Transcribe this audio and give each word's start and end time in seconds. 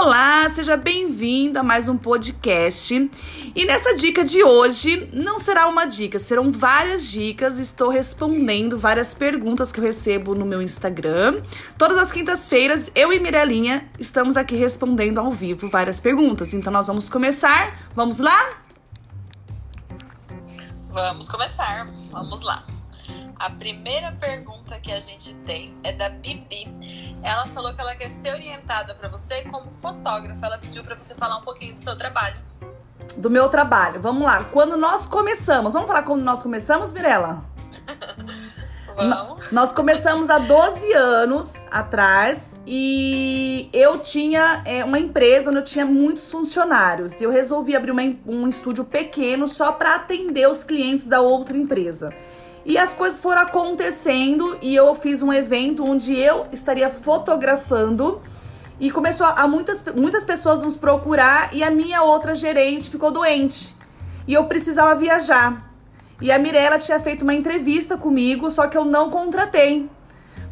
Olá, 0.00 0.48
seja 0.48 0.76
bem-vindo 0.76 1.58
a 1.58 1.62
mais 1.64 1.88
um 1.88 1.98
podcast. 1.98 3.10
E 3.52 3.64
nessa 3.64 3.92
dica 3.92 4.22
de 4.22 4.44
hoje, 4.44 5.10
não 5.12 5.40
será 5.40 5.66
uma 5.66 5.86
dica, 5.86 6.20
serão 6.20 6.52
várias 6.52 7.10
dicas. 7.10 7.58
Estou 7.58 7.88
respondendo 7.88 8.78
várias 8.78 9.12
perguntas 9.12 9.72
que 9.72 9.80
eu 9.80 9.84
recebo 9.84 10.36
no 10.36 10.46
meu 10.46 10.62
Instagram. 10.62 11.42
Todas 11.76 11.98
as 11.98 12.12
quintas-feiras, 12.12 12.92
eu 12.94 13.12
e 13.12 13.18
Mirelinha 13.18 13.90
estamos 13.98 14.36
aqui 14.36 14.54
respondendo 14.54 15.18
ao 15.18 15.32
vivo 15.32 15.68
várias 15.68 15.98
perguntas. 15.98 16.54
Então 16.54 16.72
nós 16.72 16.86
vamos 16.86 17.08
começar. 17.08 17.76
Vamos 17.92 18.20
lá? 18.20 18.50
Vamos 20.90 21.28
começar. 21.28 21.88
Vamos 22.12 22.40
lá. 22.42 22.77
A 23.38 23.50
primeira 23.50 24.12
pergunta 24.12 24.78
que 24.80 24.92
a 24.92 25.00
gente 25.00 25.34
tem 25.46 25.76
é 25.82 25.92
da 25.92 26.08
Bibi. 26.08 26.66
Ela 27.22 27.46
falou 27.46 27.72
que 27.74 27.80
ela 27.80 27.94
quer 27.94 28.10
ser 28.10 28.32
orientada 28.32 28.94
para 28.94 29.08
você 29.08 29.42
como 29.42 29.72
fotógrafa. 29.72 30.46
Ela 30.46 30.58
pediu 30.58 30.82
para 30.82 30.96
você 30.96 31.14
falar 31.14 31.38
um 31.38 31.42
pouquinho 31.42 31.74
do 31.74 31.80
seu 31.80 31.96
trabalho. 31.96 32.36
Do 33.16 33.30
meu 33.30 33.48
trabalho. 33.48 34.00
Vamos 34.00 34.22
lá. 34.22 34.44
Quando 34.44 34.76
nós 34.76 35.06
começamos, 35.06 35.72
vamos 35.72 35.88
falar 35.88 36.02
quando 36.02 36.22
nós 36.22 36.42
começamos, 36.42 36.92
Mirella? 36.92 37.44
Vamos. 39.06 39.52
Nós 39.52 39.72
começamos 39.72 40.28
há 40.28 40.38
12 40.38 40.92
anos 40.92 41.64
atrás 41.70 42.58
e 42.66 43.68
eu 43.72 44.00
tinha 44.00 44.60
é, 44.64 44.84
uma 44.84 44.98
empresa 44.98 45.50
onde 45.50 45.60
eu 45.60 45.64
tinha 45.64 45.86
muitos 45.86 46.28
funcionários. 46.32 47.20
Eu 47.20 47.30
resolvi 47.30 47.76
abrir 47.76 47.92
uma, 47.92 48.02
um 48.26 48.48
estúdio 48.48 48.84
pequeno 48.84 49.46
só 49.46 49.70
para 49.70 49.94
atender 49.94 50.50
os 50.50 50.64
clientes 50.64 51.06
da 51.06 51.20
outra 51.20 51.56
empresa. 51.56 52.12
E 52.68 52.76
as 52.76 52.92
coisas 52.92 53.18
foram 53.18 53.40
acontecendo 53.40 54.58
e 54.60 54.76
eu 54.76 54.94
fiz 54.94 55.22
um 55.22 55.32
evento 55.32 55.82
onde 55.82 56.14
eu 56.14 56.46
estaria 56.52 56.90
fotografando 56.90 58.20
e 58.78 58.90
começou 58.90 59.26
a 59.26 59.48
muitas, 59.48 59.82
muitas 59.96 60.22
pessoas 60.22 60.62
nos 60.62 60.76
procurar 60.76 61.48
e 61.54 61.64
a 61.64 61.70
minha 61.70 62.02
outra 62.02 62.34
gerente 62.34 62.90
ficou 62.90 63.10
doente. 63.10 63.74
E 64.26 64.34
eu 64.34 64.44
precisava 64.44 64.94
viajar. 64.94 65.66
E 66.20 66.30
a 66.30 66.38
Mirella 66.38 66.78
tinha 66.78 67.00
feito 67.00 67.22
uma 67.22 67.32
entrevista 67.32 67.96
comigo, 67.96 68.50
só 68.50 68.66
que 68.66 68.76
eu 68.76 68.84
não 68.84 69.08
contratei. 69.08 69.88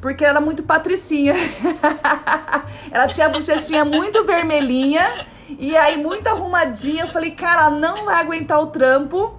Porque 0.00 0.24
ela 0.24 0.38
era 0.38 0.40
muito 0.40 0.62
patricinha. 0.62 1.34
ela 2.90 3.08
tinha 3.08 3.26
a 3.26 3.28
bochechinha 3.28 3.84
muito 3.84 4.24
vermelhinha 4.24 5.06
e 5.50 5.76
aí 5.76 5.98
muito 5.98 6.26
arrumadinha. 6.28 7.04
Eu 7.04 7.08
falei, 7.08 7.32
cara, 7.32 7.68
não 7.68 8.06
vai 8.06 8.22
aguentar 8.22 8.58
o 8.58 8.68
trampo. 8.68 9.38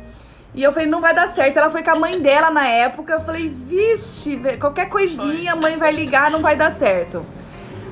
E 0.57 0.63
eu 0.63 0.71
falei, 0.71 0.87
não 0.87 0.99
vai 0.99 1.13
dar 1.13 1.27
certo. 1.27 1.57
Ela 1.57 1.69
foi 1.69 1.83
com 1.83 1.91
a 1.91 1.95
mãe 1.95 2.19
dela 2.19 2.49
na 2.49 2.65
época. 2.65 3.13
Eu 3.13 3.21
falei, 3.21 3.47
vixe, 3.47 4.41
qualquer 4.59 4.89
coisinha 4.89 5.53
a 5.53 5.55
mãe 5.55 5.77
vai 5.77 5.91
ligar, 5.91 6.31
não 6.31 6.41
vai 6.41 6.55
dar 6.55 6.71
certo. 6.71 7.23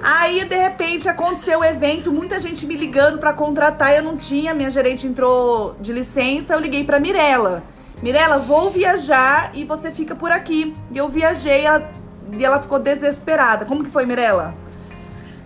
Aí, 0.02 0.44
de 0.44 0.56
repente, 0.56 1.08
aconteceu 1.08 1.60
o 1.60 1.64
evento, 1.64 2.12
muita 2.12 2.40
gente 2.40 2.66
me 2.66 2.76
ligando 2.76 3.20
para 3.20 3.34
contratar, 3.34 3.96
eu 3.96 4.02
não 4.04 4.18
tinha, 4.18 4.54
minha 4.54 4.70
gerente 4.72 5.06
entrou 5.06 5.76
de 5.80 5.94
licença, 5.94 6.54
eu 6.54 6.60
liguei 6.60 6.84
para 6.84 7.00
Mirella. 7.00 7.64
Mirella, 8.02 8.40
vou 8.40 8.72
viajar 8.72 9.52
e 9.54 9.64
você 9.64 9.92
fica 9.92 10.16
por 10.16 10.32
aqui. 10.32 10.76
E 10.92 10.98
eu 10.98 11.08
viajei 11.08 11.66
ela, 11.66 11.88
e 12.32 12.44
ela 12.44 12.60
ficou 12.60 12.80
desesperada. 12.80 13.66
Como 13.66 13.84
que 13.84 13.92
foi, 13.92 14.08
Mirella? 14.08 14.56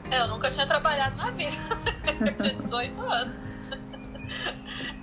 É, 0.09 0.21
eu 0.21 0.27
nunca 0.29 0.49
tinha 0.49 0.65
trabalhado 0.65 1.17
na 1.17 1.31
vida. 1.31 1.57
eu 2.21 2.33
tinha 2.33 2.53
18 2.53 3.01
anos. 3.01 3.38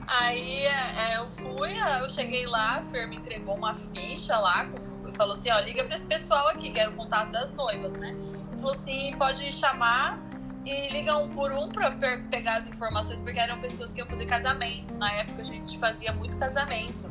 Aí 0.07 0.65
é, 0.65 1.13
é, 1.13 1.17
eu 1.19 1.29
fui, 1.29 1.77
eu 2.01 2.09
cheguei 2.09 2.47
lá, 2.47 2.77
a 2.77 2.83
Fer 2.83 3.09
me 3.09 3.17
entregou 3.17 3.57
uma 3.57 3.75
ficha 3.75 4.39
lá 4.39 4.69
falou 5.17 5.33
assim, 5.33 5.51
ó, 5.51 5.59
liga 5.61 5.83
pra 5.85 5.95
esse 5.95 6.07
pessoal 6.07 6.49
aqui, 6.49 6.71
que 6.71 6.79
era 6.79 6.91
o 6.91 6.93
contato 6.93 7.31
das 7.31 7.53
noivas, 7.53 7.93
né? 7.95 8.15
Falou 8.55 8.73
assim, 8.73 9.15
pode 9.19 9.53
chamar 9.53 10.19
e 10.65 10.89
liga 10.91 11.17
um 11.17 11.29
por 11.29 11.53
um 11.53 11.69
pra 11.69 11.91
pegar 12.31 12.59
as 12.59 12.69
informações, 12.69 13.21
porque 13.21 13.39
eram 13.39 13.59
pessoas 13.59 13.93
que 13.93 14.01
iam 14.01 14.07
fazer 14.07 14.27
casamento. 14.27 14.97
Na 14.97 15.11
época 15.13 15.43
a 15.43 15.45
gente 15.45 15.79
fazia 15.79 16.13
muito 16.13 16.37
casamento. 16.37 17.11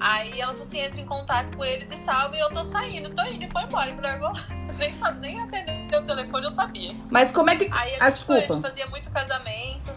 Aí 0.00 0.40
ela 0.40 0.52
falou 0.52 0.66
assim, 0.66 0.80
entra 0.80 1.00
em 1.00 1.06
contato 1.06 1.56
com 1.56 1.64
eles 1.64 1.90
e 1.90 1.96
salve, 1.96 2.36
e 2.36 2.40
eu 2.40 2.50
tô 2.50 2.64
saindo, 2.64 3.10
tô 3.10 3.22
indo, 3.24 3.44
e 3.44 3.50
foi 3.50 3.62
embora, 3.62 3.92
me 3.92 4.00
largou. 4.00 4.32
nem, 4.78 4.92
sabe, 4.92 5.20
nem 5.20 5.40
atender 5.40 5.96
o 5.96 6.02
telefone 6.02 6.44
eu 6.44 6.50
sabia. 6.50 6.94
Mas 7.08 7.30
como 7.30 7.50
é 7.50 7.56
que... 7.56 7.68
Aí 7.70 7.94
a, 7.94 7.98
ah, 8.00 8.04
gente, 8.06 8.14
desculpa. 8.14 8.40
Foi, 8.40 8.50
a 8.50 8.52
gente 8.54 8.62
fazia 8.62 8.86
muito 8.88 9.10
casamento 9.10 9.92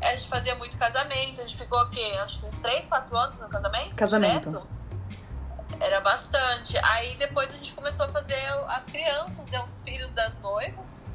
a 0.00 0.10
gente 0.10 0.28
fazia 0.28 0.54
muito 0.54 0.78
casamento, 0.78 1.40
a 1.40 1.46
gente 1.46 1.56
ficou 1.56 1.80
o 1.80 1.90
quê? 1.90 2.18
Acho 2.22 2.40
que 2.40 2.46
uns 2.46 2.58
3, 2.58 2.86
4 2.86 3.16
anos 3.16 3.36
no 3.38 3.48
casamento? 3.48 3.94
Casamento. 3.94 4.50
Direto. 4.50 4.68
Era 5.78 6.00
bastante. 6.00 6.78
Aí 6.82 7.16
depois 7.16 7.50
a 7.50 7.54
gente 7.54 7.72
começou 7.72 8.06
a 8.06 8.08
fazer 8.08 8.40
as 8.68 8.86
crianças, 8.86 9.48
né, 9.48 9.62
os 9.62 9.80
filhos 9.80 10.12
das 10.12 10.38
noivas. 10.40 11.10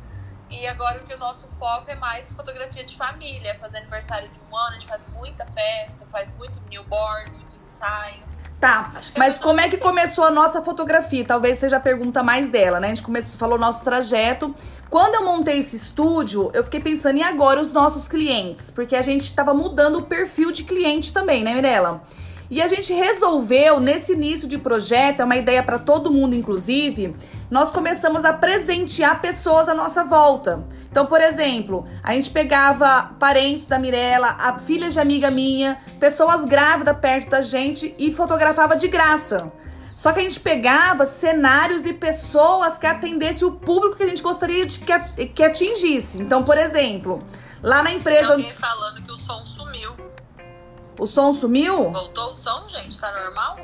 E 0.50 0.68
agora 0.68 1.02
o 1.02 1.06
que 1.06 1.14
o 1.14 1.18
nosso 1.18 1.48
foco 1.50 1.90
é 1.90 1.96
mais 1.96 2.32
fotografia 2.32 2.84
de 2.84 2.96
família, 2.96 3.58
fazer 3.60 3.80
aniversário 3.80 4.30
de 4.30 4.40
um 4.40 4.56
ano, 4.56 4.70
a 4.70 4.74
gente 4.74 4.88
faz 4.88 5.08
muita 5.08 5.46
festa, 5.48 6.06
faz 6.12 6.34
muito 6.34 6.62
newborn, 6.70 7.32
muito 7.32 7.56
ensaio. 7.58 8.20
Tá, 8.60 8.92
é 9.14 9.20
mas 9.20 9.38
como 9.38 9.60
é 9.60 9.70
que 9.70 9.78
começou 9.78 10.24
a 10.24 10.32
nossa 10.32 10.62
fotografia? 10.62 11.26
Talvez 11.26 11.58
seja 11.58 11.78
a 11.78 11.80
pergunta 11.80 12.24
mais 12.24 12.48
dela, 12.48 12.80
né? 12.80 12.88
A 12.88 12.90
gente 12.90 13.04
começou, 13.04 13.38
falou 13.38 13.58
nosso 13.58 13.84
trajeto. 13.84 14.56
Quando 14.90 15.16
eu 15.16 15.26
montei 15.26 15.60
esse 15.60 15.76
estúdio, 15.76 16.50
eu 16.54 16.64
fiquei 16.64 16.80
pensando, 16.80 17.18
e 17.18 17.24
agora 17.24 17.60
os 17.60 17.74
nossos 17.74 18.08
clientes? 18.08 18.72
Porque 18.72 18.96
a 18.96 19.02
gente 19.02 19.34
tava 19.36 19.54
mudando 19.54 19.98
o 19.98 20.02
perfil 20.04 20.52
de 20.52 20.64
cliente 20.64 21.14
também, 21.14 21.44
né, 21.44 21.54
Mirella? 21.54 22.02
E 22.50 22.62
a 22.62 22.68
gente 22.68 22.94
resolveu, 22.94 23.80
nesse 23.80 24.14
início 24.14 24.48
de 24.48 24.58
projeto, 24.58 25.22
é 25.22 25.26
uma 25.26 25.36
ideia 25.36 25.64
para 25.64 25.80
todo 25.80 26.12
mundo, 26.12 26.36
inclusive, 26.36 27.16
nós 27.50 27.72
começamos 27.72 28.24
a 28.24 28.34
presentear 28.34 29.20
pessoas 29.20 29.68
à 29.68 29.74
nossa 29.74 30.04
volta. 30.04 30.64
Então, 30.92 31.06
por 31.06 31.20
exemplo, 31.22 31.86
a 32.04 32.14
gente 32.14 32.30
pegava 32.30 33.16
parentes 33.20 33.66
da 33.66 33.80
Mirella, 33.80 34.38
a 34.40 34.60
filha 34.60 34.90
de 34.90 35.00
amiga 35.00 35.32
minha, 35.32 35.76
pessoas 36.00 36.46
grávidas 36.46 36.98
perto 36.98 37.30
da 37.32 37.42
gente 37.42 37.94
e 37.98 38.12
fotografava 38.12 38.76
de 38.78 38.88
graça. 38.88 39.52
Só 39.96 40.12
que 40.12 40.20
a 40.20 40.24
gente 40.24 40.42
pegava 40.42 41.06
cenários 41.06 41.86
e 41.86 41.94
pessoas 41.94 42.78
que 42.78 42.86
atendessem 42.86 43.48
o 43.48 43.52
público 43.54 43.96
que 43.96 44.04
a 44.04 44.08
gente 44.08 44.22
gostaria 44.22 44.66
de 44.66 44.80
que, 44.80 45.28
que 45.28 45.42
atingisse. 45.42 46.22
Então, 46.22 46.44
por 46.44 46.58
exemplo, 46.58 47.18
lá 47.64 47.82
na 47.82 47.92
empresa. 47.92 48.36
Tem 48.36 48.46
alguém 48.46 48.54
falando 48.54 49.02
que 49.02 49.12
o 49.12 49.18
som 49.18 49.46
sumiu. 49.46 50.05
O 50.98 51.06
som 51.06 51.34
sumiu? 51.34 51.92
Voltou 51.92 52.32
o 52.32 52.36
som, 52.36 52.68
gente? 52.68 53.00
Tá 53.00 53.12
normal? 53.12 53.58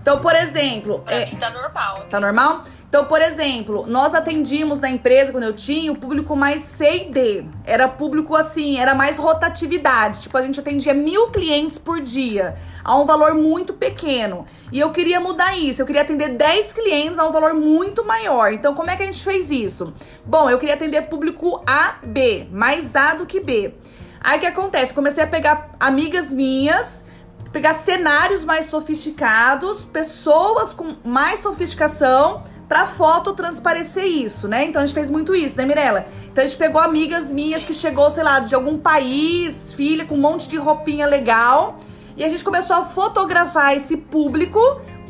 Então, 0.00 0.20
por 0.20 0.34
exemplo. 0.34 1.00
Pra 1.00 1.14
é... 1.14 1.26
mim 1.26 1.36
tá 1.36 1.50
normal. 1.50 1.96
Aqui. 1.98 2.10
Tá 2.10 2.20
normal? 2.20 2.62
Então, 2.88 3.04
por 3.04 3.20
exemplo, 3.20 3.84
nós 3.86 4.14
atendíamos 4.14 4.78
na 4.78 4.88
empresa, 4.88 5.30
quando 5.30 5.44
eu 5.44 5.52
tinha, 5.52 5.92
o 5.92 5.96
público 5.96 6.34
mais 6.34 6.62
C 6.62 6.96
e 6.96 7.10
D. 7.10 7.44
Era 7.62 7.86
público 7.86 8.34
assim, 8.34 8.78
era 8.78 8.94
mais 8.94 9.18
rotatividade. 9.18 10.20
Tipo, 10.20 10.38
a 10.38 10.42
gente 10.42 10.58
atendia 10.58 10.94
mil 10.94 11.28
clientes 11.28 11.76
por 11.76 12.00
dia, 12.00 12.54
a 12.82 12.96
um 12.96 13.04
valor 13.04 13.34
muito 13.34 13.74
pequeno. 13.74 14.46
E 14.72 14.80
eu 14.80 14.90
queria 14.90 15.20
mudar 15.20 15.54
isso. 15.58 15.82
Eu 15.82 15.86
queria 15.86 16.00
atender 16.00 16.30
10 16.30 16.72
clientes 16.72 17.18
a 17.18 17.26
um 17.26 17.30
valor 17.30 17.52
muito 17.52 18.02
maior. 18.06 18.50
Então, 18.50 18.74
como 18.74 18.90
é 18.90 18.96
que 18.96 19.02
a 19.02 19.06
gente 19.06 19.22
fez 19.22 19.50
isso? 19.50 19.92
Bom, 20.24 20.48
eu 20.48 20.58
queria 20.58 20.74
atender 20.74 21.02
público 21.02 21.62
A, 21.66 21.96
B, 22.02 22.48
mais 22.50 22.96
A 22.96 23.12
do 23.12 23.26
que 23.26 23.40
B. 23.40 23.74
Aí 24.20 24.38
o 24.38 24.40
que 24.40 24.46
acontece? 24.46 24.92
Comecei 24.92 25.24
a 25.24 25.26
pegar 25.26 25.70
amigas 25.78 26.32
minhas, 26.32 27.04
pegar 27.52 27.74
cenários 27.74 28.44
mais 28.44 28.66
sofisticados, 28.66 29.84
pessoas 29.84 30.74
com 30.74 30.94
mais 31.04 31.40
sofisticação 31.40 32.42
pra 32.68 32.84
foto 32.84 33.32
transparecer 33.32 34.04
isso, 34.04 34.46
né? 34.46 34.64
Então 34.64 34.82
a 34.82 34.84
gente 34.84 34.94
fez 34.94 35.10
muito 35.10 35.34
isso, 35.34 35.56
né, 35.56 35.64
Mirella? 35.64 36.04
Então 36.30 36.44
a 36.44 36.46
gente 36.46 36.58
pegou 36.58 36.80
amigas 36.80 37.32
minhas 37.32 37.64
que 37.64 37.72
chegou, 37.72 38.10
sei 38.10 38.22
lá, 38.22 38.40
de 38.40 38.54
algum 38.54 38.76
país, 38.76 39.72
filha 39.72 40.04
com 40.04 40.14
um 40.14 40.20
monte 40.20 40.46
de 40.46 40.58
roupinha 40.58 41.06
legal, 41.06 41.78
e 42.16 42.22
a 42.24 42.28
gente 42.28 42.44
começou 42.44 42.76
a 42.76 42.84
fotografar 42.84 43.74
esse 43.74 43.96
público 43.96 44.60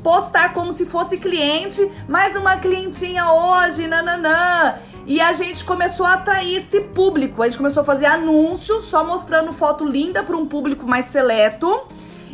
postar 0.03 0.53
como 0.53 0.73
se 0.73 0.87
fosse 0.87 1.19
cliente, 1.19 1.91
mais 2.09 2.37
uma 2.37 2.57
clientinha 2.57 3.33
hoje, 3.33 3.87
nananã. 3.89 4.77
E 5.09 5.23
a 5.23 5.33
gente 5.33 5.65
começou 5.65 6.05
a 6.05 6.13
atrair 6.13 6.59
esse 6.59 6.83
público. 6.83 7.43
A 7.43 7.49
gente 7.49 7.57
começou 7.57 7.81
a 7.81 7.85
fazer 7.85 8.05
anúncios, 8.05 8.85
só 8.85 9.03
mostrando 9.03 9.55
foto 9.55 9.83
linda 9.83 10.23
para 10.23 10.37
um 10.37 10.45
público 10.45 10.87
mais 10.87 11.07
seleto. 11.07 11.89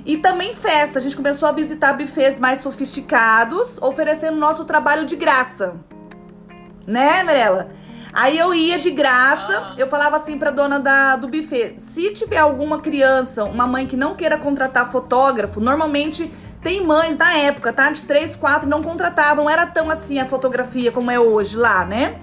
E 0.04 0.16
também 0.16 0.52
festa. 0.52 0.98
A 0.98 1.00
gente 1.00 1.16
começou 1.16 1.48
a 1.48 1.52
visitar 1.52 1.92
bufês 1.92 2.40
mais 2.40 2.58
sofisticados, 2.58 3.78
oferecendo 3.80 4.36
nosso 4.38 4.64
trabalho 4.64 5.06
de 5.06 5.14
graça. 5.14 5.76
Né, 6.84 7.22
Mirella? 7.22 7.68
Aí 8.12 8.36
eu 8.36 8.52
ia 8.52 8.76
de 8.76 8.90
graça, 8.90 9.74
eu 9.78 9.86
falava 9.88 10.16
assim 10.16 10.36
pra 10.36 10.50
dona 10.50 10.80
da, 10.80 11.14
do 11.14 11.28
buffet: 11.28 11.74
se 11.76 12.12
tiver 12.12 12.38
alguma 12.38 12.80
criança, 12.80 13.44
uma 13.44 13.68
mãe 13.68 13.86
que 13.86 13.96
não 13.96 14.16
queira 14.16 14.36
contratar 14.36 14.90
fotógrafo, 14.90 15.60
normalmente 15.60 16.28
tem 16.60 16.84
mães 16.84 17.14
da 17.14 17.38
época, 17.38 17.72
tá? 17.72 17.90
De 17.90 18.02
3, 18.02 18.34
4 18.34 18.68
não 18.68 18.82
contratavam, 18.82 19.44
não 19.44 19.50
era 19.50 19.64
tão 19.64 19.90
assim 19.90 20.18
a 20.18 20.26
fotografia 20.26 20.90
como 20.90 21.10
é 21.10 21.20
hoje 21.20 21.56
lá, 21.56 21.84
né? 21.84 22.20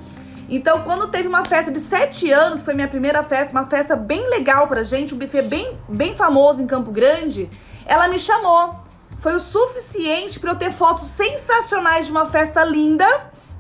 Então, 0.54 0.82
quando 0.84 1.08
teve 1.08 1.30
uma 1.30 1.46
festa 1.46 1.72
de 1.72 1.80
7 1.80 2.30
anos, 2.30 2.62
foi 2.62 2.74
minha 2.74 2.88
primeira 2.90 3.24
festa, 3.24 3.58
uma 3.58 3.68
festa 3.68 3.96
bem 3.96 4.30
legal 4.30 4.68
pra 4.68 4.84
gente, 4.84 5.16
um 5.16 5.18
buffet 5.18 5.44
bem, 5.44 5.80
bem 5.88 6.14
famoso 6.14 6.62
em 6.62 6.68
Campo 6.68 6.92
Grande, 6.92 7.50
ela 7.86 8.10
me 8.10 8.20
chamou. 8.20 8.76
foi 9.18 9.34
o 9.36 9.40
suficiente 9.40 10.40
para 10.40 10.50
eu 10.52 10.56
ter 10.56 10.72
fotos 10.72 11.06
sensacionais 11.06 12.08
de 12.08 12.12
uma 12.12 12.26
festa 12.26 12.64
linda, 12.66 13.06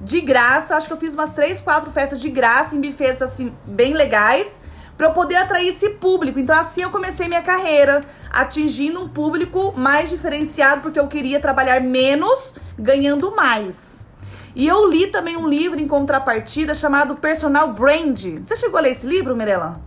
de 0.01 0.19
graça. 0.19 0.75
Acho 0.75 0.87
que 0.87 0.93
eu 0.93 0.97
fiz 0.97 1.13
umas 1.13 1.31
três, 1.31 1.61
quatro 1.61 1.89
festas 1.91 2.19
de 2.19 2.29
graça 2.29 2.75
em 2.75 2.81
bufês 2.81 3.21
assim 3.21 3.55
bem 3.63 3.93
legais, 3.93 4.59
para 4.97 5.07
eu 5.07 5.13
poder 5.13 5.35
atrair 5.35 5.69
esse 5.69 5.91
público. 5.91 6.39
Então 6.39 6.57
assim 6.57 6.81
eu 6.81 6.89
comecei 6.89 7.29
minha 7.29 7.41
carreira, 7.41 8.03
atingindo 8.31 9.01
um 9.01 9.07
público 9.07 9.71
mais 9.77 10.09
diferenciado 10.09 10.81
porque 10.81 10.99
eu 10.99 11.07
queria 11.07 11.39
trabalhar 11.39 11.79
menos, 11.79 12.53
ganhando 12.77 13.33
mais. 13.33 14.10
E 14.55 14.67
eu 14.67 14.89
li 14.89 15.07
também 15.07 15.37
um 15.37 15.47
livro 15.47 15.79
em 15.79 15.87
contrapartida 15.87 16.73
chamado 16.73 17.15
Personal 17.15 17.73
Brand. 17.73 18.19
Você 18.43 18.55
chegou 18.55 18.77
a 18.77 18.81
ler 18.81 18.91
esse 18.91 19.07
livro, 19.07 19.35
Mirella? 19.35 19.81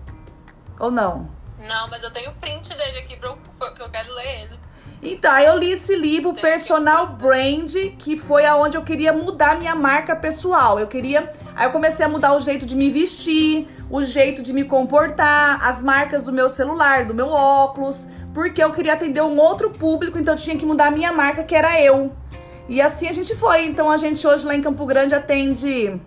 Ou 0.80 0.90
não? 0.90 1.28
Não, 1.58 1.88
mas 1.88 2.02
eu 2.02 2.10
tenho 2.10 2.30
o 2.30 2.34
print 2.34 2.70
dele 2.70 2.98
aqui 2.98 3.18
porque 3.58 3.82
eu 3.82 3.90
quero 3.90 4.12
ler 4.14 4.42
ele. 4.42 4.64
Então, 5.06 5.38
eu 5.38 5.58
li 5.58 5.72
esse 5.72 5.94
livro, 5.94 6.32
Personal 6.32 7.08
Brand, 7.08 7.74
que 7.98 8.16
foi 8.16 8.46
aonde 8.46 8.78
eu 8.78 8.82
queria 8.82 9.12
mudar 9.12 9.58
minha 9.58 9.74
marca 9.74 10.16
pessoal. 10.16 10.80
Eu 10.80 10.86
queria. 10.86 11.30
Aí 11.54 11.66
eu 11.66 11.70
comecei 11.70 12.06
a 12.06 12.08
mudar 12.08 12.34
o 12.34 12.40
jeito 12.40 12.64
de 12.64 12.74
me 12.74 12.88
vestir, 12.88 13.68
o 13.90 14.02
jeito 14.02 14.40
de 14.40 14.54
me 14.54 14.64
comportar, 14.64 15.58
as 15.62 15.82
marcas 15.82 16.22
do 16.22 16.32
meu 16.32 16.48
celular, 16.48 17.04
do 17.04 17.14
meu 17.14 17.28
óculos, 17.28 18.08
porque 18.32 18.64
eu 18.64 18.72
queria 18.72 18.94
atender 18.94 19.22
um 19.22 19.38
outro 19.38 19.70
público, 19.70 20.18
então 20.18 20.32
eu 20.32 20.38
tinha 20.38 20.56
que 20.56 20.64
mudar 20.64 20.86
a 20.86 20.90
minha 20.90 21.12
marca, 21.12 21.44
que 21.44 21.54
era 21.54 21.78
eu. 21.82 22.10
E 22.68 22.80
assim 22.80 23.08
a 23.08 23.12
gente 23.12 23.34
foi. 23.34 23.66
Então 23.66 23.90
a 23.90 23.96
gente 23.96 24.26
hoje 24.26 24.46
lá 24.46 24.54
em 24.54 24.62
Campo 24.62 24.84
Grande 24.86 25.14
atende 25.14 26.00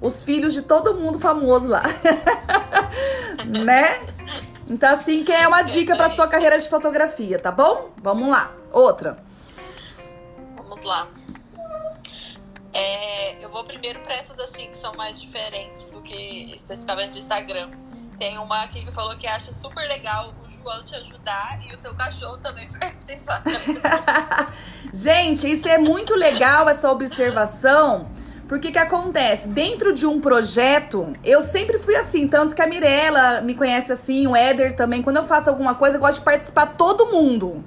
os 0.00 0.22
filhos 0.22 0.52
de 0.52 0.62
todo 0.62 0.94
mundo 0.94 1.18
famoso 1.18 1.68
lá. 1.68 1.82
né? 3.64 4.06
Então, 4.68 4.92
assim, 4.92 5.24
que 5.24 5.32
é 5.32 5.48
uma 5.48 5.62
dica 5.62 5.96
para 5.96 6.08
sua 6.08 6.28
carreira 6.28 6.58
de 6.58 6.68
fotografia, 6.68 7.38
tá 7.38 7.50
bom? 7.50 7.90
Vamos 8.02 8.28
lá. 8.28 8.54
Outra. 8.70 9.18
Vamos 10.56 10.82
lá. 10.82 11.08
É, 12.72 13.42
eu 13.42 13.48
vou 13.48 13.64
primeiro 13.64 14.00
para 14.00 14.14
essas 14.14 14.38
assim 14.38 14.68
que 14.68 14.76
são 14.76 14.94
mais 14.94 15.20
diferentes 15.20 15.88
do 15.88 16.02
que 16.02 16.52
especificamente 16.54 17.12
do 17.12 17.18
Instagram. 17.18 17.70
Tem 18.18 18.36
uma 18.38 18.62
aqui 18.62 18.84
que 18.84 18.92
falou 18.92 19.16
que 19.16 19.26
acha 19.26 19.52
super 19.52 19.86
legal 19.86 20.34
o 20.44 20.50
João 20.50 20.82
te 20.84 20.94
ajudar 20.96 21.60
e 21.66 21.72
o 21.72 21.76
seu 21.76 21.94
cachorro 21.94 22.38
também 22.38 22.68
participar. 22.78 23.42
Gente, 24.92 25.50
isso 25.50 25.68
é 25.68 25.78
muito 25.78 26.14
legal 26.14 26.68
essa 26.68 26.90
observação 26.90 28.08
porque 28.48 28.72
que 28.72 28.78
acontece? 28.78 29.46
Dentro 29.48 29.92
de 29.92 30.06
um 30.06 30.18
projeto, 30.18 31.12
eu 31.22 31.42
sempre 31.42 31.76
fui 31.76 31.94
assim, 31.94 32.26
tanto 32.26 32.56
que 32.56 32.62
a 32.62 32.66
Mirella 32.66 33.42
me 33.42 33.54
conhece 33.54 33.92
assim, 33.92 34.26
o 34.26 34.34
Éder 34.34 34.74
também. 34.74 35.02
Quando 35.02 35.18
eu 35.18 35.24
faço 35.24 35.50
alguma 35.50 35.74
coisa, 35.74 35.98
eu 35.98 36.00
gosto 36.00 36.20
de 36.20 36.24
participar 36.24 36.68
todo 36.68 37.12
mundo. 37.12 37.62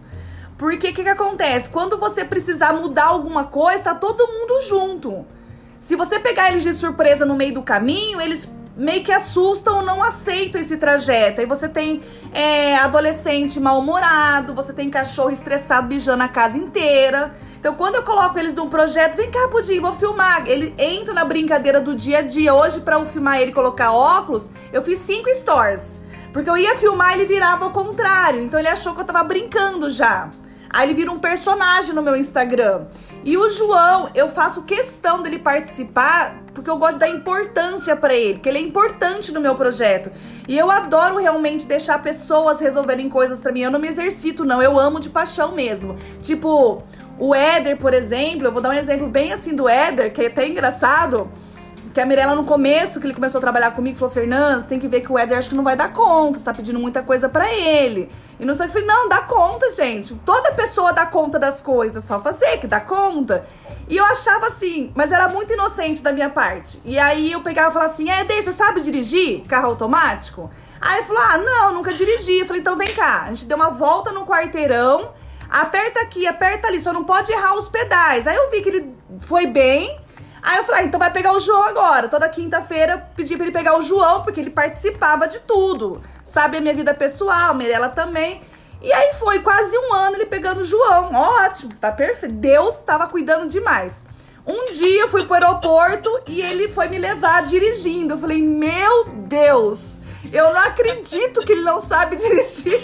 Porque 0.58 0.90
o 0.90 0.94
que, 0.94 1.04
que 1.04 1.10
acontece? 1.10 1.70
Quando 1.70 2.00
você 2.00 2.26
precisar 2.26 2.74
mudar 2.74 3.06
alguma 3.06 3.44
coisa, 3.46 3.84
tá 3.84 3.96
todo 3.96 4.26
mundo 4.26 4.60
junto. 4.68 5.24
Se 5.78 5.96
você 5.96 6.20
pegar 6.20 6.50
eles 6.50 6.64
de 6.64 6.74
surpresa 6.74 7.28
no 7.28 7.36
meio 7.36 7.54
do 7.54 7.62
caminho, 7.62 8.20
eles 8.20 8.50
meio 8.76 9.04
que 9.04 9.12
assustam, 9.12 9.84
não 9.84 10.02
aceitam 10.04 10.60
esse 10.60 10.78
trajeto. 10.78 11.42
Aí 11.42 11.48
você 11.48 11.68
tem 11.68 12.02
é, 12.34 12.76
adolescente 12.78 13.60
mal-humorado, 13.60 14.54
você 14.54 14.74
tem 14.74 14.90
cachorro 14.90 15.32
estressado 15.32 15.88
bijando 15.88 16.24
a 16.24 16.28
casa 16.28 16.58
inteira. 16.58 17.32
Então, 17.60 17.76
quando 17.76 17.96
eu 17.96 18.04
coloco 18.04 18.38
eles 18.40 18.54
num 18.54 18.68
projeto, 18.68 19.18
vem 19.18 19.30
cá, 19.30 19.48
Pudim, 19.50 19.80
vou 19.80 19.94
filmar. 19.94 20.44
Ele 20.48 20.74
entra 20.78 21.14
na 21.14 21.24
brincadeira 21.24 21.80
do 21.80 21.94
dia 21.94 22.20
a 22.20 22.22
dia. 22.22 22.54
Hoje, 22.54 22.80
para 22.80 22.96
eu 22.96 23.06
filmar 23.06 23.40
ele 23.40 23.52
colocar 23.52 23.92
óculos, 23.92 24.50
eu 24.74 24.82
fiz 24.82 24.98
cinco 24.98 25.34
stories. 25.34 26.02
Porque 26.34 26.50
eu 26.50 26.58
ia 26.58 26.76
filmar, 26.76 27.14
ele 27.14 27.26
virava 27.26 27.66
ao 27.66 27.72
contrário. 27.72 28.42
Então, 28.42 28.60
ele 28.60 28.70
achou 28.70 28.94
que 28.94 29.02
eu 29.02 29.06
tava 29.06 29.24
brincando 29.24 29.90
já. 29.90 30.32
Aí 30.74 30.88
ele 30.88 30.94
vira 30.94 31.12
um 31.12 31.20
personagem 31.20 31.94
no 31.94 32.02
meu 32.02 32.16
Instagram. 32.16 32.86
E 33.24 33.38
o 33.38 33.50
João, 33.50 34.10
eu 34.16 34.28
faço 34.28 34.62
questão 34.64 35.22
dele 35.22 35.40
participar 35.40 36.42
porque 36.54 36.70
eu 36.70 36.78
gosto 36.78 36.94
de 36.94 37.00
dar 37.00 37.10
importância 37.10 37.96
para 37.96 38.14
ele, 38.14 38.38
que 38.38 38.48
ele 38.48 38.58
é 38.58 38.62
importante 38.62 39.32
no 39.32 39.40
meu 39.40 39.56
projeto. 39.56 40.12
E 40.48 40.58
eu 40.58 40.70
adoro 40.70 41.18
realmente 41.18 41.66
deixar 41.66 42.02
pessoas 42.02 42.60
resolverem 42.60 43.10
coisas 43.10 43.42
para 43.42 43.52
mim. 43.52 43.62
Eu 43.62 43.72
não 43.72 43.80
me 43.80 43.88
exercito, 43.88 44.44
não, 44.44 44.62
eu 44.62 44.80
amo 44.80 45.00
de 45.00 45.10
paixão 45.10 45.54
mesmo. 45.54 45.96
Tipo, 46.22 46.84
o 47.18 47.34
Éder, 47.34 47.78
por 47.78 47.94
exemplo, 47.94 48.48
eu 48.48 48.52
vou 48.52 48.62
dar 48.62 48.70
um 48.70 48.74
exemplo 48.74 49.08
bem 49.08 49.32
assim 49.32 49.56
do 49.56 49.68
Éder, 49.68 50.12
que 50.12 50.24
é 50.24 50.28
até 50.28 50.48
engraçado 50.48 51.30
que 51.94 52.00
a 52.00 52.06
Mirella 52.06 52.36
no 52.36 52.44
começo, 52.44 53.00
que 53.00 53.06
ele 53.06 53.14
começou 53.14 53.40
a 53.40 53.42
trabalhar 53.42 53.72
comigo, 53.72 53.98
falou: 53.98 54.14
Fernandes, 54.14 54.66
tem 54.66 54.80
que 54.80 54.88
ver 54.88 55.02
que 55.02 55.12
o 55.12 55.18
Éder 55.18 55.38
acho 55.38 55.50
que 55.50 55.56
não 55.56 55.64
vai 55.64 55.76
dar 55.76 55.92
conta, 55.92 56.40
você 56.40 56.46
tá 56.46 56.54
pedindo 56.54 56.80
muita 56.80 57.04
coisa 57.04 57.28
para 57.28 57.52
ele. 57.54 58.10
E 58.40 58.46
não 58.46 58.54
sei 58.54 58.66
o 58.68 58.70
que. 58.70 58.78
Eu 58.78 58.82
falei: 58.82 58.96
não, 58.96 59.10
dá 59.10 59.22
conta, 59.22 59.70
gente. 59.72 60.16
Toda 60.26 60.52
pessoa 60.54 60.94
dá 60.94 61.06
conta 61.06 61.38
das 61.38 61.62
coisas, 61.62 62.04
só 62.04 62.22
fazer 62.22 62.58
que 62.58 62.68
dá 62.68 62.80
conta. 62.80 63.46
E 63.90 63.98
eu 63.98 64.06
achava 64.06 64.48
assim, 64.48 64.92
mas 64.96 65.12
era 65.12 65.28
muito 65.28 65.52
inocente 65.52 66.02
da 66.02 66.14
minha 66.14 66.30
parte. 66.30 66.82
E 66.86 66.98
aí 66.98 67.32
eu 67.32 67.42
pegava 67.42 67.70
e 67.70 67.74
falava 67.74 67.92
assim: 67.92 68.10
Éder, 68.10 68.42
você 68.42 68.54
sabe 68.54 68.82
dirigir 68.82 69.44
carro 69.46 69.68
automático? 69.68 70.50
Aí 70.80 71.00
ele 71.00 71.08
falou: 71.08 71.22
ah, 71.24 71.38
não, 71.38 71.74
nunca 71.74 71.94
dirigi. 71.94 72.40
Eu 72.40 72.46
falei: 72.46 72.62
então 72.62 72.76
vem 72.78 72.94
cá. 72.94 73.24
A 73.24 73.28
gente 73.34 73.46
deu 73.46 73.58
uma 73.58 73.70
volta 73.70 74.12
no 74.12 74.26
quarteirão, 74.26 75.12
aperta 75.50 76.02
aqui, 76.02 76.26
aperta 76.26 76.68
ali, 76.68 76.80
só 76.80 76.94
não 76.94 77.04
pode 77.04 77.32
errar 77.32 77.56
os 77.56 77.68
pedais. 77.68 78.28
Aí 78.28 78.36
eu 78.36 78.50
vi 78.50 78.62
que 78.62 78.70
ele 78.70 78.96
foi 79.20 79.46
bem. 79.46 80.00
Aí 80.42 80.58
eu 80.58 80.64
falei, 80.64 80.82
ah, 80.82 80.86
então 80.86 81.00
vai 81.00 81.12
pegar 81.12 81.34
o 81.34 81.40
João 81.40 81.64
agora. 81.64 82.08
Toda 82.08 82.28
quinta-feira 82.28 83.10
pedi 83.16 83.36
pra 83.36 83.46
ele 83.46 83.54
pegar 83.54 83.78
o 83.78 83.82
João, 83.82 84.24
porque 84.24 84.40
ele 84.40 84.50
participava 84.50 85.28
de 85.28 85.40
tudo. 85.42 86.02
Sabe 86.24 86.58
a 86.58 86.62
minha 86.62 86.74
vida 86.74 86.94
pessoal, 86.94 87.52
a 87.52 87.54
Mirella 87.54 87.90
também. 87.90 88.42
E 88.82 88.92
aí 88.92 89.14
foi 89.14 89.40
quase 89.40 89.78
um 89.78 89.94
ano 89.94 90.16
ele 90.16 90.26
pegando 90.26 90.62
o 90.62 90.66
João. 90.66 91.14
Ótimo, 91.14 91.78
tá 91.78 91.92
perfeito. 91.92 92.34
Deus 92.34 92.78
estava 92.78 93.08
cuidando 93.08 93.46
demais. 93.48 94.06
Um 94.46 94.72
dia 94.72 95.02
eu 95.02 95.08
fui 95.08 95.24
pro 95.26 95.36
aeroporto 95.36 96.10
e 96.28 96.42
ele 96.42 96.72
foi 96.72 96.88
me 96.88 96.98
levar 96.98 97.44
dirigindo. 97.44 98.16
Eu 98.16 98.18
falei, 98.18 98.42
meu 98.42 99.06
Deus, 99.28 100.01
eu 100.32 100.54
não 100.54 100.60
acredito 100.62 101.42
que 101.42 101.54
ele 101.54 101.64
não 101.64 101.80
sabe 101.80 102.16
dirigir. 102.16 102.80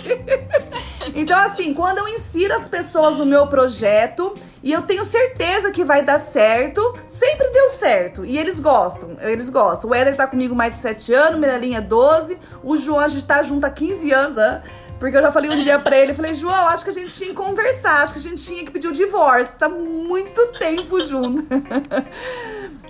então, 1.15 1.37
assim, 1.37 1.73
quando 1.73 1.99
eu 1.99 2.07
insiro 2.07 2.53
as 2.53 2.67
pessoas 2.67 3.15
no 3.15 3.25
meu 3.25 3.47
projeto 3.47 4.33
e 4.63 4.71
eu 4.71 4.81
tenho 4.81 5.03
certeza 5.03 5.71
que 5.71 5.83
vai 5.83 6.03
dar 6.03 6.17
certo, 6.17 6.97
sempre 7.07 7.49
deu 7.49 7.69
certo. 7.69 8.25
E 8.25 8.37
eles 8.37 8.59
gostam, 8.59 9.17
eles 9.21 9.49
gostam. 9.49 9.89
O 9.89 9.95
Éder 9.95 10.15
tá 10.15 10.27
comigo 10.27 10.55
mais 10.55 10.73
de 10.73 10.79
7 10.79 11.13
anos, 11.13 11.39
Miralinha 11.39 11.81
12, 11.81 12.37
o 12.63 12.75
João 12.75 12.99
a 12.99 13.07
gente 13.07 13.25
tá 13.25 13.41
junto 13.43 13.65
há 13.65 13.69
15 13.69 14.11
anos, 14.11 14.35
né? 14.35 14.61
Porque 14.99 15.15
eu 15.15 15.21
já 15.21 15.31
falei 15.31 15.51
um 15.51 15.59
dia 15.59 15.77
pra 15.77 15.95
ele, 15.95 16.13
falei, 16.13 16.33
João, 16.33 16.67
acho 16.67 16.83
que 16.83 16.89
a 16.89 16.93
gente 16.93 17.13
tinha 17.13 17.29
que 17.29 17.35
conversar, 17.35 18.01
acho 18.01 18.13
que 18.13 18.19
a 18.19 18.21
gente 18.21 18.43
tinha 18.43 18.65
que 18.65 18.71
pedir 18.71 18.87
o 18.87 18.91
divórcio. 18.91 19.57
Tá 19.59 19.69
muito 19.69 20.47
tempo 20.53 20.99
junto. 21.01 21.43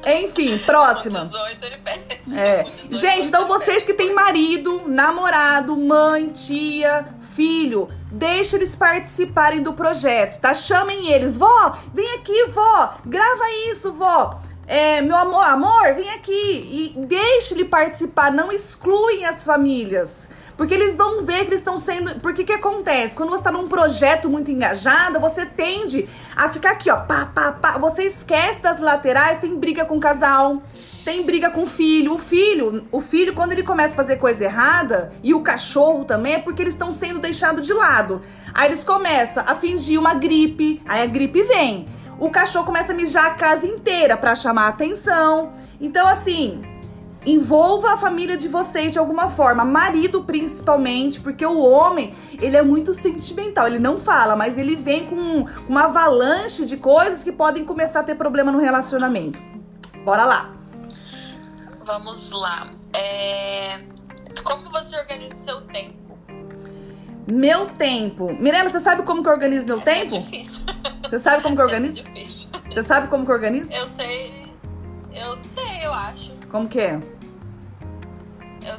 Enfim, 0.06 0.58
próxima. 0.60 1.20
18 1.20 1.66
ele 1.66 1.78
pede. 1.78 2.38
É. 2.38 2.66
Gente, 2.92 3.28
então 3.28 3.48
vocês 3.48 3.84
que 3.84 3.94
têm 3.94 4.14
marido, 4.14 4.84
namorado, 4.88 5.76
mãe, 5.76 6.30
tia, 6.30 7.06
filho, 7.36 7.88
deixa 8.12 8.56
eles 8.56 8.76
participarem 8.76 9.62
do 9.62 9.74
projeto, 9.74 10.40
tá? 10.40 10.54
Chamem 10.54 11.12
eles. 11.12 11.38
Vó, 11.38 11.72
vem 11.94 12.16
aqui, 12.16 12.46
vó. 12.48 12.96
Grava 13.06 13.52
isso, 13.70 13.92
vó. 13.94 14.40
É, 14.70 15.02
meu 15.02 15.16
amor, 15.16 15.46
amor, 15.46 15.94
vem 15.96 16.10
aqui 16.10 16.94
e 16.94 16.94
deixe 17.06 17.54
ele 17.54 17.64
participar, 17.64 18.34
não 18.34 18.52
excluem 18.52 19.24
as 19.24 19.46
famílias. 19.46 20.28
Porque 20.58 20.74
eles 20.74 20.94
vão 20.94 21.24
ver 21.24 21.46
que 21.46 21.52
eles 21.52 21.62
estão 21.62 21.78
sendo. 21.78 22.20
Porque 22.20 22.44
que 22.44 22.52
acontece? 22.52 23.16
Quando 23.16 23.30
você 23.30 23.40
está 23.40 23.52
num 23.52 23.70
projeto 23.70 24.30
muito 24.30 24.52
engajado, 24.52 25.22
você 25.22 25.46
tende 25.46 26.06
a 26.36 26.50
ficar 26.50 26.72
aqui, 26.72 26.92
ó, 26.92 26.98
pá, 26.98 27.28
pá, 27.34 27.54
pá. 27.54 27.78
Você 27.78 28.04
esquece 28.04 28.62
das 28.62 28.82
laterais, 28.82 29.38
tem 29.38 29.56
briga 29.56 29.86
com 29.86 29.96
o 29.96 30.02
casal, 30.02 30.62
tem 31.06 31.26
briga 31.26 31.50
com 31.50 31.64
o 31.64 31.68
filho. 31.68 32.16
O 32.16 32.18
filho, 32.18 32.86
o 32.92 33.00
filho, 33.00 33.34
quando 33.34 33.54
ele 33.54 33.64
começa 33.64 33.94
a 33.94 33.98
fazer 33.98 34.18
coisa 34.18 34.44
errada, 34.44 35.14
e 35.24 35.34
o 35.34 35.40
cachorro 35.40 36.04
também, 36.04 36.34
é 36.34 36.40
porque 36.40 36.62
eles 36.62 36.74
estão 36.74 36.92
sendo 36.92 37.20
deixados 37.20 37.66
de 37.66 37.72
lado. 37.72 38.20
Aí 38.54 38.68
eles 38.68 38.84
começam 38.84 39.46
a 39.48 39.56
fingir 39.56 39.98
uma 39.98 40.14
gripe, 40.14 40.82
aí 40.86 41.04
a 41.04 41.06
gripe 41.06 41.42
vem 41.44 41.86
o 42.20 42.30
cachorro 42.30 42.66
começa 42.66 42.94
a 42.94 42.96
mijar 42.96 43.26
a 43.26 43.34
casa 43.36 43.68
inteira 43.68 44.18
para 44.18 44.36
chamar 44.36 44.66
a 44.66 44.68
atenção. 44.70 45.52
Então, 45.80 46.08
assim, 46.08 46.64
envolva 47.26 47.94
a 47.94 47.98
família 47.98 48.38
de 48.38 48.48
vocês 48.48 48.92
de 48.92 49.00
alguma 49.00 49.30
forma, 49.30 49.66
marido 49.66 50.24
principalmente, 50.24 51.20
porque 51.20 51.46
o 51.46 51.60
homem, 51.60 52.14
ele 52.42 52.56
é 52.56 52.62
muito 52.62 52.94
sentimental, 52.94 53.68
ele 53.68 53.80
não 53.80 54.00
fala, 54.00 54.36
mas 54.36 54.58
ele 54.58 54.76
vem 54.76 55.06
com 55.06 55.46
uma 55.68 55.86
avalanche 55.86 56.66
de 56.66 56.78
coisas 56.78 57.24
que 57.24 57.32
podem 57.32 57.66
começar 57.66 58.00
a 58.00 58.04
ter 58.04 58.16
problema 58.16 58.52
no 58.52 58.60
relacionamento. 58.60 59.42
Bora 60.06 60.24
lá. 60.24 60.54
Vamos 61.84 62.32
lá. 62.32 62.68
É... 62.94 63.80
Como 64.44 64.72
você 64.72 64.96
organiza 64.96 65.36
o 65.36 65.38
seu 65.38 65.62
tempo? 65.62 66.07
Meu 67.28 67.68
tempo. 67.68 68.32
Mirella, 68.40 68.70
você 68.70 68.80
sabe 68.80 69.04
como 69.04 69.22
que 69.22 69.28
eu 69.30 69.34
organizo 69.34 69.68
meu 69.68 69.78
Essa 69.80 69.86
tempo? 69.86 70.16
É 70.16 70.20
difícil. 70.20 70.64
Você 71.04 71.20
sabe 71.20 71.44
como 71.44 71.56
que 71.56 71.62
eu 71.62 71.66
organizo? 71.66 72.00
Essa 72.00 72.10
é 72.10 72.14
difícil. 72.14 72.50
Você 72.70 72.84
sabe 72.84 73.08
como 73.10 73.26
que 73.26 73.32
eu 73.32 73.36
organizo? 73.36 73.74
Eu 73.74 73.86
sei. 73.88 74.48
Eu 75.14 75.36
sei, 75.36 75.80
eu 75.86 75.94
acho. 75.94 76.32
Como 76.50 76.68
que 76.68 76.80
é? 76.80 77.02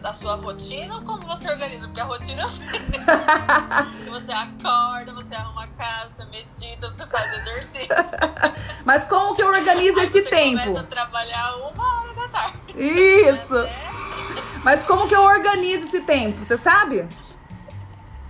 A 0.03 0.13
sua 0.13 0.35
rotina 0.35 0.97
ou 0.97 1.03
como 1.03 1.27
você 1.27 1.49
organiza? 1.51 1.87
Porque 1.87 2.01
a 2.01 2.05
rotina 2.05 2.43
eu 2.43 2.49
sei. 2.49 2.67
você 4.11 4.33
acorda, 4.33 5.13
você 5.15 5.35
arruma 5.35 5.65
a 5.65 5.67
casa, 5.69 6.11
você 6.11 6.25
medita, 6.27 6.89
você 6.93 7.07
faz 7.07 7.33
exercício. 7.33 8.19
Mas 8.85 9.05
como 9.07 9.35
que 9.35 9.43
eu 9.43 9.47
organizo 9.49 9.99
Aí 9.99 10.05
esse 10.05 10.23
você 10.23 10.29
tempo? 10.31 10.63
começa 10.63 10.81
a 10.81 10.85
trabalhar 10.85 11.57
uma 11.57 12.01
hora 12.01 12.15
da 12.15 12.29
tarde. 12.29 12.59
Isso. 12.77 13.57
Até- 13.59 13.73
Mas 14.63 14.83
como 14.83 15.09
que 15.09 15.15
eu 15.15 15.23
organizo 15.23 15.85
esse 15.87 16.01
tempo? 16.01 16.39
Você 16.45 16.57
sabe? 16.59 17.09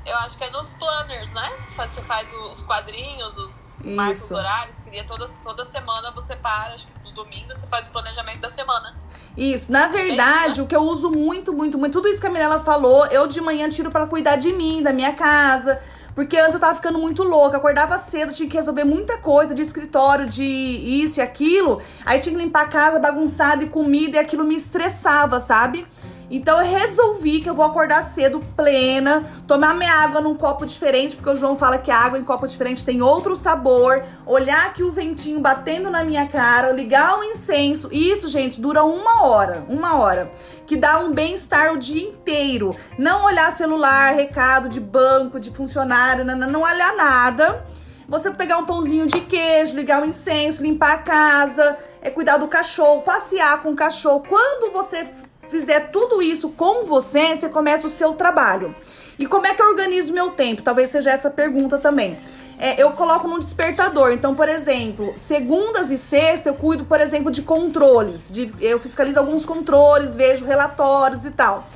Eu 0.09 0.17
acho 0.17 0.39
que 0.39 0.45
é 0.45 0.51
nos 0.51 0.73
planners, 0.73 1.31
né? 1.33 1.53
Você 1.77 2.01
faz 2.03 2.33
os 2.51 2.63
quadrinhos, 2.63 3.37
os 3.37 3.83
marca 3.85 4.13
os 4.13 4.25
Isso. 4.25 4.37
horários, 4.37 4.81
cria 4.81 5.05
toda, 5.05 5.29
toda 5.43 5.65
semana, 5.67 6.11
você 6.13 6.35
para, 6.35 6.73
acho 6.73 6.87
que 6.87 7.05
no 7.05 7.13
domingo 7.13 7.53
você 7.53 7.67
faz 7.67 7.87
o 7.87 7.91
planejamento 7.91 8.41
da 8.41 8.49
semana. 8.49 8.97
Isso, 9.37 9.71
na 9.71 9.89
verdade, 9.89 10.63
o 10.63 10.67
que 10.67 10.75
eu 10.75 10.81
uso 10.83 11.11
muito, 11.11 11.53
muito, 11.53 11.77
muito, 11.77 11.93
tudo 11.93 12.09
isso 12.09 12.21
que 12.21 12.27
a 12.27 12.31
Mirella 12.31 12.59
falou, 12.59 13.07
eu 13.07 13.27
de 13.27 13.41
manhã 13.41 13.69
tiro 13.69 13.91
pra 13.91 14.07
cuidar 14.07 14.37
de 14.37 14.51
mim, 14.51 14.83
da 14.83 14.93
minha 14.93 15.13
casa. 15.13 15.79
Porque 16.15 16.37
antes 16.37 16.55
eu 16.55 16.59
tava 16.59 16.75
ficando 16.75 16.99
muito 16.99 17.23
louca, 17.23 17.59
acordava 17.59 17.97
cedo, 17.97 18.33
tinha 18.33 18.49
que 18.49 18.57
resolver 18.57 18.83
muita 18.83 19.19
coisa 19.19 19.55
de 19.55 19.63
escritório, 19.63 20.27
de 20.27 20.43
isso 20.43 21.21
e 21.21 21.23
aquilo. 21.23 21.81
Aí 22.05 22.19
tinha 22.19 22.35
que 22.35 22.43
limpar 22.43 22.63
a 22.63 22.67
casa 22.67 22.99
bagunçada 22.99 23.63
e 23.63 23.69
comida 23.69 24.17
e 24.17 24.19
aquilo 24.19 24.43
me 24.43 24.57
estressava, 24.57 25.39
sabe? 25.39 25.87
Então 26.31 26.61
eu 26.61 26.67
resolvi 26.67 27.41
que 27.41 27.49
eu 27.49 27.55
vou 27.55 27.65
acordar 27.65 28.03
cedo, 28.03 28.41
plena, 28.55 29.25
tomar 29.47 29.75
minha 29.75 29.93
água 29.93 30.21
num 30.21 30.35
copo 30.35 30.67
diferente, 30.67 31.17
porque 31.17 31.31
o 31.31 31.37
João 31.37 31.57
fala 31.57 31.79
que 31.79 31.91
a 31.91 31.97
água 31.97 32.19
em 32.19 32.23
copo 32.23 32.47
diferente 32.47 32.85
tem 32.85 33.01
outro 33.01 33.35
sabor, 33.35 34.03
olhar 34.27 34.67
aqui 34.67 34.83
o 34.83 34.91
ventinho 34.91 35.41
batendo 35.41 35.91
na 35.91 36.05
minha 36.05 36.27
cara, 36.27 36.71
ligar 36.71 37.19
o 37.19 37.25
incenso. 37.25 37.89
Isso, 37.91 38.29
gente, 38.29 38.61
dura 38.61 38.85
uma 38.85 39.27
hora, 39.27 39.65
uma 39.69 39.97
hora, 39.97 40.31
que 40.67 40.77
dá 40.77 40.99
um 40.99 41.13
bem-estar 41.13 41.73
o 41.73 41.79
dia 41.79 42.03
inteiro. 42.03 42.77
Não 42.99 43.25
olhar 43.25 43.51
celular, 43.51 44.15
recado 44.15 44.69
de 44.69 44.81
banco, 44.81 45.41
de 45.41 45.51
funcionário, 45.51 46.25
não, 46.25 46.37
não, 46.37 46.63
olhar 46.63 46.95
nada. 46.95 47.65
Você 48.07 48.31
pegar 48.31 48.57
um 48.59 48.65
pãozinho 48.65 49.07
de 49.07 49.21
queijo, 49.21 49.77
ligar 49.77 50.03
o 50.03 50.07
incenso, 50.07 50.63
limpar 50.63 50.95
a 50.95 50.99
casa, 50.99 51.77
é 52.01 52.09
cuidar 52.09 52.39
do 52.39 52.49
cachorro, 52.49 53.03
passear 53.03 53.61
com 53.63 53.71
o 53.71 53.77
cachorro. 53.77 54.25
Quando 54.27 54.73
você 54.73 55.07
fizer 55.49 55.91
tudo 55.91 56.23
isso 56.23 56.51
com 56.51 56.85
você, 56.85 57.35
você 57.35 57.49
começa 57.49 57.87
o 57.87 57.91
seu 57.91 58.13
trabalho. 58.13 58.75
E 59.19 59.27
como 59.27 59.47
é 59.47 59.55
que 59.55 59.61
eu 59.61 59.67
organizo 59.67 60.13
meu 60.13 60.31
tempo? 60.31 60.63
Talvez 60.63 60.91
seja 60.91 61.11
essa 61.11 61.31
pergunta 61.31 61.79
também. 61.79 62.19
É, 62.59 62.81
eu 62.83 62.91
coloco 62.91 63.29
num 63.29 63.39
despertador. 63.39 64.13
Então, 64.13 64.35
por 64.35 64.49
exemplo, 64.49 65.13
segundas 65.17 65.91
e 65.91 65.99
sexta 65.99 66.49
eu 66.49 66.55
cuido, 66.55 66.85
por 66.85 67.01
exemplo, 67.01 67.31
de 67.31 67.43
controles. 67.43 68.31
De, 68.31 68.53
eu 68.61 68.79
fiscalizo 68.81 69.19
alguns 69.19 69.47
controles, 69.47 70.17
vejo 70.17 70.45
relatórios 70.45 71.25
e 71.25 71.31
tal. 71.31 71.69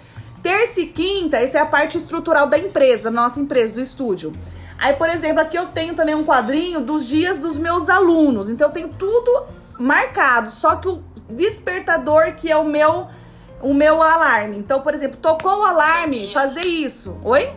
Terça 0.42 0.80
e 0.80 0.86
quinta, 0.86 1.36
essa 1.36 1.58
é 1.58 1.60
a 1.60 1.66
parte 1.66 1.96
estrutural 1.96 2.46
da 2.48 2.58
empresa, 2.58 3.04
da 3.04 3.10
nossa 3.12 3.38
empresa, 3.38 3.74
do 3.74 3.80
estúdio. 3.80 4.32
Aí, 4.76 4.92
por 4.94 5.08
exemplo, 5.08 5.40
aqui 5.40 5.56
eu 5.56 5.66
tenho 5.66 5.94
também 5.94 6.16
um 6.16 6.24
quadrinho 6.24 6.80
dos 6.80 7.06
dias 7.06 7.38
dos 7.38 7.56
meus 7.56 7.88
alunos. 7.88 8.50
Então, 8.50 8.66
eu 8.66 8.72
tenho 8.72 8.88
tudo 8.88 9.46
marcado. 9.78 10.50
Só 10.50 10.74
que 10.74 10.88
o 10.88 11.00
despertador, 11.30 12.34
que 12.34 12.50
é 12.50 12.56
o 12.56 12.64
meu, 12.64 13.06
o 13.62 13.72
meu 13.72 14.02
alarme. 14.02 14.58
Então, 14.58 14.80
por 14.80 14.92
exemplo, 14.92 15.16
tocou 15.16 15.60
o 15.60 15.64
alarme, 15.64 16.32
fazer 16.32 16.64
isso. 16.64 17.16
Oi? 17.24 17.48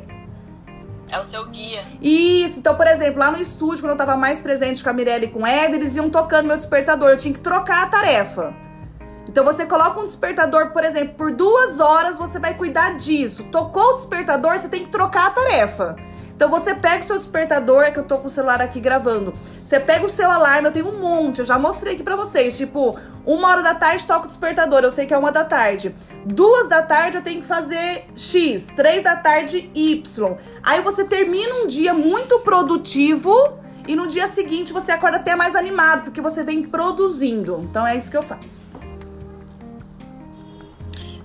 É 1.12 1.20
o 1.20 1.24
seu 1.24 1.46
guia. 1.48 1.84
Isso, 2.02 2.60
então, 2.60 2.76
por 2.76 2.88
exemplo, 2.88 3.20
lá 3.20 3.32
no 3.32 3.40
estúdio, 3.40 3.84
quando 3.84 3.92
eu 3.92 3.98
tava 3.98 4.16
mais 4.16 4.42
presente 4.42 4.84
com 4.84 4.90
a 4.90 4.94
Mirelle 4.94 5.26
e 5.26 5.30
com 5.30 5.44
o 5.44 5.48
Éder, 5.48 5.80
eles 5.80 5.96
iam 5.96 6.10
tocando 6.10 6.48
meu 6.48 6.56
despertador, 6.56 7.10
eu 7.10 7.18
tinha 7.18 7.34
que 7.34 7.40
trocar 7.40 7.84
a 7.84 7.88
tarefa. 7.88 8.54
Então 9.28 9.44
você 9.44 9.66
coloca 9.66 10.00
um 10.00 10.04
despertador, 10.04 10.72
por 10.72 10.84
exemplo, 10.84 11.16
por 11.16 11.32
duas 11.32 11.80
horas 11.80 12.18
você 12.18 12.40
vai 12.40 12.54
cuidar 12.54 12.96
disso. 12.96 13.44
Tocou 13.46 13.92
o 13.92 13.94
despertador, 13.96 14.58
você 14.58 14.70
tem 14.70 14.84
que 14.84 14.90
trocar 14.90 15.28
a 15.28 15.30
tarefa. 15.32 15.96
Então 16.36 16.50
você 16.50 16.76
pega 16.76 17.00
o 17.00 17.04
seu 17.04 17.18
despertador, 17.18 17.84
é 17.84 17.92
que 17.92 18.00
eu 18.00 18.04
tô 18.04 18.18
com 18.18 18.28
o 18.28 18.30
celular 18.30 18.62
aqui 18.62 18.82
gravando. 18.82 19.34
Você 19.64 19.80
pega 19.80 20.06
o 20.06 20.10
seu 20.10 20.30
alarme, 20.30 20.68
eu 20.68 20.72
tenho 20.72 20.90
um 20.90 21.00
monte, 21.00 21.40
eu 21.40 21.46
já 21.46 21.58
mostrei 21.58 21.94
aqui 21.94 22.04
pra 22.04 22.18
vocês. 22.18 22.58
Tipo, 22.58 23.00
uma 23.26 23.48
hora 23.48 23.64
da 23.64 23.74
tarde 23.74 24.06
toca 24.06 24.26
o 24.26 24.28
despertador, 24.28 24.82
eu 24.84 24.92
sei 24.92 25.06
que 25.06 25.14
é 25.14 25.18
uma 25.18 25.32
da 25.32 25.46
tarde. 25.46 25.96
Duas 26.26 26.68
da 26.68 26.82
tarde 26.82 27.18
eu 27.18 27.24
tenho 27.24 27.40
que 27.40 27.48
fazer 27.48 28.06
X, 28.16 28.68
três 28.76 29.02
da 29.02 29.16
tarde 29.16 29.72
Y. 29.74 30.38
Aí 30.62 30.82
você 30.82 31.06
termina 31.06 31.56
um 31.56 31.68
dia 31.68 31.94
muito 31.94 32.40
produtivo 32.40 33.34
e 33.88 33.96
no 33.96 34.06
dia 34.06 34.28
seguinte 34.28 34.74
você 34.74 34.92
acorda 34.92 35.18
até 35.18 35.36
mais 35.38 35.56
animado, 35.56 36.04
porque 36.04 36.20
você 36.20 36.44
vem 36.44 36.64
produzindo. 36.64 37.60
Então 37.62 37.88
é 37.88 37.96
isso 37.96 38.12
que 38.12 38.18
eu 38.18 38.24
faço. 38.24 38.62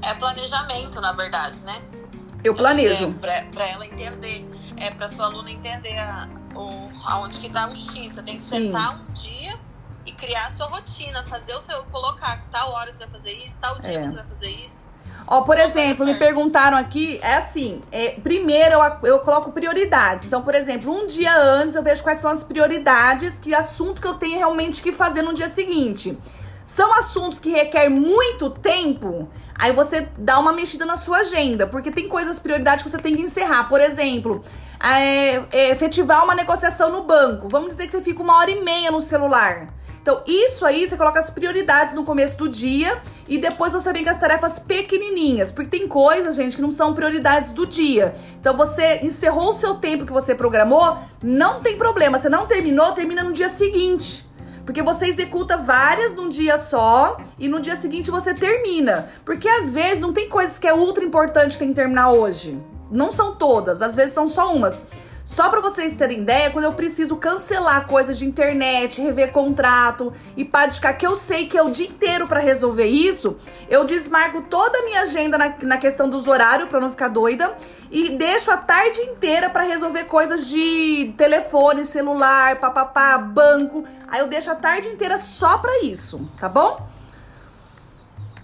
É 0.03 0.15
planejamento, 0.15 1.01
na 1.01 1.13
verdade, 1.13 1.63
né? 1.65 2.00
Eu 2.43 2.55
planejo. 2.55 3.07
Acho 3.07 3.19
que 3.19 3.27
É 3.27 3.41
pra, 3.43 3.51
pra 3.53 3.69
ela 3.69 3.87
entender, 3.87 4.47
é 4.77 4.91
pra 4.91 5.09
sua 5.09 5.27
aluna 5.27 5.51
entender 5.51 5.99
a, 5.99 6.29
o, 6.55 6.91
aonde 7.05 7.39
que 7.39 7.49
tá 7.49 7.67
o 7.67 7.77
X. 7.77 8.13
Você 8.15 8.23
tem 8.23 8.35
que 8.35 8.41
Sim. 8.41 8.67
sentar 8.67 8.95
um 9.01 9.13
dia 9.13 9.59
e 10.07 10.13
criar 10.13 10.47
a 10.47 10.51
sua 10.51 10.67
rotina, 10.67 11.23
fazer 11.25 11.55
o 11.55 11.61
seu, 11.61 11.83
colocar 11.85 12.45
tal 12.51 12.73
hora 12.73 12.93
você 12.93 13.01
vai 13.01 13.09
fazer 13.09 13.33
isso, 13.33 13.61
tal 13.61 13.79
dia 13.81 14.01
É. 14.01 14.07
você 14.07 14.17
vai 14.17 14.27
fazer 14.27 14.51
isso. 14.51 14.89
Ó, 15.27 15.43
por 15.43 15.59
exemplo, 15.59 16.05
me 16.05 16.19
perguntaram 16.19 16.77
aqui, 16.77 17.21
é 17.23 17.37
assim, 17.37 17.81
é, 17.93 18.13
primeiro 18.13 18.75
eu, 18.75 19.09
eu 19.09 19.19
coloco 19.21 19.53
prioridades. 19.53 20.25
Então, 20.25 20.43
por 20.43 20.55
exemplo, 20.55 20.93
um 20.93 21.07
dia 21.07 21.37
antes 21.37 21.77
eu 21.77 21.83
vejo 21.83 22.03
quais 22.03 22.19
são 22.21 22.31
as 22.31 22.43
prioridades, 22.43 23.39
que 23.39 23.55
assunto 23.55 24.01
que 24.01 24.09
eu 24.09 24.15
tenho 24.15 24.39
realmente 24.39 24.83
que 24.83 24.91
fazer 24.91 25.23
no 25.23 25.33
dia 25.33 25.47
seguinte. 25.47 26.19
São 26.63 26.93
assuntos 26.99 27.41
que 27.41 27.51
requer 27.51 27.89
muito 27.89 28.51
tempo, 28.51 29.29
aí 29.55 29.73
você 29.73 30.09
dá 30.19 30.39
uma 30.39 30.53
mexida 30.53 30.85
na 30.85 30.97
sua 30.97 31.19
agenda, 31.19 31.67
porque 31.67 31.91
tem 31.91 32.09
coisas 32.09 32.39
prioridades 32.39 32.85
que 32.85 32.91
você 32.91 32.99
tem 32.99 33.17
que 33.17 33.23
encerrar. 33.23 33.65
Por 33.65 33.81
exemplo, 33.81 34.43
é, 34.83 35.43
é, 35.53 35.71
efetivar 35.71 36.25
uma 36.25 36.35
negociação 36.35 36.91
no 36.91 37.05
banco. 37.05 37.49
Vamos 37.49 37.69
dizer 37.69 37.87
que 37.87 37.93
você 37.93 38.01
fica 38.01 38.23
uma 38.23 38.37
hora 38.37 38.51
e 38.51 38.63
meia 38.63 38.91
no 38.91 39.01
celular. 39.01 39.75
Então, 40.03 40.23
isso 40.27 40.65
aí 40.65 40.87
você 40.87 40.97
coloca 40.97 41.19
as 41.19 41.29
prioridades 41.29 41.93
no 41.93 42.05
começo 42.05 42.37
do 42.39 42.49
dia 42.49 43.01
e 43.29 43.37
depois 43.37 43.73
você 43.73 43.93
vem 43.93 44.03
com 44.03 44.09
as 44.09 44.17
tarefas 44.17 44.59
pequenininhas, 44.59 45.53
porque 45.53 45.69
tem 45.69 45.87
coisas, 45.87 46.37
gente, 46.37 46.57
que 46.57 46.63
não 46.63 46.73
são 46.73 46.95
prioridades 46.95 47.53
do 47.53 47.67
dia. 47.67 48.15
Então, 48.41 48.57
você 48.57 49.01
encerrou 49.03 49.51
o 49.51 49.53
seu 49.53 49.75
tempo 49.75 50.07
que 50.07 50.13
você 50.13 50.35
programou, 50.35 50.97
não 51.23 51.61
tem 51.61 51.77
problema. 51.77 52.17
Você 52.17 52.31
não 52.31 52.47
terminou, 52.47 52.93
termina 52.93 53.23
no 53.23 53.33
dia 53.33 53.49
seguinte. 53.49 54.27
Porque 54.65 54.83
você 54.83 55.07
executa 55.07 55.57
várias 55.57 56.15
num 56.15 56.29
dia 56.29 56.59
só 56.59 57.17
e 57.39 57.49
no 57.49 57.61
dia 57.61 57.77
seguinte 57.77 58.11
você 58.11 58.35
termina. 58.35 59.09
Porque 59.25 59.49
às 59.49 59.73
vezes 59.73 60.01
não 60.01 60.13
tem 60.13 60.29
coisas 60.29 60.59
que 60.59 60.67
é 60.67 60.75
ultra 60.75 61.05
importante 61.05 61.53
que 61.53 61.59
tem 61.59 61.69
que 61.69 61.75
terminar 61.75 62.11
hoje. 62.11 62.59
Não 62.91 63.13
são 63.13 63.35
todas, 63.35 63.83
às 63.83 63.95
vezes 63.95 64.13
são 64.13 64.27
só 64.27 64.53
umas. 64.53 64.83
Só 65.31 65.49
pra 65.49 65.61
vocês 65.61 65.93
terem 65.93 66.23
ideia, 66.23 66.51
quando 66.51 66.65
eu 66.65 66.73
preciso 66.73 67.15
cancelar 67.15 67.87
coisas 67.87 68.19
de 68.19 68.27
internet, 68.27 69.01
rever 69.01 69.31
contrato 69.31 70.13
e 70.37 70.45
praticar 70.45 70.99
que 70.99 71.07
eu 71.07 71.15
sei 71.15 71.47
que 71.47 71.57
é 71.57 71.63
o 71.63 71.71
dia 71.71 71.87
inteiro 71.87 72.27
pra 72.27 72.41
resolver 72.41 72.87
isso, 72.87 73.37
eu 73.69 73.85
desmarco 73.85 74.43
toda 74.43 74.79
a 74.79 74.83
minha 74.83 75.03
agenda 75.03 75.39
na, 75.39 75.55
na 75.63 75.79
questão 75.79 76.09
dos 76.09 76.27
horários 76.27 76.69
pra 76.69 76.81
não 76.81 76.91
ficar 76.91 77.07
doida 77.07 77.55
e 77.93 78.11
deixo 78.17 78.51
a 78.51 78.57
tarde 78.57 79.03
inteira 79.03 79.49
pra 79.49 79.63
resolver 79.63 80.03
coisas 80.05 80.49
de 80.49 81.15
telefone, 81.17 81.85
celular, 81.85 82.59
papapá, 82.59 83.17
banco. 83.17 83.85
Aí 84.09 84.19
eu 84.19 84.27
deixo 84.27 84.51
a 84.51 84.57
tarde 84.57 84.89
inteira 84.89 85.17
só 85.17 85.59
pra 85.59 85.85
isso, 85.85 86.29
tá 86.41 86.49
bom? 86.49 86.89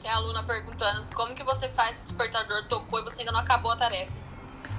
Tem 0.00 0.08
a 0.08 0.16
aluna 0.18 0.44
perguntando 0.44 1.04
como 1.14 1.34
que 1.34 1.42
você 1.42 1.68
faz 1.68 1.96
se 1.96 2.02
o 2.02 2.04
despertador 2.04 2.64
tocou 2.68 3.00
e 3.00 3.02
você 3.02 3.22
ainda 3.22 3.32
não 3.32 3.40
acabou 3.40 3.72
a 3.72 3.76
tarefa. 3.76 4.25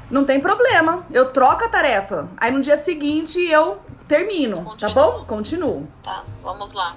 Não 0.09 0.23
tem 0.23 0.39
problema. 0.39 1.05
Eu 1.11 1.31
troco 1.31 1.65
a 1.65 1.69
tarefa. 1.69 2.29
Aí 2.37 2.51
no 2.51 2.61
dia 2.61 2.77
seguinte 2.77 3.39
eu 3.39 3.77
termino, 4.07 4.57
tá 4.57 4.63
Continua. 4.63 4.93
bom? 4.93 5.25
Continuo. 5.25 5.87
Tá, 6.01 6.23
vamos 6.41 6.73
lá. 6.73 6.95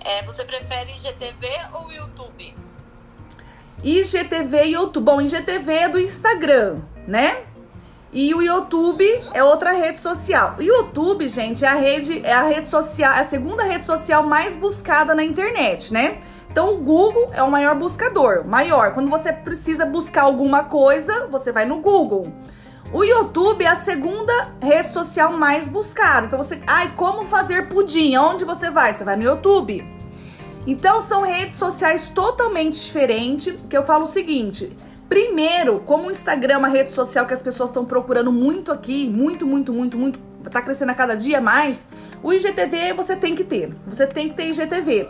É, 0.00 0.24
você 0.24 0.44
prefere 0.44 0.92
IGTV 0.92 1.48
ou 1.74 1.90
YouTube? 1.90 2.54
IGTV 3.82 4.64
e 4.64 4.72
YouTube. 4.72 5.04
Bom, 5.04 5.20
IGTV 5.20 5.72
é 5.72 5.88
do 5.88 5.98
Instagram, 5.98 6.80
né? 7.06 7.44
E 8.12 8.34
o 8.34 8.42
YouTube 8.42 9.04
é 9.32 9.42
outra 9.42 9.72
rede 9.72 9.98
social. 9.98 10.56
O 10.58 10.62
YouTube, 10.62 11.26
gente, 11.28 11.64
é 11.64 11.68
a 11.68 11.74
rede, 11.74 12.20
é 12.24 12.32
a 12.32 12.42
rede 12.42 12.66
social, 12.66 13.12
é 13.14 13.20
a 13.20 13.24
segunda 13.24 13.64
rede 13.64 13.86
social 13.86 14.22
mais 14.22 14.54
buscada 14.54 15.14
na 15.14 15.24
internet, 15.24 15.92
né? 15.92 16.18
Então 16.52 16.74
o 16.74 16.76
Google 16.76 17.30
é 17.32 17.42
o 17.42 17.50
maior 17.50 17.74
buscador, 17.74 18.46
maior. 18.46 18.92
Quando 18.92 19.08
você 19.08 19.32
precisa 19.32 19.86
buscar 19.86 20.24
alguma 20.24 20.64
coisa, 20.64 21.26
você 21.28 21.50
vai 21.50 21.64
no 21.64 21.80
Google. 21.80 22.30
O 22.92 23.02
YouTube 23.02 23.64
é 23.64 23.68
a 23.68 23.74
segunda 23.74 24.52
rede 24.60 24.90
social 24.90 25.32
mais 25.32 25.66
buscada. 25.66 26.26
Então 26.26 26.36
você, 26.36 26.60
ai, 26.66 26.92
como 26.94 27.24
fazer 27.24 27.68
pudim? 27.68 28.14
Aonde 28.16 28.44
você 28.44 28.70
vai? 28.70 28.92
Você 28.92 29.02
vai 29.02 29.16
no 29.16 29.22
YouTube. 29.22 29.82
Então 30.66 31.00
são 31.00 31.22
redes 31.22 31.56
sociais 31.56 32.10
totalmente 32.10 32.78
diferentes, 32.84 33.54
que 33.66 33.74
eu 33.74 33.82
falo 33.82 34.04
o 34.04 34.06
seguinte: 34.06 34.76
primeiro, 35.08 35.80
como 35.86 36.08
o 36.08 36.10
Instagram 36.10 36.52
é 36.52 36.58
uma 36.58 36.68
rede 36.68 36.90
social 36.90 37.24
que 37.24 37.32
as 37.32 37.42
pessoas 37.42 37.70
estão 37.70 37.86
procurando 37.86 38.30
muito 38.30 38.70
aqui, 38.70 39.08
muito, 39.08 39.46
muito, 39.46 39.72
muito, 39.72 39.96
muito, 39.96 40.18
tá 40.50 40.60
crescendo 40.60 40.92
a 40.92 40.94
cada 40.94 41.14
dia 41.14 41.40
mais, 41.40 41.86
o 42.22 42.30
IGTV 42.30 42.92
você 42.92 43.16
tem 43.16 43.34
que 43.34 43.42
ter. 43.42 43.74
Você 43.86 44.06
tem 44.06 44.28
que 44.28 44.34
ter 44.34 44.50
IGTV. 44.50 45.08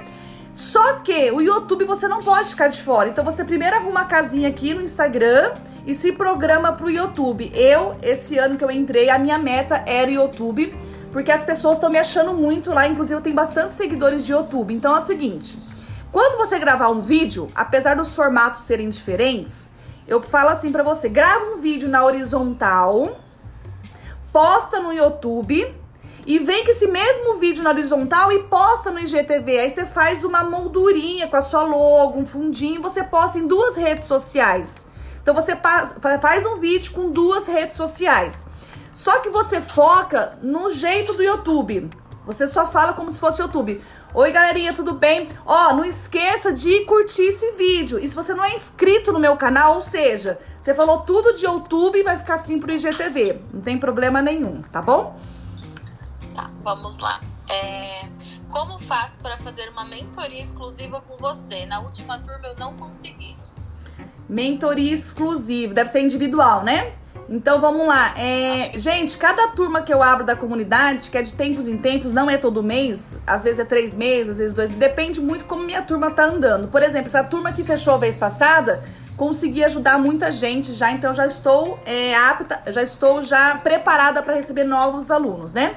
Só 0.53 0.99
que 0.99 1.31
o 1.31 1.41
YouTube 1.41 1.87
você 1.87 2.07
não 2.07 2.23
pode 2.23 2.51
ficar 2.51 2.69
de 2.69 2.81
fora. 2.83 3.09
Então 3.09 3.25
você 3.25 3.43
primeiro 3.43 3.77
arruma 3.77 4.03
a 4.03 4.05
casinha 4.05 4.49
aqui 4.49 4.75
no 4.75 4.83
Instagram 4.83 5.55
e 5.87 5.95
se 5.95 6.13
programa 6.13 6.73
pro 6.73 6.91
YouTube. 6.91 7.51
Eu, 7.55 7.97
esse 8.03 8.37
ano 8.37 8.59
que 8.59 8.65
eu 8.65 8.71
entrei, 8.71 9.09
a 9.09 9.19
minha 9.19 9.39
meta 9.39 9.83
era 9.87 10.11
o 10.11 10.15
YouTube, 10.15 10.77
porque 11.11 11.33
as 11.33 11.43
pessoas 11.43 11.79
estão 11.79 11.91
me 11.91 11.99
achando 11.99 12.35
muito 12.35 12.73
lá, 12.73 12.87
inclusive 12.87 13.19
eu 13.19 13.23
tenho 13.23 13.35
bastante 13.35 13.73
seguidores 13.73 14.27
de 14.27 14.33
YouTube. 14.33 14.75
Então 14.75 14.95
é 14.95 14.99
o 14.99 15.01
seguinte, 15.01 15.59
quando 16.11 16.37
você 16.37 16.59
gravar 16.59 16.91
um 16.91 17.01
vídeo, 17.01 17.51
apesar 17.55 17.97
dos 17.97 18.15
formatos 18.15 18.61
serem 18.63 18.91
diferentes, 18.91 19.73
eu 20.07 20.21
falo 20.21 20.51
assim 20.51 20.71
para 20.71 20.83
você, 20.83 21.09
grava 21.09 21.45
um 21.55 21.59
vídeo 21.59 21.89
na 21.89 22.05
horizontal, 22.05 23.19
posta 24.31 24.81
no 24.81 24.93
YouTube 24.93 25.82
e 26.27 26.39
vem 26.39 26.65
com 26.65 26.71
esse 26.71 26.87
mesmo 26.87 27.35
vídeo 27.35 27.65
na 27.65 27.71
horizontal 27.71 28.31
e 28.31 28.45
posta 28.45 28.91
no 28.91 28.99
IGTV. 29.01 29.59
Aí 29.61 29.71
você 29.71 29.85
faz 29.85 30.25
uma 30.25 30.45
moldurinha 30.45 31.29
com 31.29 31.37
a 31.37 31.41
sua 31.41 31.63
logo, 31.63 32.19
um 32.19 32.27
fundinho, 32.27 32.81
você 32.81 33.03
posta 33.03 33.39
em 33.39 33.47
duas 33.47 33.77
redes 33.77 34.07
sociais. 34.07 34.87
Então 35.21 35.35
você 35.35 35.57
faz 36.21 36.47
um 36.47 36.59
vídeo 36.59 36.93
com 36.93 37.11
duas 37.11 37.47
redes 37.47 37.77
sociais. 37.77 38.47
Só 38.93 39.21
que 39.21 39.31
você 39.31 39.61
foca 39.61 40.39
no 40.43 40.71
jeito 40.71 41.15
do 41.15 41.23
YouTube. 41.23 41.91
Você 42.25 42.47
só 42.47 42.67
fala 42.67 42.93
como 42.93 43.11
se 43.11 43.19
fosse 43.19 43.43
YouTube. 43.43 43.81
Oi, 44.15 44.31
galerinha, 44.31 44.73
tudo 44.73 44.93
bem? 44.93 45.29
Ó, 45.45 45.73
não 45.75 45.85
esqueça 45.85 46.53
de 46.53 46.85
curtir 46.85 47.23
esse 47.23 47.51
vídeo. 47.53 47.99
E 47.99 48.07
se 48.07 48.15
você 48.15 48.33
não 48.33 48.45
é 48.45 48.53
inscrito 48.53 49.13
no 49.13 49.19
meu 49.19 49.37
canal, 49.37 49.77
ou 49.77 49.83
seja, 49.83 50.39
você 50.61 50.73
falou 50.73 50.99
tudo 50.99 51.33
de 51.33 51.47
YouTube, 51.47 52.03
vai 52.05 52.17
ficar 52.17 52.35
assim 52.35 52.61
pro 52.61 52.71
IGTV. 52.71 53.41
Não 53.53 53.61
tem 53.61 53.77
problema 53.77 54.23
nenhum, 54.23 54.63
tá 54.63 54.81
bom? 54.81 55.19
Tá, 56.35 56.51
vamos 56.63 56.99
lá. 56.99 57.21
É, 57.51 58.09
como 58.51 58.79
faz 58.79 59.17
para 59.17 59.37
fazer 59.37 59.69
uma 59.71 59.85
mentoria 59.85 60.41
exclusiva 60.41 61.01
com 61.01 61.17
você? 61.17 61.67
Na 61.67 61.81
última 61.81 62.19
turma 62.19 62.49
eu 62.49 62.57
não 62.57 62.77
consegui. 62.77 63.37
Mentoria 64.29 64.93
exclusiva, 64.93 65.75
deve 65.75 65.91
ser 65.91 66.01
individual, 66.01 66.63
né? 66.63 66.93
Então 67.29 67.61
vamos 67.61 67.87
lá. 67.87 68.15
É, 68.17 68.73
gente, 68.77 69.17
cada 69.17 69.49
turma 69.49 69.83
que 69.83 69.93
eu 69.93 70.03
abro 70.03 70.25
da 70.25 70.35
comunidade, 70.35 71.11
que 71.11 71.19
é 71.19 71.23
de 71.23 71.35
tempos 71.35 71.67
em 71.69 71.77
tempos, 71.77 72.13
não 72.13 72.29
é 72.29 72.37
todo 72.37 72.63
mês, 72.63 73.19
às 73.27 73.45
vezes 73.45 73.59
é 73.59 73.65
três 73.65 73.95
meses, 73.95 74.33
às 74.33 74.39
vezes 74.39 74.55
dois, 74.55 74.71
depende 74.71 75.21
muito 75.21 75.45
como 75.45 75.65
minha 75.65 75.83
turma 75.83 76.11
tá 76.11 76.25
andando. 76.25 76.69
Por 76.69 76.83
exemplo, 76.83 77.07
essa 77.07 77.23
turma 77.23 77.53
que 77.53 77.63
fechou 77.63 77.95
a 77.95 77.99
vez 77.99 78.17
passada, 78.17 78.83
consegui 79.17 79.65
ajudar 79.65 79.99
muita 79.99 80.31
gente 80.31 80.73
já, 80.73 80.91
então 80.91 81.13
já 81.13 81.27
estou 81.27 81.79
é, 81.87 82.15
apta, 82.15 82.63
já 82.69 82.83
estou 82.83 83.23
já 83.23 83.57
preparada 83.57 84.23
para 84.23 84.35
receber 84.35 84.65
novos 84.65 85.11
alunos, 85.11 85.53
né? 85.53 85.77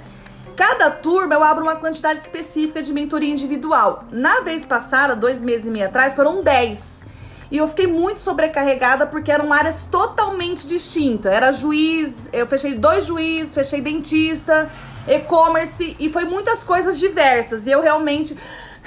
Cada 0.56 0.90
turma 0.90 1.36
eu 1.36 1.44
abro 1.44 1.64
uma 1.64 1.76
quantidade 1.76 2.20
específica 2.20 2.82
de 2.82 2.94
mentoria 2.94 3.30
individual. 3.30 4.06
Na 4.12 4.40
vez 4.40 4.66
passada, 4.66 5.16
dois 5.16 5.42
meses 5.42 5.66
e 5.66 5.72
meio 5.72 5.88
atrás, 5.88 6.14
foram 6.14 6.42
10. 6.42 7.04
E 7.52 7.58
eu 7.58 7.68
fiquei 7.68 7.88
muito 7.88 8.20
sobrecarregada 8.20 9.06
porque 9.06 9.32
eram 9.32 9.52
áreas 9.52 9.86
totalmente 9.86 10.66
distintas. 10.66 11.32
Era 11.32 11.52
juiz, 11.52 12.30
eu 12.32 12.48
fechei 12.48 12.74
dois 12.76 13.06
juízes, 13.06 13.54
fechei 13.54 13.82
dentista, 13.82 14.70
e-commerce 15.06 15.96
e 16.00 16.10
foi 16.10 16.26
muitas 16.26 16.64
coisas 16.64 16.98
diversas. 16.98 17.68
E 17.68 17.72
eu 17.72 17.82
realmente 17.82 18.36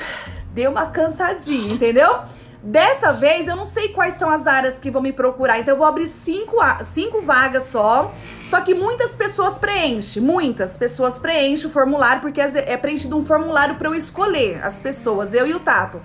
dei 0.52 0.66
uma 0.66 0.86
cansadinha, 0.86 1.74
entendeu? 1.74 2.22
Dessa 2.60 3.12
vez, 3.12 3.46
eu 3.46 3.54
não 3.54 3.64
sei 3.64 3.90
quais 3.90 4.14
são 4.14 4.28
as 4.28 4.48
áreas 4.48 4.80
que 4.80 4.90
vão 4.90 5.00
me 5.00 5.12
procurar, 5.12 5.60
então 5.60 5.74
eu 5.74 5.78
vou 5.78 5.86
abrir 5.86 6.08
cinco, 6.08 6.56
cinco 6.82 7.20
vagas 7.20 7.64
só. 7.64 8.12
Só 8.44 8.60
que 8.60 8.74
muitas 8.74 9.14
pessoas 9.14 9.56
preenchem, 9.58 10.22
muitas 10.22 10.76
pessoas 10.76 11.18
preenchem 11.18 11.68
o 11.68 11.72
formulário, 11.72 12.20
porque 12.20 12.40
é 12.40 12.76
preenchido 12.76 13.16
um 13.16 13.24
formulário 13.24 13.76
para 13.76 13.88
eu 13.88 13.94
escolher 13.94 14.60
as 14.64 14.80
pessoas, 14.80 15.34
eu 15.34 15.46
e 15.46 15.54
o 15.54 15.60
Tato. 15.60 16.00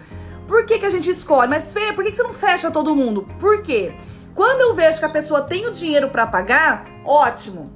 Por 0.48 0.66
que, 0.66 0.78
que 0.78 0.86
a 0.86 0.90
gente 0.90 1.10
escolhe? 1.10 1.50
Mas, 1.50 1.74
Fê, 1.74 1.92
por 1.92 2.04
que, 2.04 2.12
que 2.12 2.18
você 2.18 2.24
não 2.24 2.34
fecha 2.34 2.70
todo 2.70 2.96
mundo? 2.96 3.28
Por 3.40 3.64
quê? 3.64 3.96
Quando 4.36 4.62
eu 4.62 4.76
vejo 4.76 5.00
que 5.00 5.06
a 5.06 5.10
pessoa 5.10 5.42
tem 5.42 5.66
o 5.66 5.72
dinheiro 5.72 6.10
para 6.10 6.28
pagar, 6.28 6.86
ótimo. 7.06 7.72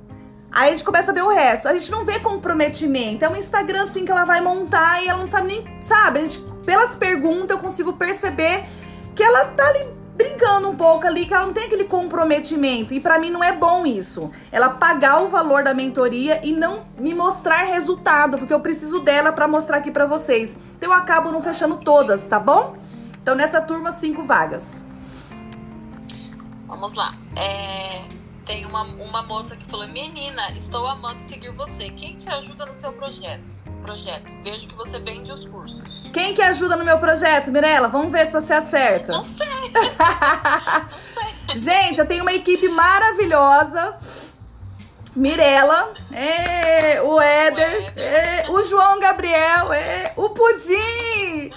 Aí 0.51 0.67
a 0.67 0.71
gente 0.71 0.83
começa 0.83 1.11
a 1.11 1.13
ver 1.13 1.23
o 1.23 1.29
resto. 1.29 1.67
A 1.67 1.73
gente 1.73 1.91
não 1.91 2.05
vê 2.05 2.19
comprometimento. 2.19 3.23
É 3.23 3.29
um 3.29 3.35
Instagram 3.35 3.83
assim 3.83 4.05
que 4.05 4.11
ela 4.11 4.25
vai 4.25 4.41
montar 4.41 5.03
e 5.03 5.07
ela 5.07 5.19
não 5.19 5.27
sabe 5.27 5.47
nem. 5.47 5.81
Sabe? 5.81 6.19
A 6.19 6.21
gente 6.23 6.43
pelas 6.67 6.93
perguntas 6.95 7.51
eu 7.51 7.63
consigo 7.63 7.93
perceber 7.93 8.65
que 9.15 9.23
ela 9.23 9.45
tá 9.45 9.65
ali 9.69 9.87
brincando 10.17 10.67
um 10.67 10.75
pouco 10.75 11.07
ali, 11.07 11.25
que 11.25 11.33
ela 11.33 11.45
não 11.45 11.53
tem 11.53 11.63
aquele 11.63 11.85
comprometimento. 11.85 12.93
E 12.93 12.99
para 12.99 13.17
mim 13.17 13.29
não 13.29 13.41
é 13.41 13.53
bom 13.53 13.85
isso. 13.85 14.29
Ela 14.51 14.71
pagar 14.71 15.21
o 15.23 15.29
valor 15.29 15.63
da 15.63 15.73
mentoria 15.73 16.41
e 16.43 16.51
não 16.51 16.85
me 16.97 17.13
mostrar 17.13 17.63
resultado, 17.63 18.37
porque 18.37 18.53
eu 18.53 18.59
preciso 18.59 18.99
dela 18.99 19.31
para 19.31 19.47
mostrar 19.47 19.77
aqui 19.77 19.89
para 19.89 20.05
vocês. 20.05 20.57
Então 20.75 20.91
eu 20.91 20.97
acabo 20.97 21.31
não 21.31 21.41
fechando 21.41 21.77
todas, 21.77 22.27
tá 22.27 22.39
bom? 22.39 22.75
Então 23.21 23.33
nessa 23.33 23.61
turma, 23.61 23.89
cinco 23.91 24.21
vagas. 24.21 24.85
Vamos 26.67 26.95
lá. 26.95 27.15
É, 27.37 28.01
tem 28.47 28.65
uma, 28.65 28.81
uma 28.83 29.21
moça 29.21 29.55
que 29.57 29.65
falou: 29.69 29.87
Menina, 29.89 30.51
estou 30.55 30.87
amando 30.87 31.21
seguir 31.21 31.51
você. 31.51 31.89
Quem 31.89 32.15
te 32.15 32.29
ajuda 32.29 32.65
no 32.65 32.73
seu 32.73 32.93
projeto? 32.93 33.69
Projeto. 33.81 34.31
Vejo 34.41 34.69
que 34.69 34.75
você 34.75 34.99
vende 34.99 35.31
os 35.31 35.45
cursos. 35.45 36.09
Quem 36.13 36.33
que 36.33 36.41
ajuda 36.41 36.77
no 36.77 36.85
meu 36.85 36.97
projeto, 36.97 37.51
Mirella? 37.51 37.89
Vamos 37.89 38.11
ver 38.11 38.25
se 38.25 38.33
você 38.33 38.53
acerta. 38.53 39.11
Não 39.11 39.21
sei. 39.21 39.45
Não 39.69 40.97
sei. 40.97 41.55
Gente, 41.55 41.99
eu 41.99 42.05
tenho 42.05 42.23
uma 42.23 42.33
equipe 42.33 42.69
maravilhosa. 42.69 43.97
Mirella, 45.15 45.93
é, 46.11 47.01
o 47.01 47.19
Éder, 47.19 47.91
é, 47.97 48.45
o 48.49 48.63
João 48.63 48.99
Gabriel, 48.99 49.73
é, 49.73 50.13
o 50.15 50.29
Pudim. 50.29 51.51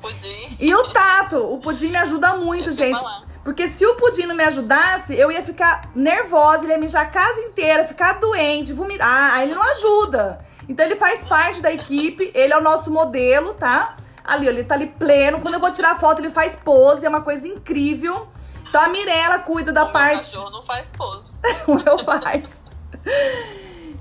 Pudim. 0.00 0.56
e 0.58 0.74
o 0.74 0.88
Tato. 0.88 1.38
O 1.38 1.58
Pudim 1.58 1.90
me 1.90 1.98
ajuda 1.98 2.34
muito, 2.34 2.72
gente. 2.72 3.00
Porque 3.44 3.66
se 3.66 3.86
o 3.86 3.94
Pudim 3.94 4.26
não 4.26 4.34
me 4.34 4.44
ajudasse, 4.44 5.14
eu 5.16 5.32
ia 5.32 5.42
ficar 5.42 5.90
nervosa, 5.94 6.64
ele 6.64 6.72
ia 6.72 6.78
mijar 6.78 7.02
a 7.02 7.08
casa 7.08 7.40
inteira, 7.40 7.84
ficar 7.84 8.18
doente, 8.18 8.72
vomitar. 8.72 9.08
Ah, 9.08 9.42
ele 9.42 9.54
não 9.54 9.62
ajuda. 9.62 10.40
Então 10.68 10.84
ele 10.84 10.96
faz 10.96 11.24
parte 11.24 11.62
da 11.62 11.72
equipe, 11.72 12.30
ele 12.34 12.52
é 12.52 12.58
o 12.58 12.60
nosso 12.60 12.90
modelo, 12.90 13.54
tá? 13.54 13.96
Ali, 14.22 14.46
ele 14.46 14.62
tá 14.62 14.74
ali 14.74 14.86
pleno. 14.86 15.40
Quando 15.40 15.54
eu 15.54 15.60
vou 15.60 15.72
tirar 15.72 15.98
foto, 15.98 16.20
ele 16.20 16.30
faz 16.30 16.54
pose, 16.54 17.06
é 17.06 17.08
uma 17.08 17.22
coisa 17.22 17.48
incrível. 17.48 18.28
Então 18.68 18.80
a 18.82 18.88
Mirella 18.88 19.38
cuida 19.38 19.72
da 19.72 19.84
o 19.84 19.92
parte. 19.92 20.38
O 20.38 20.50
não 20.50 20.62
faz 20.62 20.90
pose. 20.90 21.40
o 21.66 21.74
meu 21.74 21.98
faz. 21.98 22.62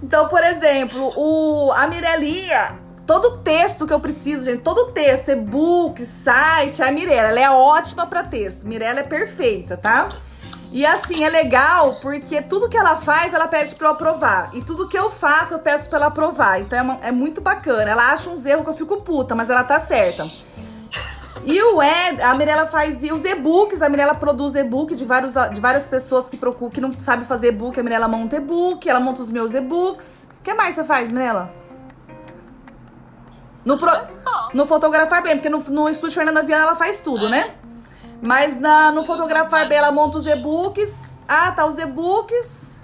Então, 0.03 0.27
por 0.27 0.43
exemplo, 0.43 1.13
o, 1.15 1.71
a 1.71 1.87
Mirelinha, 1.87 2.79
todo 3.09 3.39
texto 3.39 3.87
que 3.87 3.93
eu 3.93 3.99
preciso, 3.99 4.45
gente, 4.45 4.61
todo 4.61 4.91
texto, 4.91 5.29
e-book, 5.29 6.05
site, 6.05 6.83
a 6.83 6.91
Mirella, 6.91 7.29
ela 7.29 7.39
é 7.39 7.49
ótima 7.49 8.05
para 8.05 8.21
texto. 8.21 8.67
Mirella 8.67 8.99
é 8.99 9.03
perfeita, 9.03 9.75
tá? 9.75 10.09
E 10.71 10.85
assim, 10.85 11.23
é 11.23 11.27
legal 11.27 11.95
porque 12.03 12.39
tudo 12.39 12.69
que 12.69 12.77
ela 12.77 12.95
faz, 12.95 13.33
ela 13.33 13.47
pede 13.47 13.73
pra 13.73 13.87
eu 13.87 13.91
aprovar. 13.93 14.51
E 14.53 14.61
tudo 14.61 14.87
que 14.87 14.95
eu 14.95 15.09
faço, 15.09 15.55
eu 15.55 15.59
peço 15.59 15.89
pra 15.89 15.97
ela 15.97 16.05
aprovar. 16.05 16.61
Então 16.61 16.77
é, 16.77 16.81
uma, 16.83 16.99
é 17.01 17.11
muito 17.11 17.41
bacana. 17.41 17.89
Ela 17.89 18.13
acha 18.13 18.29
uns 18.29 18.45
erros 18.45 18.63
que 18.63 18.69
eu 18.69 18.77
fico 18.77 19.01
puta, 19.01 19.33
mas 19.33 19.49
ela 19.49 19.63
tá 19.63 19.79
certa. 19.79 20.23
E 21.43 21.59
o 21.63 21.81
Ed, 21.81 22.21
a 22.21 22.35
Mirella 22.35 22.67
faz 22.67 23.01
os 23.01 23.25
e-books, 23.25 23.81
a 23.81 23.89
Mirella 23.89 24.13
produz 24.13 24.53
e-book 24.53 24.93
de, 24.93 25.05
vários, 25.05 25.33
de 25.51 25.59
várias 25.59 25.87
pessoas 25.87 26.29
que 26.29 26.37
procuram, 26.37 26.69
que 26.69 26.79
não 26.79 26.93
sabe 26.99 27.25
fazer 27.25 27.47
e-book, 27.47 27.79
a 27.79 27.81
Mirella 27.81 28.07
monta 28.07 28.35
e-book, 28.35 28.87
ela 28.87 28.99
monta 28.99 29.19
os 29.19 29.31
meus 29.31 29.55
e-books. 29.55 30.29
O 30.39 30.43
que 30.43 30.53
mais 30.53 30.75
você 30.75 30.83
faz, 30.83 31.09
Mirella? 31.09 31.57
No, 33.65 33.77
pro, 33.77 33.91
no 34.53 34.65
fotografar 34.65 35.21
bem, 35.21 35.35
porque 35.35 35.49
no, 35.49 35.59
no 35.59 35.89
estúdio 35.89 36.15
Fernanda 36.15 36.43
Viana 36.43 36.63
ela 36.63 36.75
faz 36.75 37.01
tudo, 37.01 37.27
é. 37.27 37.29
né? 37.29 37.55
Mas 38.21 38.57
na, 38.57 38.91
no 38.91 39.05
fotografar 39.05 39.67
bem 39.67 39.77
ela 39.77 39.91
monta 39.91 40.17
os 40.17 40.27
e-books. 40.27 41.19
Ah, 41.27 41.51
tá, 41.51 41.65
os 41.65 41.77
e-books. 41.77 42.83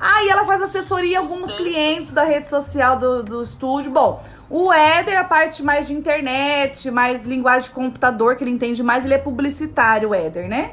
Ah, 0.00 0.22
e 0.24 0.28
ela 0.28 0.44
faz 0.44 0.62
assessoria 0.62 1.18
a 1.18 1.20
alguns 1.22 1.54
clientes 1.54 2.12
da 2.12 2.24
rede 2.24 2.46
social 2.46 2.96
do, 2.96 3.22
do 3.22 3.42
estúdio. 3.42 3.90
Bom, 3.92 4.22
o 4.50 4.72
Éder, 4.72 5.18
a 5.18 5.24
parte 5.24 5.62
mais 5.62 5.86
de 5.86 5.94
internet, 5.94 6.90
mais 6.90 7.26
linguagem 7.26 7.68
de 7.68 7.74
computador, 7.74 8.36
que 8.36 8.44
ele 8.44 8.50
entende 8.50 8.82
mais, 8.82 9.04
ele 9.04 9.14
é 9.14 9.18
publicitário, 9.18 10.10
o 10.10 10.14
Éder, 10.14 10.48
né? 10.48 10.72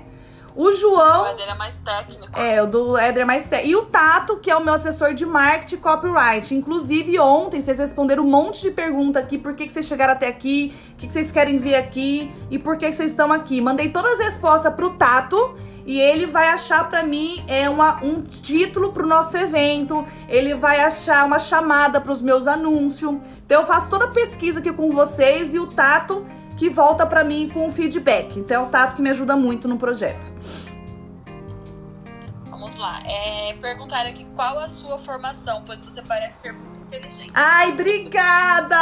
O 0.55 0.71
João. 0.73 1.23
O 1.23 1.27
Éder 1.27 1.49
é 1.49 1.55
mais 1.55 1.77
técnico. 1.77 2.39
É, 2.39 2.61
o 2.61 2.67
do 2.67 2.97
Éder 2.97 3.23
é 3.23 3.25
mais 3.25 3.47
técnico. 3.47 3.69
E 3.71 3.75
o 3.75 3.85
Tato, 3.85 4.37
que 4.37 4.51
é 4.51 4.55
o 4.55 4.63
meu 4.63 4.73
assessor 4.73 5.13
de 5.13 5.25
marketing 5.25 5.75
e 5.75 5.77
copyright. 5.77 6.53
Inclusive, 6.53 7.19
ontem 7.19 7.59
vocês 7.59 7.79
responderam 7.79 8.23
um 8.23 8.29
monte 8.29 8.61
de 8.61 8.71
pergunta 8.71 9.19
aqui: 9.19 9.37
por 9.37 9.53
que, 9.55 9.65
que 9.65 9.71
vocês 9.71 9.85
chegaram 9.85 10.13
até 10.13 10.27
aqui, 10.27 10.73
o 10.91 10.95
que, 10.95 11.07
que 11.07 11.13
vocês 11.13 11.31
querem 11.31 11.57
ver 11.57 11.75
aqui 11.75 12.31
e 12.51 12.59
por 12.59 12.77
que, 12.77 12.87
que 12.87 12.95
vocês 12.95 13.11
estão 13.11 13.31
aqui. 13.31 13.61
Mandei 13.61 13.89
todas 13.89 14.13
as 14.13 14.19
respostas 14.19 14.73
pro 14.73 14.91
Tato 14.91 15.55
e 15.85 15.99
ele 15.99 16.25
vai 16.25 16.47
achar 16.47 16.87
para 16.87 17.03
mim 17.03 17.43
é 17.47 17.69
uma, 17.69 18.03
um 18.03 18.21
título 18.21 18.93
pro 18.93 19.07
nosso 19.07 19.37
evento. 19.37 20.03
Ele 20.29 20.53
vai 20.53 20.79
achar 20.79 21.25
uma 21.25 21.39
chamada 21.39 21.99
para 21.99 22.11
os 22.11 22.21
meus 22.21 22.47
anúncios. 22.47 23.15
Então, 23.45 23.61
eu 23.61 23.67
faço 23.67 23.89
toda 23.89 24.05
a 24.05 24.09
pesquisa 24.09 24.59
aqui 24.59 24.71
com 24.71 24.91
vocês 24.91 25.53
e 25.53 25.59
o 25.59 25.67
Tato 25.67 26.23
que 26.57 26.69
volta 26.69 27.05
para 27.05 27.23
mim 27.23 27.49
com 27.49 27.69
feedback. 27.71 28.39
Então 28.39 28.63
é 28.63 28.67
o 28.67 28.69
Tato 28.69 28.95
que 28.95 29.01
me 29.01 29.09
ajuda 29.09 29.35
muito 29.35 29.67
no 29.67 29.77
projeto. 29.77 30.33
Vamos 32.49 32.75
lá. 32.75 33.01
É, 33.05 33.53
perguntaram 33.53 34.09
aqui 34.09 34.25
qual 34.35 34.57
a 34.59 34.69
sua 34.69 34.97
formação, 34.97 35.63
pois 35.65 35.81
você 35.81 36.01
parece 36.01 36.43
ser 36.43 36.53
muito 36.53 36.79
inteligente. 36.81 37.31
Ai, 37.33 37.71
obrigada! 37.71 38.77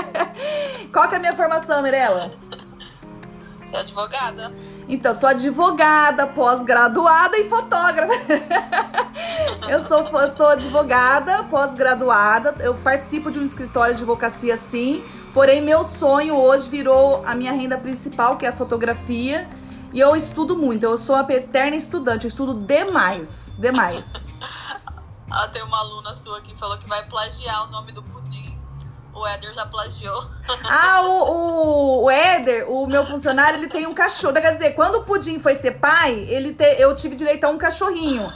Qual 0.92 1.08
que 1.08 1.14
é 1.14 1.18
a 1.18 1.20
minha 1.20 1.34
formação, 1.34 1.82
Mirella? 1.82 2.32
É 3.72 3.76
advogada. 3.78 4.52
Então, 4.88 5.12
sou 5.12 5.28
advogada, 5.28 6.26
pós-graduada 6.28 7.36
e 7.38 7.48
fotógrafa. 7.48 8.12
eu 9.68 9.80
sou, 9.80 10.04
sou 10.28 10.48
advogada, 10.50 11.42
pós-graduada. 11.44 12.54
Eu 12.60 12.74
participo 12.76 13.30
de 13.30 13.38
um 13.38 13.42
escritório 13.42 13.94
de 13.94 14.02
advocacia, 14.02 14.56
sim. 14.56 15.02
Porém, 15.34 15.60
meu 15.60 15.82
sonho 15.82 16.36
hoje 16.36 16.70
virou 16.70 17.22
a 17.26 17.34
minha 17.34 17.52
renda 17.52 17.76
principal, 17.76 18.36
que 18.36 18.46
é 18.46 18.48
a 18.48 18.52
fotografia. 18.52 19.48
E 19.92 19.98
eu 19.98 20.14
estudo 20.14 20.56
muito. 20.56 20.84
Eu 20.84 20.96
sou 20.96 21.16
uma 21.16 21.32
eterna 21.32 21.74
estudante. 21.74 22.24
Eu 22.24 22.28
estudo 22.28 22.54
demais. 22.54 23.56
Demais. 23.58 24.28
ah, 25.30 25.48
tem 25.48 25.62
uma 25.62 25.78
aluna 25.80 26.14
sua 26.14 26.40
que 26.40 26.54
falou 26.54 26.78
que 26.78 26.88
vai 26.88 27.04
plagiar 27.06 27.66
o 27.66 27.70
nome 27.70 27.90
do 27.92 28.02
pudim. 28.02 28.35
O 29.16 29.26
Éder 29.26 29.52
já 29.54 29.64
plagiou. 29.66 30.24
Ah, 30.68 31.00
o, 31.02 31.08
o, 31.08 32.04
o 32.04 32.10
Éder, 32.10 32.70
o 32.70 32.86
meu 32.86 33.06
funcionário, 33.06 33.58
ele 33.58 33.68
tem 33.68 33.86
um 33.86 33.94
cachorro. 33.94 34.34
Quer 34.34 34.52
dizer, 34.52 34.72
quando 34.72 34.96
o 34.96 35.04
Pudim 35.04 35.38
foi 35.38 35.54
ser 35.54 35.72
pai, 35.72 36.26
ele 36.28 36.52
te, 36.52 36.64
eu 36.78 36.94
tive 36.94 37.16
direito 37.16 37.44
a 37.44 37.48
um 37.48 37.58
cachorrinho. 37.58 38.32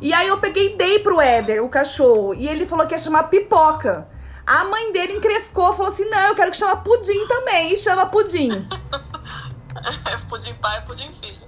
E 0.00 0.12
aí 0.12 0.26
eu 0.28 0.38
peguei 0.38 0.74
e 0.74 0.76
dei 0.76 0.98
pro 0.98 1.20
Éder, 1.20 1.62
o 1.62 1.68
cachorro. 1.68 2.34
E 2.34 2.48
ele 2.48 2.66
falou 2.66 2.86
que 2.86 2.94
ia 2.94 2.98
chamar 2.98 3.24
Pipoca. 3.24 4.08
A 4.46 4.64
mãe 4.64 4.92
dele 4.92 5.14
encrescou, 5.14 5.72
falou 5.72 5.90
assim: 5.90 6.04
não, 6.10 6.28
eu 6.28 6.34
quero 6.34 6.50
que 6.50 6.56
chama 6.56 6.76
Pudim 6.76 7.26
também. 7.26 7.72
E 7.72 7.76
chama 7.76 8.06
Pudim. 8.06 8.50
pudim 10.28 10.54
pai, 10.54 10.84
pudim 10.84 11.12
filho. 11.12 11.44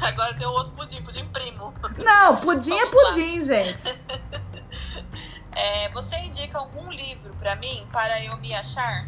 Agora 0.00 0.32
tem 0.34 0.46
o 0.46 0.50
outro 0.52 0.72
pudim, 0.72 1.02
pudim 1.02 1.26
primo. 1.28 1.74
Não, 1.98 2.36
pudim 2.36 2.72
é 2.72 2.86
Vamos 2.86 2.94
é 2.94 3.20
pudim, 3.20 3.34
lá. 3.34 3.40
gente. 3.40 4.00
É, 5.54 5.88
você 5.90 6.16
indica 6.18 6.58
algum 6.58 6.90
livro 6.90 7.34
para 7.38 7.54
mim 7.56 7.86
para 7.92 8.24
eu 8.24 8.36
me 8.38 8.54
achar? 8.54 9.06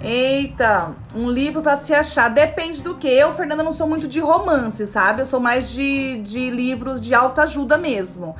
Eita, 0.00 0.96
um 1.14 1.30
livro 1.30 1.62
para 1.62 1.76
se 1.76 1.94
achar. 1.94 2.28
Depende 2.28 2.82
do 2.82 2.96
que. 2.96 3.06
Eu, 3.06 3.32
Fernanda, 3.32 3.62
não 3.62 3.70
sou 3.70 3.86
muito 3.86 4.08
de 4.08 4.18
romance, 4.20 4.86
sabe? 4.86 5.22
Eu 5.22 5.26
sou 5.26 5.38
mais 5.38 5.72
de, 5.72 6.20
de 6.22 6.50
livros 6.50 7.00
de 7.00 7.14
alta 7.14 7.44
ajuda 7.44 7.78
mesmo. 7.78 8.34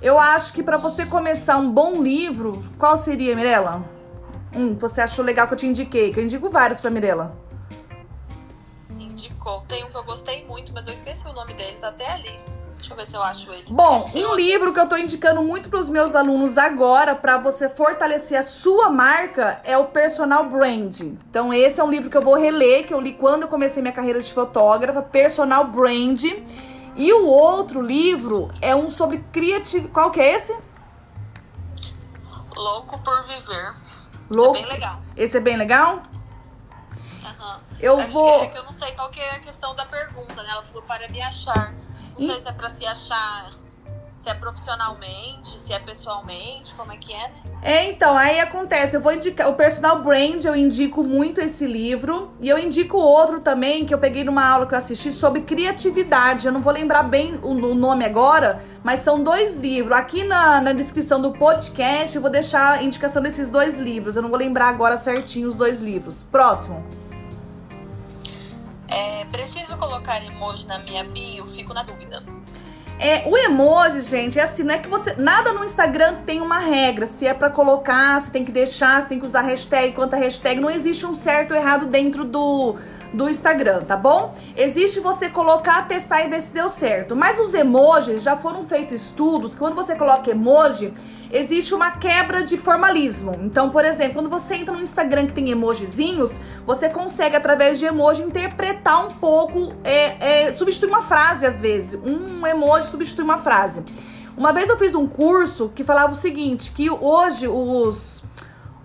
Eu 0.00 0.18
acho 0.18 0.52
que 0.52 0.62
para 0.62 0.76
você 0.76 1.04
começar 1.04 1.56
um 1.56 1.70
bom 1.70 2.02
livro, 2.02 2.62
qual 2.78 2.96
seria, 2.96 3.36
Mirella? 3.36 3.84
Um 4.54 4.74
que 4.74 4.80
você 4.80 5.00
achou 5.00 5.24
legal 5.24 5.46
que 5.46 5.54
eu 5.54 5.58
te 5.58 5.66
indiquei, 5.66 6.10
que 6.10 6.20
eu 6.20 6.24
indico 6.24 6.48
vários 6.48 6.80
pra 6.80 6.90
Mirella. 6.90 7.36
Indicou. 8.98 9.62
Tem 9.68 9.84
um 9.84 9.90
que 9.90 9.96
eu 9.96 10.04
gostei 10.04 10.44
muito, 10.46 10.72
mas 10.72 10.86
eu 10.86 10.92
esqueci 10.92 11.26
o 11.26 11.32
nome 11.32 11.52
dele, 11.54 11.76
tá 11.78 11.88
até 11.88 12.10
ali. 12.12 12.38
Deixa 12.84 12.92
eu 12.92 12.96
ver 12.98 13.06
se 13.06 13.16
eu 13.16 13.22
acho 13.22 13.50
ele. 13.50 13.64
Bom, 13.70 13.98
um 14.14 14.34
livro 14.34 14.70
que 14.70 14.78
eu 14.78 14.86
tô 14.86 14.94
indicando 14.94 15.42
muito 15.42 15.70
para 15.70 15.78
os 15.78 15.88
meus 15.88 16.14
alunos 16.14 16.58
agora, 16.58 17.14
para 17.14 17.38
você 17.38 17.66
fortalecer 17.66 18.38
a 18.38 18.42
sua 18.42 18.90
marca, 18.90 19.58
é 19.64 19.78
o 19.78 19.86
Personal 19.86 20.50
Brand. 20.50 21.00
Então, 21.00 21.54
esse 21.54 21.80
é 21.80 21.84
um 21.84 21.90
livro 21.90 22.10
que 22.10 22.16
eu 22.18 22.20
vou 22.20 22.34
reler, 22.34 22.86
que 22.86 22.92
eu 22.92 23.00
li 23.00 23.12
quando 23.12 23.44
eu 23.44 23.48
comecei 23.48 23.80
minha 23.80 23.94
carreira 23.94 24.20
de 24.20 24.30
fotógrafa, 24.30 25.00
Personal 25.00 25.66
Brand. 25.68 26.24
E 26.94 27.10
o 27.14 27.26
outro 27.26 27.80
livro 27.80 28.50
é 28.60 28.76
um 28.76 28.90
sobre 28.90 29.16
criatividade. 29.32 29.90
Qual 29.90 30.10
que 30.10 30.20
é 30.20 30.34
esse? 30.34 30.54
Louco 32.54 32.98
por 32.98 33.22
Viver. 33.22 33.74
Louco. 34.28 34.58
É 34.58 34.60
bem 34.60 34.70
legal. 34.70 35.00
Esse 35.16 35.38
é 35.38 35.40
bem 35.40 35.56
legal? 35.56 36.02
Uhum. 37.24 37.60
Eu 37.80 37.98
Acho 38.00 38.12
vou. 38.12 38.40
Que 38.40 38.44
é 38.44 38.48
que 38.50 38.58
eu 38.58 38.64
não 38.64 38.72
sei 38.72 38.92
qual 38.92 39.08
que 39.08 39.20
é 39.20 39.30
a 39.36 39.40
questão 39.40 39.74
da 39.74 39.86
pergunta, 39.86 40.42
né? 40.42 40.50
Ela 40.50 40.62
falou 40.62 40.82
para 40.82 41.08
me 41.08 41.22
achar. 41.22 41.72
Não 42.18 42.26
sei 42.26 42.40
se 42.40 42.48
é 42.48 42.52
pra 42.52 42.68
se 42.68 42.86
achar, 42.86 43.50
se 44.16 44.30
é 44.30 44.34
profissionalmente, 44.34 45.58
se 45.58 45.72
é 45.72 45.78
pessoalmente, 45.78 46.72
como 46.74 46.92
é 46.92 46.96
que 46.96 47.12
é, 47.12 47.28
né? 47.28 47.34
É, 47.62 47.86
então, 47.86 48.16
aí 48.16 48.38
acontece, 48.38 48.96
eu 48.96 49.00
vou 49.00 49.12
indicar, 49.12 49.48
o 49.48 49.54
Personal 49.54 50.02
Brand, 50.02 50.44
eu 50.44 50.54
indico 50.54 51.02
muito 51.02 51.40
esse 51.40 51.66
livro, 51.66 52.32
e 52.40 52.48
eu 52.48 52.58
indico 52.58 52.96
outro 52.96 53.40
também, 53.40 53.84
que 53.84 53.92
eu 53.92 53.98
peguei 53.98 54.22
numa 54.22 54.46
aula 54.46 54.66
que 54.66 54.74
eu 54.74 54.78
assisti, 54.78 55.10
sobre 55.10 55.40
criatividade, 55.40 56.46
eu 56.46 56.52
não 56.52 56.62
vou 56.62 56.72
lembrar 56.72 57.02
bem 57.02 57.34
o, 57.42 57.48
o 57.48 57.74
nome 57.74 58.04
agora, 58.04 58.62
mas 58.84 59.00
são 59.00 59.22
dois 59.22 59.56
livros, 59.56 59.96
aqui 59.96 60.22
na, 60.24 60.60
na 60.60 60.72
descrição 60.72 61.20
do 61.20 61.32
podcast 61.32 62.14
eu 62.14 62.22
vou 62.22 62.30
deixar 62.30 62.78
a 62.78 62.82
indicação 62.82 63.20
desses 63.20 63.48
dois 63.48 63.78
livros, 63.78 64.14
eu 64.14 64.22
não 64.22 64.28
vou 64.28 64.38
lembrar 64.38 64.68
agora 64.68 64.96
certinho 64.96 65.48
os 65.48 65.56
dois 65.56 65.82
livros. 65.82 66.22
Próximo. 66.22 66.84
É, 68.94 69.24
preciso 69.24 69.76
colocar 69.76 70.24
emoji 70.24 70.66
na 70.66 70.78
minha 70.78 71.02
bio? 71.02 71.48
Fico 71.48 71.74
na 71.74 71.82
dúvida. 71.82 72.22
É, 72.98 73.28
o 73.28 73.36
emoji, 73.36 74.00
gente, 74.02 74.38
é 74.38 74.42
assim, 74.42 74.62
não 74.62 74.74
é 74.74 74.78
que 74.78 74.88
você. 74.88 75.14
Nada 75.16 75.52
no 75.52 75.64
Instagram 75.64 76.14
tem 76.24 76.40
uma 76.40 76.58
regra. 76.58 77.06
Se 77.06 77.26
é 77.26 77.34
para 77.34 77.50
colocar, 77.50 78.20
se 78.20 78.30
tem 78.30 78.44
que 78.44 78.52
deixar, 78.52 79.02
se 79.02 79.08
tem 79.08 79.18
que 79.18 79.26
usar 79.26 79.42
hashtag, 79.42 79.94
quanta 79.94 80.16
hashtag. 80.16 80.60
Não 80.60 80.70
existe 80.70 81.04
um 81.04 81.12
certo 81.14 81.52
ou 81.52 81.56
errado 81.56 81.86
dentro 81.86 82.24
do, 82.24 82.76
do 83.14 83.28
Instagram, 83.28 83.84
tá 83.84 83.96
bom? 83.96 84.34
Existe 84.56 85.00
você 85.00 85.28
colocar, 85.28 85.86
testar 85.86 86.24
e 86.24 86.28
ver 86.28 86.40
se 86.40 86.52
deu 86.52 86.68
certo. 86.68 87.14
Mas 87.14 87.38
os 87.38 87.54
emojis 87.54 88.22
já 88.22 88.36
foram 88.36 88.64
feitos 88.64 89.00
estudos 89.00 89.54
que 89.54 89.60
quando 89.60 89.74
você 89.74 89.94
coloca 89.94 90.30
emoji, 90.30 90.92
existe 91.32 91.74
uma 91.74 91.92
quebra 91.92 92.42
de 92.42 92.58
formalismo. 92.58 93.38
Então, 93.42 93.70
por 93.70 93.84
exemplo, 93.84 94.14
quando 94.14 94.28
você 94.28 94.56
entra 94.56 94.74
no 94.74 94.82
Instagram 94.82 95.26
que 95.26 95.32
tem 95.32 95.50
emojizinhos, 95.50 96.40
você 96.66 96.88
consegue, 96.88 97.36
através 97.36 97.78
de 97.78 97.86
emoji, 97.86 98.22
interpretar 98.22 99.06
um 99.06 99.14
pouco, 99.14 99.72
é, 99.84 100.46
é, 100.46 100.52
substituir 100.52 100.88
uma 100.88 101.02
frase 101.02 101.46
às 101.46 101.60
vezes. 101.60 101.98
Um 102.04 102.46
emoji 102.46 102.88
substitui 102.88 103.24
uma 103.24 103.38
frase. 103.38 103.84
Uma 104.36 104.52
vez 104.52 104.68
eu 104.68 104.76
fiz 104.76 104.94
um 104.96 105.06
curso 105.06 105.70
que 105.74 105.84
falava 105.84 106.12
o 106.12 106.16
seguinte: 106.16 106.72
que 106.72 106.90
hoje 106.90 107.46
os 107.46 108.24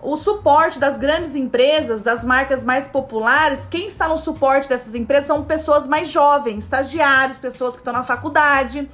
o 0.02 0.16
suporte 0.16 0.78
das 0.78 0.96
grandes 0.96 1.34
empresas, 1.34 2.02
das 2.02 2.24
marcas 2.24 2.64
mais 2.64 2.88
populares, 2.88 3.66
quem 3.66 3.86
está 3.86 4.08
no 4.08 4.16
suporte 4.16 4.68
dessas 4.68 4.94
empresas 4.94 5.26
são 5.26 5.42
pessoas 5.42 5.86
mais 5.86 6.08
jovens, 6.08 6.64
estagiários, 6.64 7.38
pessoas 7.38 7.74
que 7.74 7.80
estão 7.80 7.92
na 7.92 8.02
faculdade. 8.02 8.88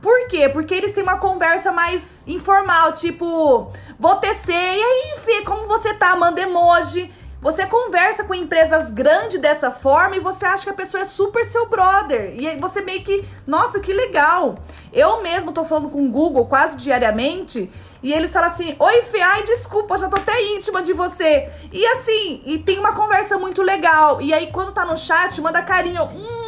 Por 0.00 0.28
quê? 0.28 0.48
Porque 0.48 0.74
eles 0.74 0.92
têm 0.92 1.02
uma 1.02 1.18
conversa 1.18 1.72
mais 1.72 2.24
informal, 2.26 2.92
tipo, 2.92 3.70
vou 3.98 4.16
tecer, 4.16 4.52
e 4.52 4.82
aí, 4.82 5.14
Fê, 5.18 5.42
como 5.42 5.66
você 5.66 5.94
tá? 5.94 6.14
Manda 6.14 6.40
emoji. 6.40 7.10
Você 7.44 7.66
conversa 7.66 8.24
com 8.24 8.34
empresas 8.34 8.88
grandes 8.88 9.38
dessa 9.38 9.70
forma 9.70 10.16
e 10.16 10.18
você 10.18 10.46
acha 10.46 10.64
que 10.64 10.70
a 10.70 10.74
pessoa 10.74 11.02
é 11.02 11.04
super 11.04 11.44
seu 11.44 11.68
brother. 11.68 12.34
E 12.40 12.56
você 12.56 12.80
meio 12.80 13.04
que, 13.04 13.22
nossa, 13.46 13.80
que 13.80 13.92
legal. 13.92 14.56
Eu 14.90 15.22
mesmo 15.22 15.52
tô 15.52 15.62
falando 15.62 15.90
com 15.90 16.06
o 16.06 16.10
Google 16.10 16.46
quase 16.46 16.74
diariamente 16.78 17.70
e 18.02 18.14
eles 18.14 18.32
falam 18.32 18.48
assim: 18.48 18.74
Oi, 18.78 19.02
Fê, 19.02 19.20
ai, 19.20 19.42
desculpa, 19.42 19.98
já 19.98 20.08
tô 20.08 20.16
até 20.16 20.42
íntima 20.54 20.80
de 20.80 20.94
você. 20.94 21.46
E 21.70 21.84
assim, 21.88 22.40
e 22.46 22.58
tem 22.60 22.78
uma 22.78 22.94
conversa 22.94 23.36
muito 23.36 23.62
legal. 23.62 24.22
E 24.22 24.32
aí, 24.32 24.50
quando 24.50 24.72
tá 24.72 24.86
no 24.86 24.96
chat, 24.96 25.38
manda 25.42 25.62
carinho. 25.62 26.02
Hum, 26.04 26.43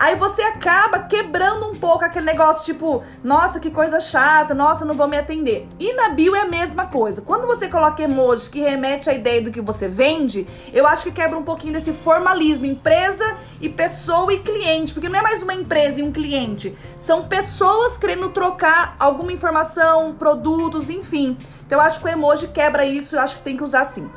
Aí 0.00 0.16
você 0.16 0.40
acaba 0.40 1.00
quebrando 1.00 1.66
um 1.66 1.74
pouco 1.74 2.06
aquele 2.06 2.24
negócio, 2.24 2.64
tipo, 2.64 3.02
nossa, 3.22 3.60
que 3.60 3.70
coisa 3.70 4.00
chata, 4.00 4.54
nossa, 4.54 4.82
não 4.82 4.96
vou 4.96 5.06
me 5.06 5.18
atender. 5.18 5.68
E 5.78 5.92
na 5.92 6.08
bio 6.08 6.34
é 6.34 6.40
a 6.40 6.48
mesma 6.48 6.86
coisa. 6.86 7.20
Quando 7.20 7.46
você 7.46 7.68
coloca 7.68 8.02
emoji 8.02 8.48
que 8.48 8.60
remete 8.60 9.10
à 9.10 9.12
ideia 9.12 9.42
do 9.42 9.50
que 9.50 9.60
você 9.60 9.88
vende, 9.88 10.46
eu 10.72 10.86
acho 10.86 11.02
que 11.02 11.12
quebra 11.12 11.38
um 11.38 11.42
pouquinho 11.42 11.74
desse 11.74 11.92
formalismo, 11.92 12.64
empresa 12.64 13.36
e 13.60 13.68
pessoa 13.68 14.32
e 14.32 14.38
cliente, 14.38 14.94
porque 14.94 15.06
não 15.06 15.18
é 15.18 15.22
mais 15.22 15.42
uma 15.42 15.52
empresa 15.52 16.00
e 16.00 16.02
um 16.02 16.10
cliente, 16.10 16.74
são 16.96 17.26
pessoas 17.26 17.98
querendo 17.98 18.30
trocar 18.30 18.96
alguma 18.98 19.32
informação, 19.32 20.14
produtos, 20.14 20.88
enfim. 20.88 21.36
Então 21.66 21.78
eu 21.78 21.84
acho 21.84 22.00
que 22.00 22.06
o 22.06 22.08
emoji 22.08 22.48
quebra 22.48 22.86
isso, 22.86 23.16
eu 23.16 23.20
acho 23.20 23.36
que 23.36 23.42
tem 23.42 23.54
que 23.54 23.62
usar 23.62 23.84
sim. 23.84 24.08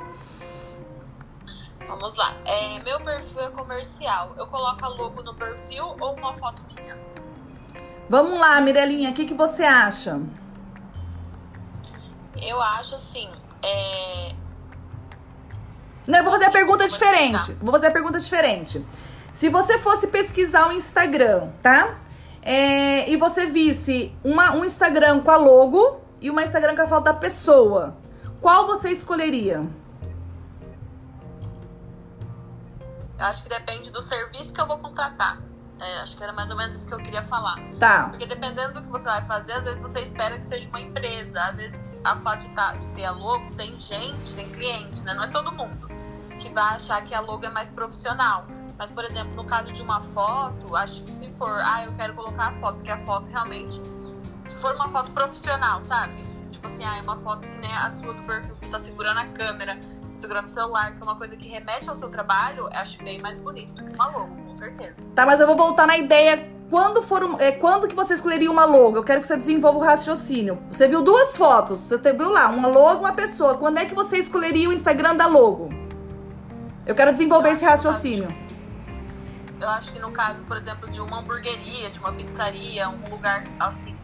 Vamos 2.03 2.17
lá. 2.17 2.35
É, 2.43 2.79
meu 2.83 2.99
perfil 2.99 3.39
é 3.39 3.49
comercial. 3.49 4.33
Eu 4.37 4.45
coloco 4.47 4.83
a 4.83 4.89
logo 4.89 5.23
no 5.23 5.33
perfil 5.35 5.95
ou 6.01 6.13
uma 6.15 6.33
foto 6.33 6.61
minha? 6.67 6.99
Vamos 8.09 8.37
lá, 8.37 8.59
Mirelinha, 8.59 9.11
o 9.11 9.13
que, 9.13 9.23
que 9.23 9.33
você 9.33 9.63
acha? 9.63 10.21
Eu 12.35 12.61
acho 12.61 12.95
assim. 12.95 13.29
É... 13.61 14.35
Não, 16.05 16.19
eu 16.19 16.23
vou 16.25 16.33
fazer 16.33 16.47
a 16.47 16.51
pergunta 16.51 16.85
diferente. 16.85 17.53
Vou 17.61 17.71
fazer 17.71 17.87
a 17.87 17.91
pergunta 17.91 18.19
diferente. 18.19 18.85
Se 19.31 19.47
você 19.47 19.79
fosse 19.79 20.07
pesquisar 20.07 20.67
o 20.67 20.71
um 20.71 20.71
Instagram, 20.73 21.51
tá? 21.61 21.99
É, 22.41 23.09
e 23.09 23.15
você 23.15 23.45
visse 23.45 24.13
uma, 24.21 24.53
um 24.57 24.65
Instagram 24.65 25.21
com 25.21 25.31
a 25.31 25.37
logo 25.37 26.01
e 26.19 26.29
uma 26.29 26.43
Instagram 26.43 26.75
com 26.75 26.81
a 26.81 26.87
foto 26.87 27.05
da 27.05 27.13
pessoa, 27.13 27.95
qual 28.41 28.67
você 28.67 28.89
escolheria? 28.89 29.65
Eu 33.17 33.25
acho 33.25 33.43
que 33.43 33.49
depende 33.49 33.91
do 33.91 34.01
serviço 34.01 34.53
que 34.53 34.59
eu 34.59 34.67
vou 34.67 34.77
contratar. 34.79 35.41
É, 35.79 35.99
acho 35.99 36.15
que 36.15 36.23
era 36.23 36.31
mais 36.31 36.49
ou 36.51 36.57
menos 36.57 36.75
isso 36.75 36.87
que 36.87 36.93
eu 36.93 36.99
queria 36.99 37.23
falar. 37.23 37.57
Tá. 37.79 38.09
Porque 38.09 38.25
dependendo 38.25 38.73
do 38.73 38.81
que 38.81 38.89
você 38.89 39.05
vai 39.05 39.25
fazer, 39.25 39.53
às 39.53 39.63
vezes 39.63 39.79
você 39.79 40.01
espera 40.01 40.37
que 40.37 40.45
seja 40.45 40.69
uma 40.69 40.79
empresa. 40.79 41.41
Às 41.41 41.57
vezes 41.57 41.99
a 42.03 42.15
fato 42.17 42.41
de, 42.41 42.49
tá, 42.49 42.73
de 42.73 42.89
ter 42.89 43.05
a 43.05 43.11
logo, 43.11 43.53
tem 43.55 43.79
gente, 43.79 44.35
tem 44.35 44.49
cliente, 44.49 45.03
né? 45.03 45.13
Não 45.13 45.23
é 45.23 45.27
todo 45.27 45.51
mundo 45.51 45.91
que 46.39 46.49
vai 46.49 46.75
achar 46.75 47.01
que 47.03 47.13
a 47.13 47.19
logo 47.19 47.45
é 47.45 47.49
mais 47.49 47.69
profissional. 47.69 48.45
Mas, 48.77 48.91
por 48.91 49.03
exemplo, 49.03 49.33
no 49.35 49.45
caso 49.45 49.71
de 49.71 49.81
uma 49.81 50.01
foto, 50.01 50.75
acho 50.75 51.03
que 51.03 51.11
se 51.11 51.31
for, 51.31 51.61
ah, 51.61 51.85
eu 51.85 51.93
quero 51.95 52.13
colocar 52.13 52.47
a 52.47 52.53
foto, 52.53 52.75
porque 52.75 52.91
a 52.91 52.97
foto 52.97 53.29
realmente, 53.29 53.81
se 54.45 54.55
for 54.55 54.75
uma 54.75 54.89
foto 54.89 55.11
profissional, 55.11 55.79
sabe? 55.81 56.32
Tipo 56.63 56.67
assim, 56.67 56.85
ah, 56.85 56.97
é 56.97 57.01
uma 57.01 57.17
foto 57.17 57.47
que 57.47 57.57
nem 57.57 57.71
a 57.73 57.89
sua 57.89 58.13
do 58.13 58.23
perfil 58.23 58.55
que 58.55 58.65
está 58.65 58.79
segurando 58.79 59.19
a 59.19 59.25
câmera, 59.25 59.77
segurando 60.05 60.45
o 60.45 60.49
celular, 60.49 60.95
que 60.95 61.01
é 61.01 61.03
uma 61.03 61.17
coisa 61.17 61.35
que 61.35 61.47
remete 61.47 61.89
ao 61.89 61.95
seu 61.95 62.09
trabalho, 62.09 62.69
eu 62.71 62.79
acho 62.79 63.03
bem 63.03 63.21
mais 63.21 63.37
bonito 63.37 63.75
do 63.75 63.83
que 63.83 63.93
uma 63.95 64.07
logo, 64.07 64.33
com 64.47 64.53
certeza. 64.53 64.95
Tá, 65.13 65.25
mas 65.25 65.41
eu 65.41 65.47
vou 65.47 65.57
voltar 65.57 65.85
na 65.85 65.97
ideia. 65.97 66.51
Quando 66.69 67.01
for 67.01 67.23
um, 67.23 67.37
é, 67.37 67.51
quando 67.51 67.87
que 67.87 67.93
você 67.93 68.13
escolheria 68.13 68.49
uma 68.49 68.65
logo? 68.65 68.97
Eu 68.97 69.03
quero 69.03 69.19
que 69.19 69.27
você 69.27 69.35
desenvolva 69.35 69.77
o 69.77 69.81
raciocínio. 69.81 70.57
Você 70.71 70.87
viu 70.87 71.01
duas 71.01 71.35
fotos, 71.35 71.79
você 71.79 72.13
viu 72.13 72.29
lá, 72.29 72.47
uma 72.47 72.67
logo, 72.67 73.01
uma 73.01 73.13
pessoa. 73.13 73.55
Quando 73.57 73.79
é 73.79 73.85
que 73.85 73.93
você 73.93 74.17
escolheria 74.17 74.69
o 74.69 74.73
Instagram 74.73 75.15
da 75.15 75.27
logo? 75.27 75.69
Eu 76.85 76.95
quero 76.95 77.11
desenvolver 77.11 77.49
Eu 77.49 77.53
esse 77.53 77.65
acho 77.65 77.81
que 77.81 77.87
raciocínio. 77.87 78.43
Eu 79.59 79.69
acho 79.69 79.91
que 79.91 79.99
no 79.99 80.11
caso, 80.11 80.43
por 80.43 80.57
exemplo, 80.57 80.89
de 80.89 80.99
uma 81.01 81.19
hamburgueria, 81.19 81.89
de 81.89 81.99
uma 81.99 82.11
pizzaria, 82.13 82.89
um 82.89 83.09
lugar 83.09 83.43
assim, 83.59 83.95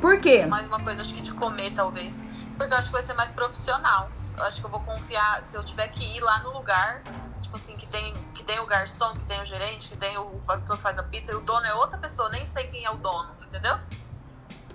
Por 0.00 0.20
quê? 0.20 0.46
mais 0.46 0.66
uma 0.66 0.80
coisa, 0.80 1.00
acho 1.00 1.14
que 1.14 1.20
de 1.20 1.32
comer, 1.32 1.72
talvez. 1.72 2.24
Porque 2.56 2.72
eu 2.72 2.78
acho 2.78 2.88
que 2.88 2.92
vai 2.92 3.02
ser 3.02 3.14
mais 3.14 3.30
profissional. 3.30 4.10
Eu 4.36 4.44
acho 4.44 4.60
que 4.60 4.66
eu 4.66 4.70
vou 4.70 4.80
confiar, 4.80 5.42
se 5.42 5.56
eu 5.56 5.64
tiver 5.64 5.88
que 5.88 6.04
ir 6.16 6.20
lá 6.20 6.38
no 6.40 6.52
lugar, 6.52 7.02
tipo 7.42 7.56
assim, 7.56 7.76
que 7.76 7.86
tem, 7.86 8.14
que 8.34 8.44
tem 8.44 8.60
o 8.60 8.66
garçom, 8.66 9.12
que 9.14 9.24
tem 9.24 9.40
o 9.42 9.44
gerente, 9.44 9.88
que 9.88 9.96
tem 9.96 10.16
o 10.16 10.40
a 10.46 10.52
pessoa 10.54 10.76
que 10.76 10.82
faz 10.82 10.98
a 10.98 11.02
pizza, 11.02 11.32
e 11.32 11.34
o 11.34 11.40
dono 11.40 11.66
é 11.66 11.74
outra 11.74 11.98
pessoa, 11.98 12.28
nem 12.28 12.46
sei 12.46 12.64
quem 12.68 12.84
é 12.84 12.90
o 12.90 12.96
dono, 12.96 13.34
entendeu? 13.44 13.76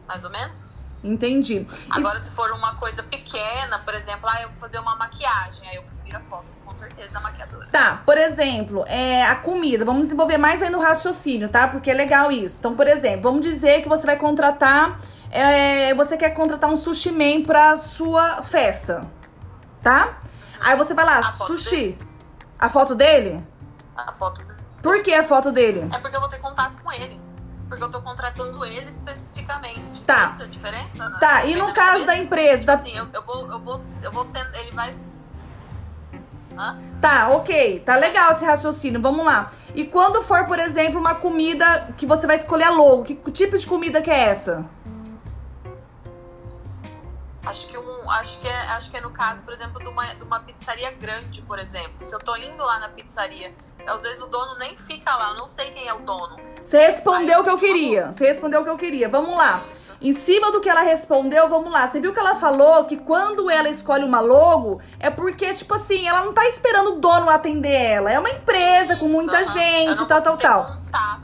Mais 0.06 0.24
ou 0.26 0.30
menos? 0.30 0.80
Entendi. 1.04 1.66
Agora, 1.90 2.20
se 2.20 2.30
for 2.32 2.52
uma 2.52 2.76
coisa 2.76 3.04
pequena, 3.04 3.80
por 3.80 3.94
exemplo, 3.94 4.30
ah, 4.30 4.42
eu 4.42 4.50
vou 4.50 4.58
fazer 4.58 4.80
uma 4.80 4.96
maquiagem, 4.96 5.68
aí 5.68 5.76
eu 5.76 5.84
a 6.16 6.20
foto, 6.22 6.52
com 6.66 6.74
certeza, 6.76 7.12
da 7.12 7.20
maquiadora. 7.20 7.68
Tá, 7.72 8.02
por 8.06 8.18
exemplo, 8.18 8.84
é, 8.88 9.24
a 9.24 9.36
comida. 9.36 9.84
Vamos 9.86 10.04
desenvolver 10.04 10.38
mais 10.38 10.62
ainda 10.62 10.78
o 10.78 10.82
raciocínio, 10.82 11.50
tá? 11.50 11.68
Porque 11.68 11.92
é 11.92 11.94
legal 11.94 12.32
isso. 12.32 12.60
Então, 12.60 12.76
por 12.76 12.88
exemplo, 12.88 13.24
vamos 13.24 13.42
dizer 13.42 13.82
que 13.82 13.90
você 13.90 14.06
vai 14.06 14.18
contratar. 14.18 15.00
é, 15.32 15.94
você 15.96 16.16
quer 16.16 16.30
contratar 16.32 16.70
um 16.70 16.76
sushi 16.78 17.12
man 17.12 17.44
pra 17.44 17.76
sua 17.76 18.42
festa, 18.42 19.02
tá? 19.82 20.22
Aí 20.60 20.78
você 20.78 20.94
vai 20.94 21.06
lá, 21.06 21.20
A 21.20 21.24
foto 21.24 21.58
sushi. 21.58 21.98
A 22.60 22.70
foto 22.70 22.96
dele? 22.96 23.46
A 23.96 24.12
foto. 24.12 24.46
Por 24.82 25.02
que 25.02 25.14
a 25.14 25.24
foto 25.24 25.52
dele? 25.52 25.90
É 25.94 25.98
porque 25.98 26.16
eu 26.16 26.22
vou 26.22 26.30
ter 26.30 26.40
contato 26.40 26.78
com 26.82 26.92
ele. 26.92 27.20
Porque 27.68 27.84
eu 27.84 27.90
tô 27.90 28.02
contratando 28.02 28.64
ele 28.66 28.90
especificamente. 28.90 30.04
Tá. 30.04 30.36
Né? 30.38 31.18
Tá, 31.20 31.46
e 31.46 31.56
no 31.56 31.74
caso 31.74 32.06
da 32.06 32.16
empresa? 32.16 32.66
Da... 32.66 32.78
Sim, 32.78 32.96
eu, 32.96 33.08
eu 33.12 33.24
vou, 33.24 33.50
eu 33.50 33.60
vou, 33.60 33.82
eu 34.04 34.12
vou 34.12 34.24
sendo. 34.24 34.54
Ele 34.56 34.72
vai. 34.72 34.96
Tá, 37.02 37.30
ok. 37.30 37.80
Tá 37.80 37.96
legal 37.96 38.32
esse 38.32 38.46
raciocínio. 38.46 39.02
Vamos 39.02 39.26
lá. 39.26 39.52
E 39.74 39.86
quando 39.86 40.22
for, 40.22 40.46
por 40.46 40.60
exemplo, 40.60 41.00
uma 41.00 41.16
comida 41.16 41.94
que 41.98 42.06
você 42.06 42.28
vai 42.28 42.36
escolher 42.36 42.70
logo, 42.70 43.04
que 43.04 43.16
tipo 43.32 43.58
de 43.58 43.66
comida 43.66 44.02
que 44.02 44.12
é 44.12 44.26
essa? 44.26 44.66
Acho 47.46 47.68
que 47.68 47.78
um, 47.78 48.10
acho 48.10 48.40
que 48.40 48.48
é, 48.48 48.62
acho 48.70 48.90
que 48.90 48.98
é 48.98 49.02
no 49.02 49.12
caso, 49.12 49.42
por 49.42 49.54
exemplo, 49.54 49.78
de 49.80 49.90
uma, 49.90 50.06
de 50.06 50.24
uma 50.24 50.40
pizzaria 50.40 50.90
grande, 50.92 51.42
por 51.42 51.60
exemplo. 51.60 51.94
Se 52.02 52.16
eu 52.16 52.20
tô 52.20 52.36
indo 52.38 52.64
lá 52.64 52.80
na 52.80 52.88
pizzaria, 52.88 53.54
às 53.88 54.02
vezes 54.02 54.22
o 54.22 54.28
dono 54.28 54.58
nem 54.58 54.78
fica 54.78 55.16
lá, 55.16 55.30
eu 55.30 55.36
não 55.36 55.48
sei 55.48 55.72
quem 55.72 55.88
é 55.88 55.94
o 55.94 56.00
dono. 56.00 56.36
Você 56.62 56.78
respondeu 56.80 57.42
o 57.42 57.44
que 57.44 57.50
eu 57.50 57.58
queria. 57.58 58.12
Você 58.12 58.26
respondeu 58.26 58.62
o 58.62 58.64
que 58.64 58.70
eu 58.70 58.78
queria. 58.78 59.10
Vamos 59.10 59.36
lá. 59.36 59.66
Isso. 59.70 59.92
Em 60.02 60.14
cima 60.14 60.50
do 60.50 60.62
que 60.62 60.70
ela 60.70 60.82
respondeu, 60.82 61.50
vamos 61.50 61.70
lá. 61.70 61.88
Você 61.88 62.00
viu 62.00 62.14
que 62.14 62.20
ela 62.20 62.36
falou 62.36 62.86
que 62.86 62.96
quando 62.96 63.50
ela 63.50 63.68
escolhe 63.68 64.06
uma 64.06 64.22
logo, 64.22 64.80
é 64.98 65.10
porque, 65.10 65.52
tipo 65.52 65.76
assim, 65.76 66.08
ela 66.08 66.22
não 66.22 66.34
tá 66.34 66.46
esperando 66.48 66.94
o 66.94 67.00
dono 67.00 67.30
atender 67.30 67.74
ela. 67.74 68.12
É 68.12 68.18
uma 68.18 68.30
empresa 68.30 68.96
com 68.96 69.08
Isso, 69.08 69.16
muita 69.16 69.36
aham. 69.36 69.44
gente, 69.44 70.06
tal, 70.08 70.22
tal, 70.22 70.38
tal. 70.38 70.66
Contato. 70.66 71.23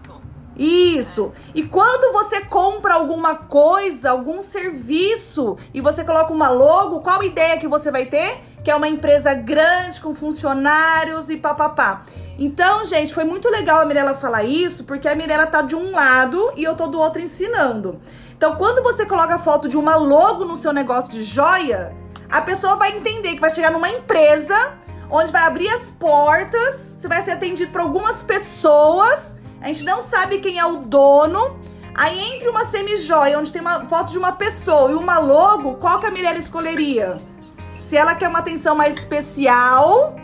Isso. 0.60 1.32
E 1.56 1.63
quando 1.63 2.12
você 2.12 2.41
compra 2.41 2.95
alguma 2.95 3.34
coisa, 3.34 4.12
algum 4.12 4.41
serviço, 4.41 5.56
e 5.74 5.80
você 5.80 6.04
coloca 6.04 6.34
uma 6.34 6.50
logo, 6.50 7.00
qual 7.00 7.24
ideia 7.24 7.58
que 7.58 7.65
você 7.65 7.89
vai 7.89 8.06
ter? 8.06 8.41
Que 8.62 8.69
é 8.69 8.76
uma 8.76 8.89
empresa 8.89 9.34
grande, 9.34 10.02
com 10.02 10.13
funcionários 10.13 11.30
e 11.30 11.38
papapá. 11.38 12.04
Então, 12.38 12.84
gente, 12.84 13.13
foi 13.13 13.24
muito 13.24 13.48
legal 13.50 13.80
a 13.80 13.86
Mirella 13.86 14.13
falar 14.13 14.43
isso, 14.43 14.84
porque 14.84 15.08
a 15.08 15.15
Mirella 15.15 15.48
tá 15.48 15.62
de 15.62 15.78
um 15.78 15.91
lado 15.91 16.52
e 16.58 16.63
eu 16.65 16.76
tô 16.76 16.88
do 16.88 17.00
outro 17.00 17.22
ensinando. 17.22 17.98
Então, 18.36 18.56
quando 18.58 18.84
você 18.84 19.06
coloca 19.06 19.36
a 19.36 19.39
foto 19.39 19.69
de 19.69 19.78
uma 19.78 19.95
logo 19.95 20.43
no 20.43 20.58
seu 20.58 20.74
negócio 20.74 21.10
de 21.12 21.24
joia, 21.24 21.95
a 22.30 22.41
pessoa 22.41 22.76
vai 22.76 22.98
entender 22.98 23.34
que 23.34 23.39
vai 23.39 23.50
chegar 23.50 23.72
numa 23.72 23.89
empresa 23.89 24.74
onde 25.10 25.32
vai 25.32 25.43
abrir 25.43 25.69
as 25.69 25.89
portas, 25.89 26.76
você 26.76 27.08
vai 27.08 27.24
ser 27.24 27.32
atendido 27.32 27.72
por 27.72 27.82
algumas 27.82 28.22
pessoas, 28.22 29.36
a 29.62 29.67
gente 29.67 29.84
não 29.84 30.02
sabe 30.02 30.39
quem 30.39 30.60
é 30.60 30.65
o 30.65 30.78
dono. 30.78 31.60
Aí 31.95 32.17
entre 32.36 32.48
uma 32.48 32.63
semi-joia, 32.63 33.38
onde 33.38 33.52
tem 33.52 33.62
uma 33.62 33.84
foto 33.86 34.12
de 34.12 34.17
uma 34.17 34.32
pessoa 34.32 34.89
e 34.91 34.93
uma 34.93 35.19
logo, 35.19 35.76
qual 35.76 36.00
que 36.00 36.06
a 36.06 36.12
Mirella 36.12 36.38
escolheria? 36.38 37.22
Se 37.48 37.98
ela 37.98 38.15
quer 38.15 38.30
uma 38.30 38.39
atenção 38.39 38.74
mais 38.74 38.95
especial, 38.95 40.15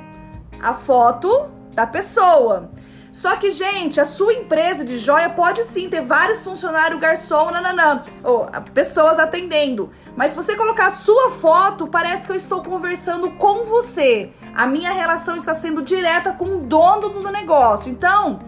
a 0.61 0.73
foto 0.73 1.49
da 1.73 1.85
pessoa. 1.85 2.71
Só 3.11 3.37
que, 3.37 3.49
gente, 3.49 4.01
a 4.01 4.03
sua 4.03 4.33
empresa 4.33 4.83
de 4.83 4.97
joia 4.97 5.29
pode 5.29 5.63
sim 5.63 5.87
ter 5.87 6.01
vários 6.01 6.43
funcionários, 6.43 6.99
garçom, 6.99 7.49
nananã, 7.49 8.03
ou 8.25 8.45
pessoas 8.73 9.17
atendendo. 9.17 9.89
Mas 10.17 10.31
se 10.31 10.35
você 10.35 10.53
colocar 10.53 10.87
a 10.87 10.89
sua 10.89 11.31
foto, 11.31 11.87
parece 11.87 12.25
que 12.25 12.33
eu 12.33 12.35
estou 12.35 12.61
conversando 12.61 13.31
com 13.31 13.63
você. 13.63 14.31
A 14.53 14.67
minha 14.67 14.91
relação 14.91 15.37
está 15.37 15.53
sendo 15.53 15.81
direta 15.81 16.33
com 16.33 16.43
o 16.43 16.59
dono 16.59 17.09
do 17.09 17.31
negócio. 17.31 17.89
Então, 17.89 18.41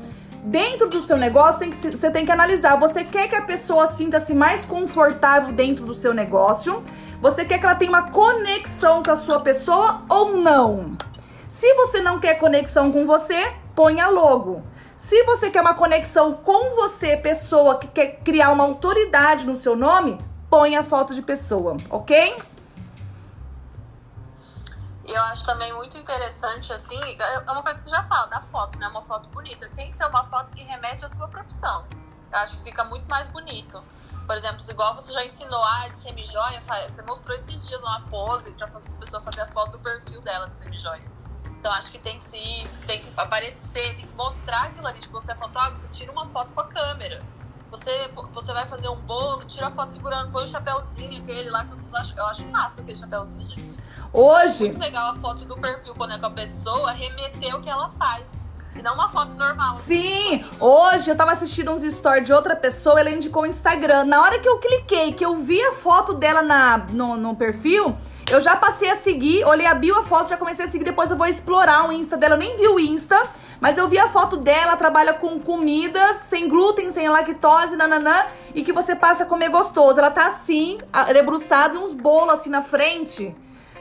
dentro 0.48 0.88
do 0.88 1.02
seu 1.02 1.18
negócio, 1.18 1.60
tem 1.60 1.70
que, 1.70 1.76
você 1.76 2.10
tem 2.10 2.26
que 2.26 2.32
analisar. 2.32 2.80
Você 2.80 3.04
quer 3.04 3.28
que 3.28 3.36
a 3.36 3.42
pessoa 3.42 3.86
sinta-se 3.86 4.34
mais 4.34 4.66
confortável 4.66 5.54
dentro 5.54 5.86
do 5.86 5.94
seu 5.94 6.14
negócio? 6.14 6.84
Você 7.22 7.46
quer 7.46 7.58
que 7.58 7.66
ela 7.66 7.76
tenha 7.76 7.92
uma 7.92 8.10
conexão 8.12 9.04
com 9.04 9.12
a 9.12 9.16
sua 9.16 9.40
pessoa 9.42 10.04
ou 10.10 10.38
não? 10.38 10.98
Se 11.50 11.74
você 11.74 12.02
não 12.02 12.20
quer 12.20 12.36
conexão 12.36 12.92
com 12.92 13.06
você, 13.06 13.52
põe 13.76 14.00
a 14.00 14.10
logo. 14.10 14.64
Se 14.96 15.24
você 15.24 15.50
quer 15.50 15.62
uma 15.62 15.74
conexão 15.74 16.34
com 16.34 16.76
você, 16.76 17.18
pessoa 17.18 17.78
que 17.78 17.88
quer 17.88 18.20
criar 18.24 18.52
uma 18.52 18.64
autoridade 18.64 19.46
no 19.46 19.56
seu 19.56 19.76
nome, 19.76 20.18
põe 20.50 20.76
a 20.76 20.84
foto 20.84 21.14
de 21.14 21.22
pessoa, 21.22 21.78
ok? 21.90 22.36
E 25.08 25.12
eu 25.14 25.22
acho 25.22 25.46
também 25.46 25.72
muito 25.74 25.98
interessante, 25.98 26.74
assim, 26.74 27.00
é 27.18 27.52
uma 27.52 27.64
coisa 27.64 27.82
que 27.82 27.90
eu 27.90 27.96
já 27.96 28.04
falo, 28.04 28.28
da 28.30 28.42
foto, 28.42 28.78
né? 28.78 28.90
Uma 28.90 29.02
foto 29.02 29.30
bonita. 29.30 29.66
Tem 29.70 29.90
que 29.90 29.96
ser 29.96 30.06
uma 30.06 30.26
foto 30.26 30.54
que 30.54 30.62
remete 30.62 31.06
à 31.06 31.10
sua 31.10 31.30
profissão. 31.30 31.86
Eu 32.30 32.40
acho 32.40 32.58
que 32.58 32.64
fica 32.64 32.84
muito 32.84 33.08
mais 33.10 33.30
bonito. 33.30 33.82
Por 34.26 34.36
exemplo, 34.36 34.62
igual 34.70 34.94
você 34.94 35.14
já 35.14 35.26
ensinou 35.26 35.64
a 35.64 35.88
de 35.88 35.98
semijoia, 35.98 36.62
você 36.86 37.02
mostrou 37.04 37.38
esses 37.38 37.66
dias 37.66 37.82
uma 37.82 38.02
pose 38.10 38.52
pra 38.52 38.68
pessoa 38.68 39.22
fazer 39.22 39.42
a 39.42 39.48
foto 39.48 39.72
do 39.72 39.80
perfil 39.80 40.20
dela 40.20 40.50
de 40.50 40.60
semijoia. 40.60 41.10
Então 41.58 41.72
acho 41.72 41.90
que 41.90 41.98
tem 41.98 42.18
que 42.18 42.26
ser 42.26 42.40
isso, 42.62 42.80
que 42.82 42.88
tem 42.88 43.00
que 43.00 43.08
aparecer, 43.20 43.96
tem 43.96 44.06
que 44.06 44.14
mostrar 44.14 44.64
aquilo 44.64 44.86
ali. 44.86 45.00
Tipo, 45.00 45.14
você 45.14 45.32
é 45.32 45.36
fotógrafo, 45.36 45.80
você 45.80 45.88
tira 45.88 46.12
uma 46.12 46.28
foto 46.28 46.52
com 46.52 46.60
a 46.60 46.68
câmera. 46.68 47.24
Você, 47.72 48.10
você 48.32 48.54
vai 48.54 48.66
fazer 48.68 48.88
um 48.90 48.96
bolo, 48.96 49.46
tira 49.46 49.68
a 49.68 49.72
foto 49.72 49.92
segurando, 49.92 50.32
põe 50.32 50.46
o 50.46 50.48
chapéuzinho, 50.48 51.22
aquele 51.22 51.50
lá, 51.50 51.66
todo 51.66 51.78
mundo 51.78 51.96
acha, 51.98 52.14
eu 52.16 52.26
acho 52.28 52.48
massa 52.48 52.80
aquele 52.80 52.98
chapéuzinho, 52.98 53.48
gente. 53.50 53.78
Hoje, 54.18 54.64
Muito 54.64 54.80
legal 54.80 55.12
a 55.12 55.14
foto 55.14 55.46
do 55.46 55.56
perfil, 55.56 55.94
quando 55.96 56.14
é 56.14 56.18
com 56.18 56.26
a 56.26 56.32
pessoa, 56.32 56.92
remeter 56.92 57.56
o 57.56 57.62
que 57.62 57.70
ela 57.70 57.92
faz. 58.00 58.52
E 58.76 58.82
não 58.82 58.96
uma 58.96 59.10
foto 59.10 59.36
normal. 59.36 59.76
Sim, 59.76 60.44
hoje 60.60 61.12
eu 61.12 61.16
tava 61.16 61.34
assistindo 61.34 61.72
uns 61.72 61.82
stories 61.82 62.26
de 62.26 62.34
outra 62.34 62.56
pessoa, 62.56 63.00
ela 63.00 63.12
indicou 63.12 63.44
o 63.44 63.46
Instagram. 63.46 64.06
Na 64.06 64.20
hora 64.20 64.40
que 64.40 64.50
eu 64.50 64.58
cliquei, 64.58 65.14
que 65.14 65.24
eu 65.24 65.36
vi 65.36 65.62
a 65.62 65.72
foto 65.72 66.16
dela 66.16 66.42
na, 66.42 66.80
no, 66.90 67.16
no 67.16 67.36
perfil, 67.36 67.96
eu 68.32 68.42
já 68.42 68.56
passei 68.56 68.90
a 68.90 68.96
seguir, 68.96 69.46
olhei 69.46 69.68
a 69.68 69.76
bio, 69.76 69.96
a 69.96 70.04
foto, 70.04 70.30
já 70.30 70.38
comecei 70.38 70.66
a 70.66 70.68
seguir. 70.68 70.86
Depois 70.86 71.12
eu 71.12 71.18
vou 71.18 71.28
explorar 71.28 71.88
o 71.88 71.92
Insta 71.92 72.18
dela. 72.18 72.34
Eu 72.34 72.40
nem 72.40 72.56
vi 72.58 72.68
o 72.68 72.80
Insta, 72.80 73.30
mas 73.62 73.78
eu 73.78 73.88
vi 73.88 74.00
a 74.00 74.08
foto 74.08 74.38
dela, 74.38 74.76
trabalha 74.76 75.14
com 75.14 75.40
comidas 75.40 76.16
sem 76.16 76.48
glúten, 76.48 76.90
sem 76.90 77.08
lactose, 77.08 77.76
nananã, 77.76 78.26
e 78.56 78.64
que 78.64 78.74
você 78.74 78.96
passa 78.96 79.24
a 79.24 79.26
comer 79.28 79.50
gostoso. 79.50 80.00
Ela 80.00 80.10
tá 80.10 80.26
assim, 80.26 80.80
debruçada, 81.14 81.76
e 81.76 81.78
uns 81.78 81.94
bolos 81.94 82.34
assim 82.34 82.50
na 82.50 82.64
frente. 82.64 83.36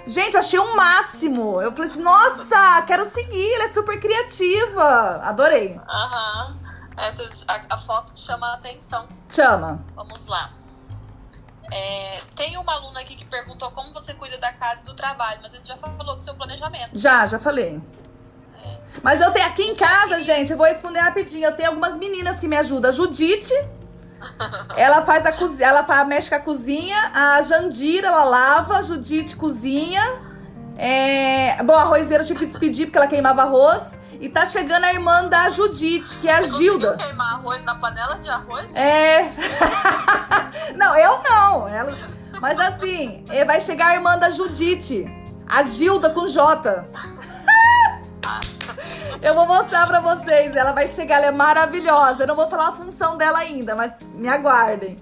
Gente, 0.07 0.37
achei 0.37 0.59
o 0.59 0.77
máximo. 0.77 1.61
Eu 1.61 1.73
falei 1.73 1.91
assim, 1.91 2.03
nossa, 2.03 2.83
quero 2.83 3.05
seguir, 3.05 3.53
ela 3.55 3.65
é 3.65 3.69
super 3.69 3.99
criativa. 3.99 5.21
Adorei. 5.25 5.81
Aham. 5.89 6.57
Essas, 6.97 7.45
a, 7.47 7.61
a 7.69 7.79
foto 7.79 8.13
chama 8.19 8.47
a 8.47 8.55
atenção. 8.55 9.07
Chama. 9.29 9.85
Vamos 9.95 10.27
lá. 10.27 10.51
É, 11.71 12.21
tem 12.35 12.57
uma 12.57 12.73
aluna 12.73 13.01
aqui 13.01 13.17
que 13.17 13.25
perguntou 13.25 13.71
como 13.73 13.93
você 13.93 14.15
cuida 14.15 14.39
da 14.39 14.53
casa 14.53 14.83
e 14.83 14.87
do 14.87 14.95
trabalho, 14.95 15.41
mas 15.43 15.53
ele 15.55 15.65
já 15.65 15.77
falou 15.77 16.17
do 16.17 16.23
seu 16.23 16.35
planejamento. 16.35 16.91
Já, 16.95 17.27
já 17.27 17.39
falei. 17.39 17.83
Mas 19.03 19.21
eu 19.21 19.31
tenho 19.33 19.47
aqui 19.47 19.63
em 19.63 19.75
casa, 19.75 20.21
gente, 20.21 20.53
eu 20.53 20.57
vou 20.57 20.67
responder 20.67 21.01
rapidinho. 21.01 21.45
Eu 21.45 21.55
tenho 21.55 21.71
algumas 21.71 21.97
meninas 21.97 22.41
que 22.41 22.49
me 22.49 22.57
ajudam. 22.57 22.91
A 22.91 22.93
Judite, 22.93 23.53
ela 24.77 25.03
faz 25.03 25.25
a 25.27 25.33
cozinha, 25.33 25.69
ela 25.69 25.85
fa- 25.85 26.05
mexe 26.05 26.29
com 26.29 26.37
a 26.37 26.41
cozinha. 26.41 26.97
A 27.15 27.41
Jandira, 27.43 28.09
ela 28.09 28.25
lava. 28.25 28.77
A 28.79 28.83
Judite 28.83 29.37
cozinha. 29.37 30.03
É... 30.79 31.63
Bom, 31.63 31.75
a 31.75 31.83
arrozeira 31.83 32.23
eu 32.23 32.27
tive 32.27 32.41
que 32.41 32.47
despedir 32.47 32.87
porque 32.87 32.99
ela 32.99 33.07
queimava 33.07 33.43
arroz. 33.43 33.99
E 34.21 34.29
tá 34.29 34.45
chegando 34.45 34.85
a 34.85 34.93
irmã 34.93 35.25
da 35.29 35.49
Judite, 35.49 36.19
que 36.19 36.29
é 36.29 36.35
a 36.35 36.41
Você 36.43 36.59
Gilda. 36.59 36.97
queimar 36.97 37.35
arroz 37.35 37.63
na 37.65 37.75
panela 37.75 38.15
de 38.17 38.29
arroz? 38.29 38.75
É. 38.75 39.31
não, 40.77 40.97
eu 40.97 41.23
não. 41.23 41.69
Ela... 41.69 41.93
Mas 42.41 42.59
assim, 42.61 43.25
eh, 43.31 43.45
vai 43.45 43.61
chegar 43.61 43.89
a 43.89 43.95
irmã 43.95 44.19
da 44.19 44.29
Judite, 44.31 45.07
a 45.49 45.63
Gilda 45.63 46.11
com 46.11 46.27
J. 46.27 46.87
Eu 49.23 49.35
vou 49.35 49.47
mostrar 49.47 49.87
pra 49.87 50.01
vocês. 50.01 50.55
Ela 50.55 50.73
vai 50.73 50.87
chegar, 50.87 51.17
ela 51.17 51.27
é 51.27 51.33
maravilhosa. 51.33 52.23
Eu 52.23 52.27
não 52.27 52.37
vou 52.37 52.49
falar 52.49 52.69
a 52.69 52.73
função 52.73 53.17
dela 53.17 53.39
ainda, 53.39 53.75
mas 53.75 54.01
me 54.15 54.29
aguardem. 54.29 54.99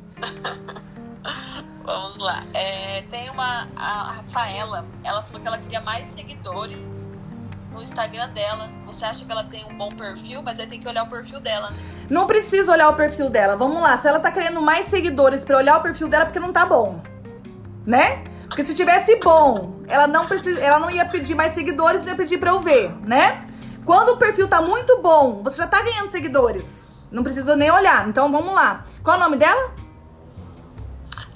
Vamos 1.83 2.19
lá. 2.19 2.43
É, 2.55 3.03
tem 3.11 3.29
uma. 3.31 3.69
A 3.77 4.13
Rafaela, 4.17 4.87
ela 5.03 5.23
falou 5.23 5.43
que 5.43 5.49
ela 5.49 5.59
queria 5.59 5.81
mais 5.81 6.07
seguidores 6.07 7.21
no 7.73 7.83
Instagram 7.83 8.31
dela. 8.31 8.71
Você 8.87 9.05
acha 9.05 9.25
que 9.25 9.31
ela 9.31 9.45
tem 9.45 9.65
um 9.67 9.77
bom 9.77 9.91
perfil, 9.91 10.43
mas 10.43 10.59
aí 10.59 10.67
tem 10.67 10.81
que 10.81 10.89
olhar 10.89 11.03
o 11.03 11.09
perfil 11.09 11.41
dela, 11.41 11.71
né? 11.71 11.77
Não 12.09 12.27
precisa 12.27 12.73
olhar 12.73 12.89
o 12.89 12.95
perfil 12.95 13.29
dela. 13.29 13.57
Vamos 13.57 13.83
lá. 13.83 13.97
Se 13.97 14.09
ela 14.09 14.19
tá 14.19 14.33
querendo 14.33 14.63
mais 14.63 14.87
seguidores 14.87 15.45
pra 15.45 15.59
olhar 15.59 15.77
o 15.77 15.83
perfil 15.83 16.09
dela, 16.09 16.23
é 16.23 16.27
porque 16.27 16.41
não 16.41 16.53
tá 16.53 16.65
bom. 16.65 17.03
Né? 17.87 18.25
Porque 18.45 18.63
se 18.63 18.75
tivesse 18.75 19.17
bom, 19.17 19.83
ela 19.89 20.07
não 20.07 20.27
precisa, 20.27 20.61
ela 20.61 20.79
não 20.79 20.91
ia 20.91 21.05
pedir 21.05 21.35
mais 21.35 21.53
seguidores, 21.53 22.01
não 22.01 22.09
ia 22.09 22.15
pedir 22.15 22.39
pra 22.39 22.51
eu 22.51 22.61
ver, 22.61 22.95
né? 23.05 23.44
Quando 23.85 24.11
o 24.11 24.17
perfil 24.17 24.49
tá 24.49 24.61
muito 24.61 25.01
bom, 25.01 25.43
você 25.43 25.59
já 25.59 25.67
tá 25.67 25.83
ganhando 25.83 26.09
seguidores. 26.09 26.95
Não 27.11 27.23
precisa 27.23 27.55
nem 27.55 27.71
olhar. 27.71 28.09
Então 28.09 28.31
vamos 28.31 28.55
lá. 28.55 28.85
Qual 29.03 29.17
é 29.17 29.21
o 29.21 29.23
nome 29.23 29.37
dela? 29.37 29.75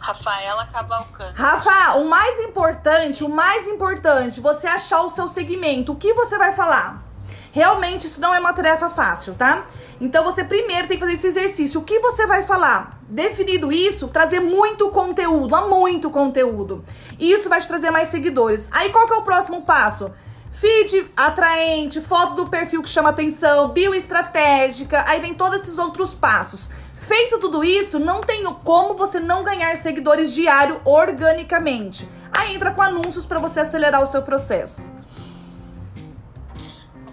Rafaela 0.00 0.66
Cavalcante. 0.66 1.34
Rafa, 1.34 1.98
o 1.98 2.08
mais 2.08 2.38
importante, 2.38 3.22
o 3.22 3.28
mais 3.28 3.66
importante, 3.66 4.40
você 4.40 4.66
achar 4.66 5.02
o 5.02 5.10
seu 5.10 5.28
segmento. 5.28 5.92
O 5.92 5.96
que 5.96 6.14
você 6.14 6.38
vai 6.38 6.52
falar? 6.52 7.04
Realmente 7.52 8.06
isso 8.06 8.20
não 8.20 8.34
é 8.34 8.38
uma 8.38 8.52
tarefa 8.52 8.88
fácil, 8.88 9.34
tá? 9.34 9.66
Então 10.00 10.24
você 10.24 10.44
primeiro 10.44 10.88
tem 10.88 10.96
que 10.96 11.02
fazer 11.02 11.14
esse 11.14 11.26
exercício. 11.26 11.80
O 11.80 11.84
que 11.84 11.98
você 11.98 12.26
vai 12.26 12.42
falar? 12.42 12.98
Definido 13.02 13.70
isso, 13.72 14.08
trazer 14.08 14.40
muito 14.40 14.88
conteúdo, 14.90 15.54
há 15.54 15.66
muito 15.68 16.10
conteúdo. 16.10 16.84
E 17.18 17.30
isso 17.30 17.48
vai 17.48 17.60
te 17.60 17.68
trazer 17.68 17.90
mais 17.90 18.08
seguidores. 18.08 18.68
Aí 18.70 18.90
qual 18.90 19.06
que 19.06 19.12
é 19.12 19.16
o 19.16 19.22
próximo 19.22 19.62
passo? 19.62 20.10
Feed 20.58 21.08
atraente, 21.16 22.00
foto 22.00 22.34
do 22.34 22.48
perfil 22.48 22.82
que 22.82 22.88
chama 22.88 23.10
atenção, 23.10 23.68
bioestratégica, 23.68 25.04
aí 25.06 25.20
vem 25.20 25.32
todos 25.32 25.60
esses 25.60 25.78
outros 25.78 26.14
passos. 26.14 26.68
Feito 26.96 27.38
tudo 27.38 27.62
isso, 27.62 28.00
não 28.00 28.20
tem 28.20 28.42
como 28.64 28.96
você 28.96 29.20
não 29.20 29.44
ganhar 29.44 29.76
seguidores 29.76 30.34
diário 30.34 30.80
organicamente. 30.84 32.08
Aí 32.36 32.56
entra 32.56 32.74
com 32.74 32.82
anúncios 32.82 33.24
para 33.24 33.38
você 33.38 33.60
acelerar 33.60 34.02
o 34.02 34.06
seu 34.06 34.20
processo. 34.20 34.92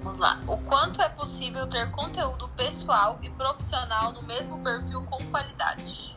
Vamos 0.01 0.17
lá. 0.17 0.41
O 0.47 0.58
quanto 0.58 0.99
é 1.03 1.10
possível 1.10 1.67
ter 1.67 1.91
conteúdo 1.91 2.49
pessoal 2.58 3.19
e 3.21 3.29
profissional 3.29 4.12
no 4.12 4.23
mesmo 4.23 4.58
perfil 4.63 5.03
com 5.03 5.23
qualidade? 5.27 6.15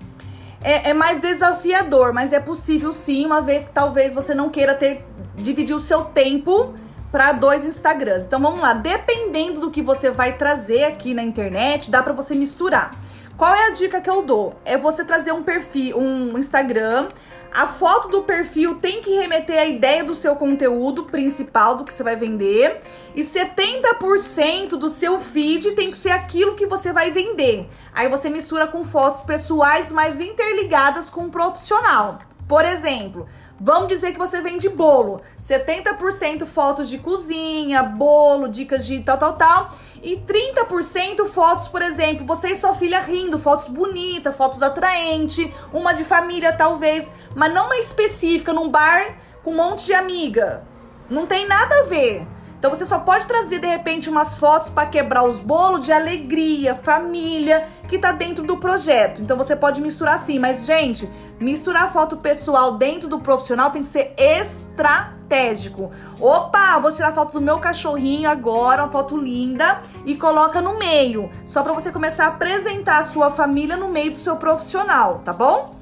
É, 0.63 0.89
é 0.89 0.95
mais 0.95 1.21
desafiador, 1.21 2.15
mas 2.15 2.33
é 2.33 2.41
possível 2.41 2.91
sim, 2.91 3.27
uma 3.27 3.43
vez 3.43 3.67
que 3.67 3.73
talvez 3.73 4.15
você 4.15 4.35
não 4.35 4.49
queira 4.49 4.75
ter 4.75 5.07
dividir 5.37 5.77
o 5.77 5.79
seu 5.79 6.07
tempo 6.07 6.75
para 7.19 7.33
dois 7.33 7.65
Instagrams. 7.65 8.27
Então 8.27 8.41
vamos 8.41 8.61
lá, 8.61 8.73
dependendo 8.73 9.59
do 9.59 9.73
que 9.73 9.83
você 9.83 10.09
vai 10.09 10.37
trazer 10.37 10.85
aqui 10.85 11.13
na 11.13 11.23
internet, 11.25 11.91
dá 11.91 12.01
para 12.01 12.13
você 12.13 12.33
misturar. 12.33 12.97
Qual 13.37 13.53
é 13.53 13.67
a 13.67 13.71
dica 13.71 14.01
que 14.01 14.09
eu 14.09 14.23
dou? 14.23 14.55
É 14.65 14.79
você 14.79 15.05
trazer 15.05 15.33
um 15.33 15.43
perfil, 15.43 15.99
um 15.99 16.39
Instagram. 16.39 17.09
A 17.53 17.67
foto 17.67 18.07
do 18.07 18.23
perfil 18.23 18.77
tem 18.77 19.01
que 19.01 19.17
remeter 19.17 19.59
à 19.59 19.67
ideia 19.67 20.05
do 20.05 20.15
seu 20.15 20.37
conteúdo 20.37 21.07
principal 21.07 21.75
do 21.75 21.85
que 21.85 21.93
você 21.93 22.05
vai 22.05 22.15
vender. 22.15 22.79
E 23.17 23.21
70% 23.21 24.77
do 24.77 24.89
seu 24.89 25.19
feed 25.19 25.73
tem 25.73 25.91
que 25.91 25.97
ser 25.97 26.11
aquilo 26.11 26.55
que 26.55 26.67
você 26.67 26.93
vai 26.93 27.11
vender. 27.11 27.69
Aí 27.93 28.09
você 28.09 28.31
mistura 28.31 28.69
com 28.69 28.85
fotos 28.85 29.23
pessoais, 29.23 29.91
mas 29.91 30.21
interligadas 30.21 31.11
com 31.11 31.23
o 31.23 31.31
profissional. 31.31 32.21
Por 32.49 32.65
exemplo, 32.65 33.27
vamos 33.61 33.89
dizer 33.89 34.13
que 34.13 34.19
você 34.19 34.41
vende 34.41 34.71
bolo. 34.71 35.21
70% 35.39 36.47
fotos 36.47 36.89
de 36.89 36.97
cozinha, 36.97 37.83
bolo, 37.83 38.49
dicas 38.49 38.87
de 38.87 39.01
tal, 39.01 39.19
tal, 39.19 39.35
tal. 39.35 39.71
E 40.03 40.17
30% 40.17 41.27
fotos, 41.27 41.69
por 41.69 41.83
exemplo, 41.83 42.25
você 42.25 42.53
e 42.53 42.55
sua 42.55 42.73
filha 42.75 43.01
rindo, 43.01 43.39
fotos 43.39 43.69
bonitas, 43.69 44.35
fotos 44.35 44.63
atraentes, 44.63 45.55
uma 45.75 45.93
de 45.93 46.05
família 46.05 46.51
talvez, 46.55 47.11
mas 47.37 47.53
não 47.53 47.67
uma 47.67 47.77
específica, 47.77 48.55
num 48.55 48.71
bar 48.71 49.19
com 49.45 49.51
um 49.51 49.57
monte 49.57 49.85
de 49.85 49.93
amiga. 49.93 50.67
Não 51.11 51.27
tem 51.27 51.47
nada 51.47 51.81
a 51.81 51.85
ver. 51.85 52.27
Então 52.59 52.71
você 52.71 52.85
só 52.85 52.99
pode 52.99 53.25
trazer 53.27 53.61
de 53.61 53.69
repente 53.69 54.11
umas 54.11 54.37
fotos 54.37 54.69
para 54.69 54.89
quebrar 54.89 55.23
os 55.23 55.39
bolos 55.39 55.85
de 55.85 55.93
alegria, 55.93 56.75
família, 56.75 57.65
que 57.87 57.99
tá 57.99 58.11
dentro 58.11 58.45
do 58.45 58.57
projeto. 58.57 59.23
Então 59.23 59.37
você 59.37 59.55
pode 59.55 59.81
misturar 59.81 60.17
assim, 60.17 60.41
mas 60.41 60.67
gente, 60.67 61.09
misturar 61.39 61.93
foto 61.93 62.17
pessoal 62.17 62.77
dentro 62.77 63.09
do 63.09 63.21
profissional 63.21 63.71
tem 63.71 63.83
que 63.83 63.87
ser 63.87 64.13
estratégico. 64.19 65.91
Opa, 66.21 66.81
vou 66.81 66.91
tirar 66.91 67.13
foto 67.13 67.35
do 67.35 67.41
meu 67.41 67.61
cachorrinho 67.61 68.29
agora, 68.29 68.83
uma 68.83 68.91
foto 68.91 69.17
linda 69.17 69.81
e 70.05 70.17
coloca 70.17 70.61
no 70.61 70.79
meio, 70.79 71.31
só 71.45 71.63
para 71.63 71.73
você 71.73 71.93
começar 71.93 72.25
a 72.25 72.29
apresentar 72.29 72.99
a 72.99 73.03
sua 73.05 73.31
família 73.31 73.77
no 73.77 73.89
meio 73.89 74.11
do 74.11 74.19
seu 74.19 74.37
profissional, 74.37 75.21
tá 75.25 75.33
bom? 75.33 75.78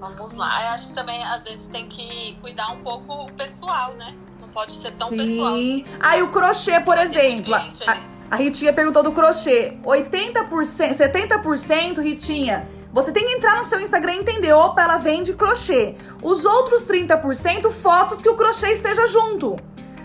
Vamos 0.00 0.34
lá. 0.34 0.64
Eu 0.64 0.70
acho 0.70 0.88
que 0.88 0.94
também, 0.94 1.22
às 1.22 1.44
vezes, 1.44 1.66
tem 1.66 1.86
que 1.86 2.36
cuidar 2.40 2.72
um 2.72 2.82
pouco 2.82 3.26
o 3.26 3.32
pessoal, 3.32 3.92
né? 3.94 4.16
Não 4.40 4.48
pode 4.48 4.72
ser 4.72 4.90
tão 4.96 5.08
Sim. 5.10 5.18
pessoal 5.18 5.54
assim. 5.54 5.84
Aí 6.00 6.22
o 6.22 6.30
crochê, 6.30 6.80
por 6.80 6.96
exemplo. 6.96 7.54
A 8.30 8.36
Ritinha 8.36 8.72
perguntou 8.72 9.02
do 9.02 9.12
crochê. 9.12 9.76
80%, 9.84 10.48
70%, 10.92 12.00
Ritinha. 12.00 12.66
Você 12.92 13.12
tem 13.12 13.24
que 13.24 13.34
entrar 13.34 13.56
no 13.56 13.62
seu 13.62 13.80
Instagram 13.80 14.14
e 14.14 14.18
entender, 14.18 14.52
opa, 14.52 14.82
ela 14.82 14.98
vende 14.98 15.32
crochê. 15.34 15.94
Os 16.22 16.44
outros 16.44 16.84
30%, 16.84 17.70
fotos 17.70 18.22
que 18.22 18.28
o 18.28 18.34
crochê 18.34 18.72
esteja 18.72 19.06
junto. 19.06 19.56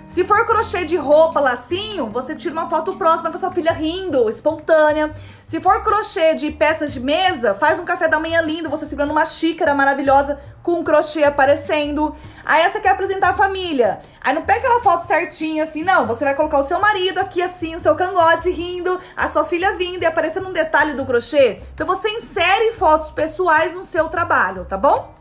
Se 0.05 0.23
for 0.23 0.45
crochê 0.45 0.85
de 0.85 0.95
roupa, 0.97 1.39
lacinho, 1.39 2.11
você 2.11 2.35
tira 2.35 2.53
uma 2.53 2.69
foto 2.69 2.95
próxima 2.95 3.31
com 3.31 3.37
a 3.37 3.39
sua 3.39 3.51
filha 3.51 3.71
rindo, 3.71 4.29
espontânea. 4.29 5.11
Se 5.43 5.59
for 5.59 5.81
crochê 5.81 6.35
de 6.35 6.51
peças 6.51 6.93
de 6.93 6.99
mesa, 6.99 7.55
faz 7.55 7.79
um 7.79 7.85
café 7.85 8.07
da 8.07 8.19
manhã 8.19 8.39
lindo, 8.41 8.69
você 8.69 8.85
segurando 8.85 9.09
uma 9.09 9.25
xícara 9.25 9.73
maravilhosa 9.73 10.39
com 10.61 10.73
um 10.73 10.83
crochê 10.83 11.23
aparecendo. 11.23 12.15
Aí 12.45 12.69
você 12.69 12.79
quer 12.79 12.89
apresentar 12.89 13.29
a 13.29 13.33
família. 13.33 13.99
Aí 14.21 14.31
não 14.31 14.43
pega 14.43 14.59
aquela 14.59 14.83
foto 14.83 15.01
certinha 15.01 15.63
assim, 15.63 15.83
não. 15.83 16.05
Você 16.05 16.23
vai 16.23 16.35
colocar 16.35 16.59
o 16.59 16.63
seu 16.63 16.79
marido 16.79 17.17
aqui 17.17 17.41
assim, 17.41 17.73
o 17.73 17.79
seu 17.79 17.95
cangote 17.95 18.51
rindo, 18.51 18.99
a 19.17 19.27
sua 19.27 19.43
filha 19.43 19.73
vindo 19.73 20.03
e 20.03 20.05
aparecendo 20.05 20.47
um 20.47 20.53
detalhe 20.53 20.93
do 20.93 21.03
crochê. 21.03 21.59
Então 21.73 21.87
você 21.87 22.09
insere 22.11 22.73
fotos 22.73 23.09
pessoais 23.09 23.73
no 23.73 23.83
seu 23.83 24.07
trabalho, 24.07 24.65
tá 24.65 24.77
bom? 24.77 25.14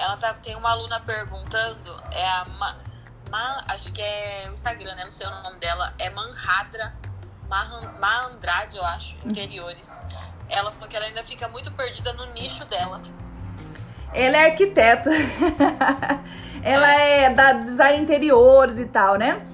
Ela 0.00 0.16
tá, 0.16 0.32
tem 0.32 0.56
uma 0.56 0.70
aluna 0.70 0.98
perguntando, 1.00 2.02
é 2.10 2.26
a 2.26 2.46
Ma, 2.58 2.74
Ma- 3.30 3.64
acho 3.68 3.92
que 3.92 4.00
é 4.00 4.46
o 4.48 4.52
Instagram, 4.54 4.94
né? 4.94 5.04
Não 5.04 5.10
sei 5.10 5.26
o 5.26 5.42
nome 5.42 5.58
dela, 5.58 5.92
é 5.98 6.08
Manhadra 6.08 6.94
Mahandrade, 8.00 8.76
eu 8.78 8.84
acho, 8.84 9.18
interiores. 9.24 10.06
Ela 10.48 10.70
falou 10.72 10.88
que 10.88 10.96
ela 10.96 11.04
ainda 11.04 11.22
fica 11.24 11.46
muito 11.48 11.70
perdida 11.72 12.12
no 12.14 12.32
nicho 12.32 12.64
dela. 12.64 13.00
Ela 14.14 14.36
é 14.38 14.50
arquiteta. 14.50 15.10
ela 16.62 16.90
é 16.92 17.30
da 17.30 17.52
design 17.52 17.98
interiores 17.98 18.78
e 18.78 18.86
tal, 18.86 19.16
né? 19.16 19.46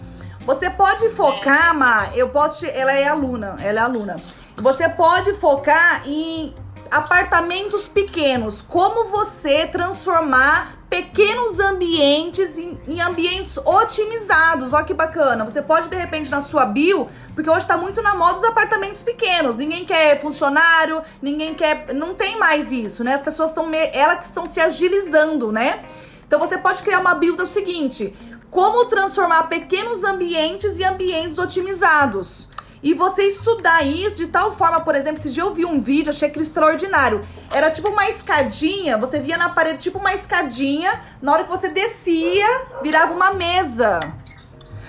Você 0.45 0.71
pode 0.71 1.09
focar, 1.11 1.75
Ma, 1.75 2.11
eu 2.15 2.29
posso 2.29 2.61
te, 2.61 2.71
ela 2.71 2.93
é 2.93 3.09
aluna, 3.09 3.57
ela 3.59 3.81
é 3.81 3.83
aluna. 3.83 4.15
Você 4.57 4.89
pode 4.89 5.33
focar 5.35 6.07
em 6.07 6.55
apartamentos 6.91 7.89
pequenos, 7.89 8.63
como 8.63 9.05
você 9.05 9.67
transformar 9.67 10.77
pequenos 10.89 11.59
ambientes 11.59 12.59
em, 12.59 12.79
em 12.87 13.01
ambientes 13.01 13.57
otimizados. 13.59 14.73
Olha 14.73 14.85
que 14.85 14.95
bacana. 14.95 15.45
Você 15.45 15.61
pode 15.61 15.89
de 15.89 15.97
repente 15.97 16.31
na 16.31 16.41
sua 16.41 16.65
bio, 16.65 17.07
porque 17.35 17.51
hoje 17.51 17.67
tá 17.67 17.77
muito 17.77 18.01
na 18.03 18.15
moda 18.15 18.37
os 18.37 18.45
apartamentos 18.45 19.03
pequenos. 19.03 19.57
Ninguém 19.57 19.85
quer 19.85 20.21
funcionário, 20.21 21.03
ninguém 21.21 21.55
quer, 21.55 21.93
não 21.95 22.15
tem 22.15 22.39
mais 22.39 22.73
isso, 22.73 23.03
né? 23.03 23.15
As 23.15 23.23
pessoas 23.23 23.51
estão 23.51 23.71
elas 23.93 24.19
que 24.19 24.25
estão 24.25 24.47
se 24.47 24.61
agilizando, 24.61 25.51
né? 25.51 25.85
Então 26.27 26.39
você 26.39 26.57
pode 26.59 26.83
criar 26.83 27.01
uma 27.01 27.15
bio 27.15 27.35
do 27.35 27.47
seguinte: 27.47 28.15
como 28.51 28.87
transformar 28.87 29.45
pequenos 29.45 30.05
ambientes 30.05 30.79
em 30.79 30.85
ambientes 30.85 31.39
otimizados. 31.39 32.49
E 32.83 32.93
você 32.95 33.23
estudar 33.23 33.85
isso 33.85 34.17
de 34.17 34.27
tal 34.27 34.53
forma, 34.53 34.81
por 34.81 34.95
exemplo, 34.95 35.23
dia 35.23 35.43
eu 35.43 35.53
vi 35.53 35.65
um 35.65 35.81
vídeo, 35.81 36.11
achei 36.11 36.29
aquilo 36.29 36.43
extraordinário. 36.43 37.21
Era 37.51 37.71
tipo 37.71 37.89
uma 37.89 38.09
escadinha, 38.09 38.99
você 38.99 39.19
via 39.19 39.37
na 39.37 39.49
parede 39.49 39.79
tipo 39.79 39.99
uma 39.99 40.13
escadinha, 40.13 41.01
na 41.21 41.33
hora 41.33 41.45
que 41.45 41.51
você 41.51 41.69
descia, 41.69 42.47
virava 42.83 43.15
uma 43.15 43.33
mesa. 43.33 44.01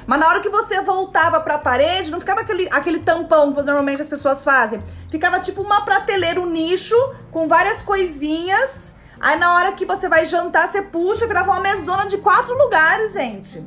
Mas 0.05 0.19
na 0.19 0.27
hora 0.27 0.39
que 0.39 0.49
você 0.49 0.81
voltava 0.81 1.39
pra 1.41 1.57
parede, 1.57 2.11
não 2.11 2.19
ficava 2.19 2.41
aquele, 2.41 2.67
aquele 2.71 2.99
tampão 2.99 3.53
que 3.53 3.61
normalmente 3.61 4.01
as 4.01 4.07
pessoas 4.07 4.43
fazem. 4.43 4.81
Ficava 5.09 5.39
tipo 5.39 5.61
uma 5.61 5.81
prateleira, 5.81 6.39
um 6.39 6.45
nicho, 6.45 6.95
com 7.29 7.47
várias 7.47 7.81
coisinhas. 7.81 8.95
Aí 9.19 9.37
na 9.37 9.53
hora 9.55 9.71
que 9.73 9.85
você 9.85 10.07
vai 10.07 10.23
jantar, 10.23 10.67
você 10.67 10.81
puxa, 10.81 11.27
virava 11.27 11.51
uma 11.51 11.59
mesona 11.59 12.05
de 12.05 12.17
quatro 12.19 12.57
lugares, 12.57 13.13
gente. 13.13 13.65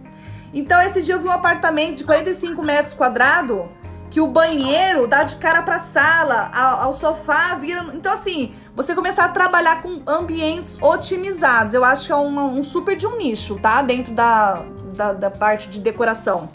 Então 0.53 0.81
esse 0.81 1.03
dia 1.03 1.15
eu 1.15 1.21
vi 1.21 1.29
um 1.29 1.33
apartamento 1.33 1.97
de 1.97 2.05
45 2.05 2.63
metros 2.63 2.95
quadrados 2.95 3.69
que 4.11 4.21
o 4.21 4.27
banheiro 4.27 5.07
dá 5.07 5.23
de 5.23 5.37
cara 5.37 5.63
pra 5.63 5.79
sala, 5.79 6.51
ao, 6.53 6.93
sofá 6.93 7.55
vira. 7.55 7.83
Então, 7.95 8.13
assim, 8.13 8.53
você 8.75 8.95
começar 8.95 9.25
a 9.25 9.29
trabalhar 9.29 9.83
com 9.83 10.03
ambientes 10.07 10.77
otimizados. 10.83 11.75
Eu 11.75 11.85
acho 11.85 12.07
que 12.07 12.13
é 12.13 12.17
um, 12.17 12.59
um 12.59 12.65
super 12.65 12.97
de 12.97 13.07
um 13.07 13.17
nicho, 13.17 13.59
tá? 13.61 13.81
Dentro 13.83 14.13
da, 14.13 14.65
da, 14.97 15.13
da 15.13 15.31
parte 15.31 15.69
de 15.69 15.81
decoração. 15.81 16.51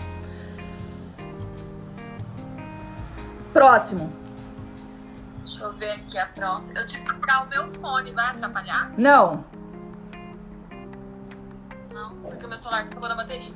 Próximo. 3.54 4.12
Deixa 5.46 5.64
eu 5.64 5.72
ver 5.72 5.92
aqui 5.92 6.18
a 6.18 6.26
próxima. 6.26 6.80
Eu 6.80 6.86
tive 6.86 7.06
que 7.06 7.22
tirar 7.22 7.46
o 7.46 7.48
meu 7.48 7.70
fone, 7.70 8.12
vai 8.12 8.32
atrapalhar? 8.32 8.92
Não. 8.98 9.46
Não, 11.94 12.16
porque 12.18 12.46
o 12.46 12.50
meu 12.50 12.58
celular 12.58 12.86
ficou 12.86 13.08
na 13.08 13.16
bateria. 13.16 13.54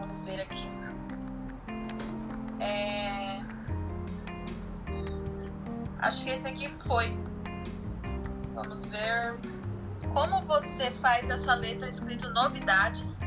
Vamos 0.00 0.24
ver 0.24 0.40
aqui. 0.40 0.75
É... 2.60 3.40
Acho 5.98 6.24
que 6.24 6.30
esse 6.30 6.46
aqui 6.48 6.68
foi. 6.70 7.16
Vamos 8.54 8.86
ver. 8.86 9.38
Como 10.12 10.42
você 10.46 10.90
faz 11.02 11.28
essa 11.28 11.54
letra 11.54 11.88
escrito 11.88 12.30
novidades 12.30 13.18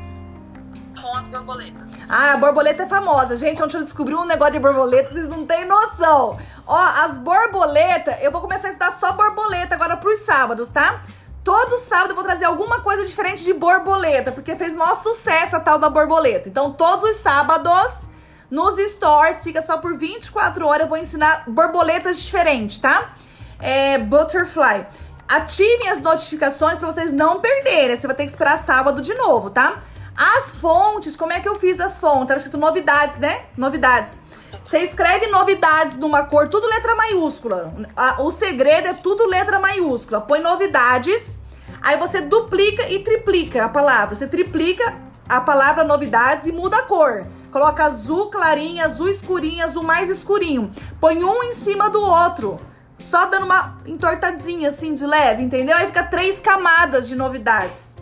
com 1.00 1.16
as 1.16 1.26
borboletas? 1.26 1.92
Ah, 2.08 2.32
a 2.32 2.36
borboleta 2.36 2.82
é 2.82 2.86
famosa. 2.86 3.36
Gente, 3.36 3.62
ontem 3.62 3.76
eu 3.76 3.84
descobri 3.84 4.14
um 4.14 4.24
negócio 4.24 4.54
de 4.54 4.58
borboleta, 4.58 5.12
vocês 5.12 5.28
não 5.28 5.46
têm 5.46 5.66
noção. 5.66 6.38
Ó, 6.66 6.76
as 6.76 7.18
borboletas, 7.18 8.16
eu 8.22 8.32
vou 8.32 8.40
começar 8.40 8.68
a 8.68 8.70
estudar 8.70 8.90
só 8.90 9.12
borboleta 9.12 9.74
agora 9.74 9.96
pros 9.96 10.20
sábados, 10.20 10.70
tá? 10.70 11.00
Todo 11.44 11.78
sábado 11.78 12.10
eu 12.10 12.14
vou 12.16 12.24
trazer 12.24 12.44
alguma 12.44 12.80
coisa 12.80 13.04
diferente 13.04 13.44
de 13.44 13.52
borboleta, 13.52 14.30
porque 14.32 14.56
fez 14.56 14.76
maior 14.76 14.94
sucesso 14.94 15.56
a 15.56 15.60
tal 15.60 15.78
da 15.78 15.88
borboleta. 15.88 16.48
Então, 16.48 16.72
todos 16.72 17.04
os 17.08 17.16
sábados, 17.16 18.09
nos 18.50 18.78
stores, 18.78 19.44
fica 19.44 19.62
só 19.62 19.78
por 19.78 19.96
24 19.96 20.66
horas, 20.66 20.82
eu 20.82 20.88
vou 20.88 20.98
ensinar 20.98 21.44
borboletas 21.46 22.20
diferentes, 22.20 22.78
tá? 22.78 23.12
É, 23.58 23.98
butterfly. 23.98 24.86
Ativem 25.28 25.88
as 25.88 26.00
notificações 26.00 26.76
para 26.76 26.90
vocês 26.90 27.12
não 27.12 27.40
perderem. 27.40 27.96
Você 27.96 28.06
vai 28.06 28.16
ter 28.16 28.24
que 28.24 28.30
esperar 28.30 28.58
sábado 28.58 29.00
de 29.00 29.14
novo, 29.14 29.50
tá? 29.50 29.78
As 30.16 30.56
fontes, 30.56 31.14
como 31.14 31.32
é 31.32 31.40
que 31.40 31.48
eu 31.48 31.54
fiz 31.54 31.80
as 31.80 32.00
fontes? 32.00 32.26
Tava 32.26 32.36
escrito 32.38 32.58
novidades, 32.58 33.16
né? 33.16 33.46
Novidades. 33.56 34.20
Você 34.62 34.80
escreve 34.80 35.28
novidades 35.28 35.96
numa 35.96 36.24
cor, 36.24 36.48
tudo 36.48 36.66
letra 36.66 36.96
maiúscula. 36.96 37.72
O 38.18 38.30
segredo 38.32 38.88
é 38.88 38.94
tudo 38.94 39.26
letra 39.28 39.60
maiúscula. 39.60 40.20
Põe 40.20 40.40
novidades, 40.40 41.38
aí 41.80 41.96
você 41.96 42.20
duplica 42.20 42.88
e 42.88 42.98
triplica 42.98 43.64
a 43.64 43.68
palavra. 43.68 44.14
Você 44.14 44.26
triplica 44.26 45.09
a 45.30 45.40
palavra 45.40 45.84
novidades 45.84 46.46
e 46.46 46.52
muda 46.52 46.78
a 46.78 46.82
cor. 46.82 47.26
Coloca 47.50 47.84
azul 47.84 48.30
clarinho, 48.30 48.84
azul 48.84 49.08
escurinho, 49.08 49.64
azul 49.64 49.82
mais 49.82 50.10
escurinho. 50.10 50.70
Põe 51.00 51.22
um 51.22 51.42
em 51.44 51.52
cima 51.52 51.88
do 51.88 52.00
outro. 52.00 52.58
Só 52.98 53.26
dando 53.26 53.46
uma 53.46 53.78
entortadinha 53.86 54.68
assim 54.68 54.92
de 54.92 55.06
leve, 55.06 55.42
entendeu? 55.42 55.76
Aí 55.76 55.86
fica 55.86 56.02
três 56.02 56.38
camadas 56.38 57.08
de 57.08 57.16
novidades. 57.16 57.96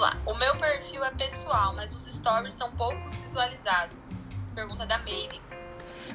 lá. 0.00 0.16
O 0.26 0.34
meu 0.34 0.56
perfil 0.56 1.04
é 1.04 1.10
pessoal, 1.10 1.74
mas 1.74 1.94
os 1.94 2.06
stories 2.06 2.54
são 2.54 2.72
poucos 2.72 3.14
visualizados. 3.14 4.10
Pergunta 4.54 4.86
da 4.86 4.98
Meire. 4.98 5.40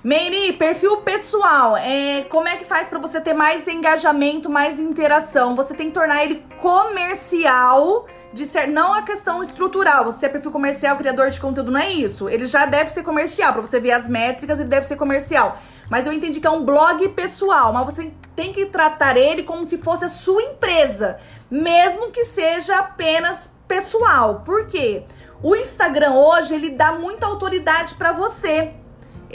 Meire, 0.04 0.54
perfil 0.54 0.98
pessoal, 0.98 1.76
é, 1.78 2.24
como 2.30 2.48
é 2.48 2.56
que 2.56 2.64
faz 2.64 2.88
para 2.88 3.00
você 3.00 3.20
ter 3.20 3.34
mais 3.34 3.68
engajamento, 3.68 4.50
mais 4.50 4.80
interação? 4.80 5.56
Você 5.56 5.74
tem 5.74 5.88
que 5.88 5.93
tornar 5.93 6.24
ele 6.24 6.43
comercial, 6.58 8.06
de 8.32 8.46
ser, 8.46 8.68
não 8.68 8.93
a 8.93 9.02
questão 9.02 9.41
estrutural. 9.41 10.06
Você 10.06 10.28
é 10.28 10.30
perfil 10.30 10.52
comercial, 10.52 10.96
criador 10.96 11.30
de 11.30 11.41
conteúdo, 11.41 11.72
não 11.72 11.80
é 11.80 11.89
isso. 11.89 12.30
Ele 12.30 12.46
já 12.46 12.66
deve 12.66 12.89
ser 12.89 13.04
comercial, 13.04 13.52
para 13.54 13.62
você 13.62 13.80
ver 13.80 13.93
as 13.93 14.08
métricas, 14.08 14.60
ele 14.60 14.70
deve 14.70 14.86
ser 14.86 14.96
comercial. 14.96 15.58
Mas 15.89 16.06
eu 16.06 16.14
entendi 16.14 16.39
que 16.39 16.48
é 16.48 16.52
um 16.52 16.64
blog 16.64 17.10
pessoal, 17.10 17.74
mas 17.74 17.86
você 17.86 18.12
tem 18.36 18.52
que 18.52 18.68
tratar 18.68 19.18
ele 19.18 19.43
como 19.43 19.66
se 19.66 19.78
fosse 19.78 20.06
a 20.06 20.10
sua 20.10 20.41
empresa, 20.43 21.18
mesmo 21.50 22.12
que 22.12 22.24
seja 22.24 22.76
apenas 22.78 23.52
pessoal. 23.68 24.41
Por 24.46 24.68
quê? 24.68 25.04
O 25.41 25.56
Instagram 25.56 26.14
hoje 26.14 26.54
ele 26.54 26.70
dá 26.70 26.91
muita 26.91 27.26
autoridade 27.26 27.96
para 27.96 28.12
você. 28.12 28.74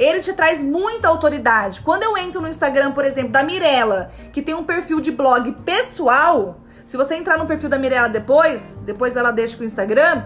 Ele 0.00 0.20
te 0.20 0.32
traz 0.32 0.62
muita 0.62 1.08
autoridade. 1.08 1.82
Quando 1.82 2.04
eu 2.04 2.16
entro 2.16 2.40
no 2.40 2.48
Instagram, 2.48 2.92
por 2.92 3.04
exemplo, 3.04 3.32
da 3.32 3.42
Mirella, 3.42 4.08
que 4.32 4.40
tem 4.40 4.54
um 4.54 4.64
perfil 4.64 4.98
de 4.98 5.10
blog 5.10 5.52
pessoal, 5.62 6.58
se 6.86 6.96
você 6.96 7.16
entrar 7.16 7.36
no 7.36 7.44
perfil 7.44 7.68
da 7.68 7.78
Mirella 7.78 8.08
depois, 8.08 8.80
depois 8.82 9.12
dela 9.12 9.30
deixa 9.30 9.58
com 9.58 9.62
o 9.62 9.66
Instagram, 9.66 10.24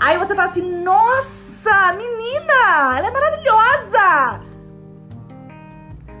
aí 0.00 0.16
você 0.16 0.34
fala 0.34 0.48
assim: 0.48 0.62
"Nossa, 0.82 1.92
menina, 1.92 2.96
ela 2.96 3.08
é 3.08 3.10
maravilhosa!" 3.10 4.40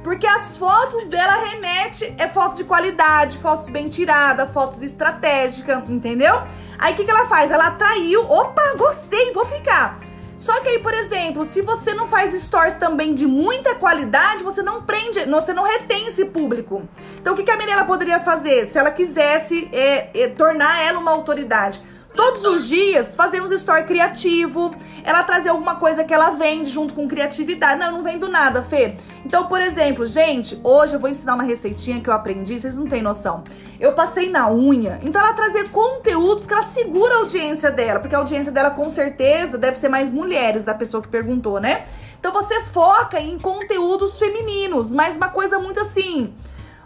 Porque 0.04 0.26
as 0.26 0.58
fotos 0.58 1.08
dela 1.08 1.42
remete 1.46 2.14
é 2.18 2.28
fotos 2.28 2.58
de 2.58 2.64
qualidade, 2.64 3.38
fotos 3.38 3.70
bem 3.70 3.88
tiradas, 3.88 4.52
fotos 4.52 4.82
estratégicas, 4.82 5.88
entendeu? 5.88 6.42
Aí 6.78 6.92
o 6.92 6.96
que, 6.96 7.04
que 7.04 7.10
ela 7.10 7.26
faz? 7.26 7.50
Ela 7.50 7.68
atraiu, 7.68 8.30
opa, 8.30 8.74
gostei, 8.76 9.32
vou 9.32 9.46
ficar. 9.46 9.98
Só 10.40 10.58
que 10.62 10.70
aí, 10.70 10.78
por 10.78 10.94
exemplo, 10.94 11.44
se 11.44 11.60
você 11.60 11.92
não 11.92 12.06
faz 12.06 12.32
stories 12.32 12.72
também 12.72 13.12
de 13.12 13.26
muita 13.26 13.74
qualidade, 13.74 14.42
você 14.42 14.62
não 14.62 14.80
prende, 14.80 15.22
você 15.26 15.52
não 15.52 15.64
retém 15.64 16.06
esse 16.06 16.24
público. 16.24 16.88
Então, 17.20 17.34
o 17.34 17.36
que, 17.36 17.42
que 17.42 17.50
a 17.50 17.58
Mirella 17.58 17.84
poderia 17.84 18.18
fazer 18.18 18.64
se 18.64 18.78
ela 18.78 18.90
quisesse 18.90 19.68
é, 19.70 20.08
é, 20.18 20.28
tornar 20.28 20.82
ela 20.82 20.98
uma 20.98 21.10
autoridade? 21.10 21.82
Todos 22.14 22.44
os 22.44 22.68
dias 22.68 23.14
fazer 23.14 23.40
uns 23.40 23.52
story 23.52 23.84
criativo, 23.84 24.74
ela 25.04 25.22
trazer 25.22 25.50
alguma 25.50 25.76
coisa 25.76 26.02
que 26.02 26.12
ela 26.12 26.30
vende 26.30 26.68
junto 26.68 26.92
com 26.92 27.08
criatividade. 27.08 27.78
Não, 27.78 27.86
eu 27.86 27.92
não 27.92 28.02
vendo 28.02 28.28
nada, 28.28 28.62
Fê. 28.62 28.96
Então, 29.24 29.46
por 29.46 29.60
exemplo, 29.60 30.04
gente, 30.04 30.60
hoje 30.62 30.94
eu 30.94 31.00
vou 31.00 31.08
ensinar 31.08 31.34
uma 31.34 31.44
receitinha 31.44 32.00
que 32.00 32.10
eu 32.10 32.14
aprendi, 32.14 32.58
vocês 32.58 32.76
não 32.76 32.86
têm 32.86 33.00
noção. 33.00 33.44
Eu 33.78 33.94
passei 33.94 34.28
na 34.28 34.50
unha, 34.50 34.98
então 35.02 35.20
ela 35.20 35.32
trazer 35.32 35.70
conteúdos 35.70 36.46
que 36.46 36.52
ela 36.52 36.62
segura 36.62 37.14
a 37.14 37.18
audiência 37.18 37.70
dela, 37.70 38.00
porque 38.00 38.14
a 38.14 38.18
audiência 38.18 38.52
dela 38.52 38.70
com 38.70 38.90
certeza 38.90 39.56
deve 39.56 39.78
ser 39.78 39.88
mais 39.88 40.10
mulheres 40.10 40.64
da 40.64 40.74
pessoa 40.74 41.02
que 41.02 41.08
perguntou, 41.08 41.60
né? 41.60 41.84
Então 42.18 42.32
você 42.32 42.60
foca 42.60 43.18
em 43.18 43.38
conteúdos 43.38 44.18
femininos, 44.18 44.92
mas 44.92 45.16
uma 45.16 45.28
coisa 45.28 45.58
muito 45.58 45.80
assim, 45.80 46.34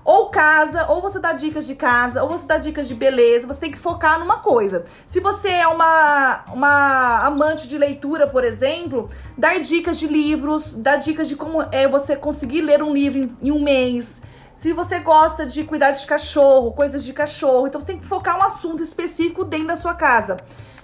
ou 0.04 0.28
casa, 0.28 0.86
ou 0.90 1.00
você 1.00 1.18
dá 1.18 1.32
dicas 1.32 1.66
de 1.66 1.74
casa, 1.74 2.22
ou 2.22 2.28
você 2.28 2.46
dá 2.46 2.58
dicas 2.58 2.86
de 2.86 2.94
beleza. 2.94 3.46
Você 3.46 3.60
tem 3.60 3.70
que 3.70 3.78
focar 3.78 4.18
numa 4.18 4.38
coisa. 4.38 4.84
Se 5.06 5.18
você 5.18 5.48
é 5.48 5.66
uma, 5.66 6.44
uma 6.52 7.26
amante 7.26 7.66
de 7.66 7.78
leitura, 7.78 8.26
por 8.26 8.44
exemplo, 8.44 9.08
dar 9.36 9.58
dicas 9.58 9.98
de 9.98 10.06
livros, 10.06 10.74
dar 10.74 10.96
dicas 10.96 11.28
de 11.28 11.36
como 11.36 11.62
é 11.72 11.88
você 11.88 12.14
conseguir 12.16 12.60
ler 12.60 12.82
um 12.82 12.92
livro 12.92 13.18
em, 13.18 13.36
em 13.40 13.50
um 13.50 13.62
mês. 13.62 14.20
Se 14.52 14.72
você 14.72 15.00
gosta 15.00 15.44
de 15.46 15.64
cuidar 15.64 15.90
de 15.90 16.06
cachorro, 16.06 16.72
coisas 16.72 17.02
de 17.02 17.12
cachorro, 17.12 17.66
então 17.66 17.80
você 17.80 17.88
tem 17.88 17.98
que 17.98 18.06
focar 18.06 18.38
um 18.38 18.42
assunto 18.42 18.82
específico 18.82 19.44
dentro 19.44 19.68
da 19.68 19.76
sua 19.76 19.94
casa. 19.94 20.36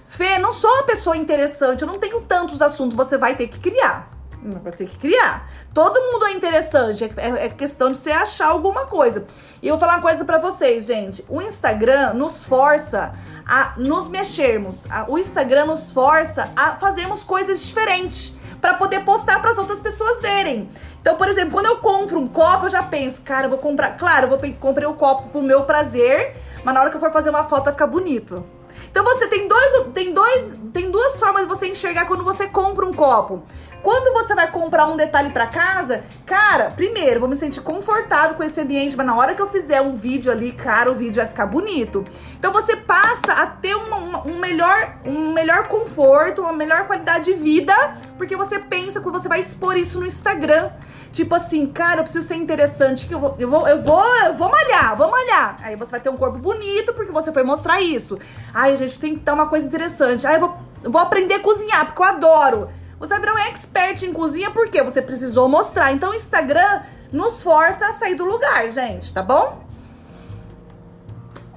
Fê, 0.03 0.37
não 0.39 0.51
sou 0.51 0.69
uma 0.69 0.83
pessoa 0.83 1.15
interessante, 1.15 1.83
eu 1.83 1.87
não 1.87 1.97
tenho 1.97 2.19
tantos 2.21 2.61
assuntos, 2.61 2.97
você 2.97 3.17
vai 3.17 3.33
ter 3.33 3.47
que 3.47 3.59
criar. 3.59 4.20
Vai 4.43 4.71
ter 4.71 4.87
que 4.87 4.97
criar. 4.97 5.47
Todo 5.73 6.01
mundo 6.01 6.25
é 6.25 6.31
interessante. 6.31 7.03
É, 7.17 7.45
é, 7.45 7.49
questão 7.49 7.91
de 7.91 7.97
você 7.97 8.11
achar 8.11 8.47
alguma 8.47 8.87
coisa. 8.87 9.25
E 9.61 9.67
eu 9.67 9.73
vou 9.73 9.79
falar 9.79 9.97
uma 9.97 10.01
coisa 10.01 10.25
para 10.25 10.39
vocês, 10.39 10.85
gente. 10.85 11.23
O 11.29 11.41
Instagram 11.41 12.13
nos 12.13 12.43
força 12.43 13.13
a 13.45 13.75
nos 13.77 14.07
mexermos. 14.07 14.87
O 15.07 15.17
Instagram 15.17 15.65
nos 15.65 15.91
força 15.91 16.51
a 16.57 16.75
fazermos 16.75 17.23
coisas 17.23 17.63
diferentes 17.63 18.33
para 18.59 18.75
poder 18.75 19.03
postar 19.03 19.41
para 19.41 19.51
as 19.51 19.57
outras 19.57 19.81
pessoas 19.81 20.21
verem. 20.21 20.69
Então, 21.01 21.15
por 21.17 21.27
exemplo, 21.27 21.51
quando 21.51 21.65
eu 21.65 21.77
compro 21.77 22.19
um 22.19 22.27
copo, 22.27 22.65
eu 22.65 22.69
já 22.69 22.83
penso, 22.83 23.21
cara, 23.23 23.45
eu 23.45 23.49
vou 23.49 23.59
comprar. 23.59 23.97
Claro, 23.97 24.25
eu 24.25 24.29
vou 24.29 24.53
comprei 24.53 24.87
o 24.87 24.93
copo 24.93 25.29
pro 25.29 25.41
meu 25.41 25.63
prazer, 25.63 26.35
mas 26.63 26.73
na 26.73 26.81
hora 26.81 26.89
que 26.89 26.95
eu 26.95 26.99
for 26.99 27.11
fazer 27.11 27.29
uma 27.29 27.43
foto 27.43 27.65
vai 27.65 27.73
ficar 27.73 27.87
bonito. 27.87 28.43
Então 28.89 29.03
você 29.03 29.27
tem 29.27 29.47
dois, 29.47 29.73
tem 29.93 30.13
dois, 30.13 30.45
tem 30.71 30.91
duas 30.91 31.19
formas 31.19 31.43
de 31.43 31.49
você 31.49 31.67
enxergar 31.67 32.05
quando 32.05 32.23
você 32.23 32.47
compra 32.47 32.85
um 32.85 32.93
copo. 32.93 33.43
Quando 33.83 34.13
você 34.13 34.35
vai 34.35 34.49
comprar 34.51 34.85
um 34.85 34.95
detalhe 34.95 35.31
para 35.31 35.47
casa, 35.47 36.03
cara, 36.25 36.71
primeiro, 36.71 37.19
vou 37.19 37.29
me 37.29 37.35
sentir 37.35 37.61
confortável 37.61 38.35
com 38.35 38.43
esse 38.43 38.61
ambiente, 38.61 38.95
mas 38.95 39.05
na 39.05 39.15
hora 39.15 39.33
que 39.33 39.41
eu 39.41 39.47
fizer 39.47 39.81
um 39.81 39.95
vídeo 39.95 40.31
ali, 40.31 40.51
cara, 40.51 40.91
o 40.91 40.93
vídeo 40.93 41.15
vai 41.15 41.27
ficar 41.27 41.47
bonito. 41.47 42.05
Então 42.37 42.53
você 42.53 42.75
passa 42.75 43.33
a 43.33 43.47
ter 43.47 43.75
uma, 43.75 43.97
uma, 43.97 44.27
um, 44.27 44.39
melhor, 44.39 44.97
um 45.03 45.33
melhor 45.33 45.67
conforto, 45.67 46.41
uma 46.41 46.53
melhor 46.53 46.85
qualidade 46.85 47.25
de 47.25 47.33
vida, 47.33 47.73
porque 48.17 48.35
você 48.35 48.59
pensa 48.59 49.01
que 49.01 49.09
você 49.09 49.27
vai 49.27 49.39
expor 49.39 49.75
isso 49.75 49.99
no 49.99 50.05
Instagram. 50.05 50.69
Tipo 51.11 51.35
assim, 51.35 51.65
cara, 51.65 51.99
eu 51.99 52.03
preciso 52.03 52.27
ser 52.27 52.35
interessante, 52.35 53.07
que 53.07 53.13
eu 53.13 53.19
vou, 53.19 53.35
eu 53.39 53.49
vou, 53.49 53.67
eu 53.67 53.81
vou, 53.81 54.17
eu 54.25 54.33
vou 54.33 54.49
malhar, 54.49 54.95
vou 54.95 55.09
malhar. 55.09 55.57
Aí 55.61 55.75
você 55.75 55.91
vai 55.91 55.99
ter 55.99 56.09
um 56.09 56.17
corpo 56.17 56.37
bonito 56.37 56.93
porque 56.93 57.11
você 57.11 57.31
foi 57.31 57.43
mostrar 57.43 57.81
isso. 57.81 58.17
Ai, 58.53 58.75
gente, 58.75 58.99
tem 58.99 59.15
que 59.15 59.21
dar 59.21 59.33
uma 59.33 59.47
coisa 59.47 59.67
interessante. 59.67 60.25
Ai, 60.27 60.35
eu 60.35 60.39
vou, 60.39 60.57
eu 60.83 60.91
vou 60.91 61.01
aprender 61.01 61.35
a 61.35 61.39
cozinhar, 61.39 61.85
porque 61.85 62.01
eu 62.01 62.05
adoro. 62.05 62.69
Você 63.01 63.09
vai 63.09 63.19
virar 63.19 63.33
um 63.33 63.39
expert 63.49 64.03
em 64.03 64.13
cozinha 64.13 64.49
porque 64.51 64.81
você 64.81 65.01
precisou 65.01 65.49
mostrar. 65.49 65.91
Então 65.91 66.11
o 66.11 66.15
Instagram 66.15 66.83
nos 67.11 67.43
força 67.43 67.87
a 67.87 67.91
sair 67.91 68.15
do 68.15 68.23
lugar, 68.23 68.69
gente, 68.69 69.13
tá 69.13 69.21
bom? 69.21 69.61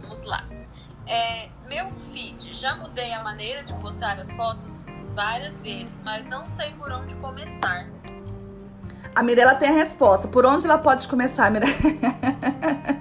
Vamos 0.01 0.23
lá. 0.23 0.45
É, 1.07 1.49
meu 1.69 1.89
feed, 2.13 2.53
já 2.55 2.75
mudei 2.75 3.13
a 3.13 3.23
maneira 3.23 3.63
de 3.63 3.73
postar 3.75 4.19
as 4.19 4.33
fotos? 4.33 4.85
várias 5.15 5.61
vezes, 5.61 6.01
mas 6.05 6.27
não 6.27 6.47
sei 6.47 6.73
por 6.73 6.91
onde 6.91 7.15
começar. 7.17 7.87
A 9.15 9.23
Mirella 9.23 9.55
tem 9.55 9.69
a 9.69 9.73
resposta. 9.73 10.27
Por 10.27 10.45
onde 10.45 10.67
ela 10.67 10.77
pode 10.77 11.07
começar, 11.07 11.51
Mirella? 11.51 11.73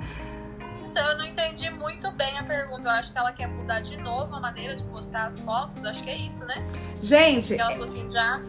então, 0.93 1.09
eu 1.09 1.17
não 1.17 1.25
entendi 1.25 1.71
muito 1.71 2.11
bem 2.11 2.37
a 2.37 2.43
pergunta. 2.43 2.87
Eu 2.87 2.91
acho 2.91 3.11
que 3.11 3.17
ela 3.17 3.33
quer 3.33 3.47
mudar 3.47 3.79
de 3.79 3.97
novo 3.97 4.35
a 4.35 4.39
maneira 4.39 4.75
de 4.75 4.83
postar 4.83 5.25
as 5.25 5.39
fotos. 5.39 5.83
Acho 5.83 6.03
que 6.03 6.09
é 6.11 6.15
isso, 6.15 6.45
né? 6.45 6.63
Gente. 7.01 7.47
Porque 7.47 7.61
ela 7.61 7.71
falou 7.71 7.85
assim: 7.85 8.11
já, 8.11 8.41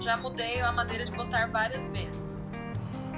já 0.00 0.16
mudei 0.16 0.60
a 0.60 0.70
maneira 0.70 1.04
de 1.04 1.10
postar 1.10 1.50
várias 1.50 1.88
vezes. 1.88 2.52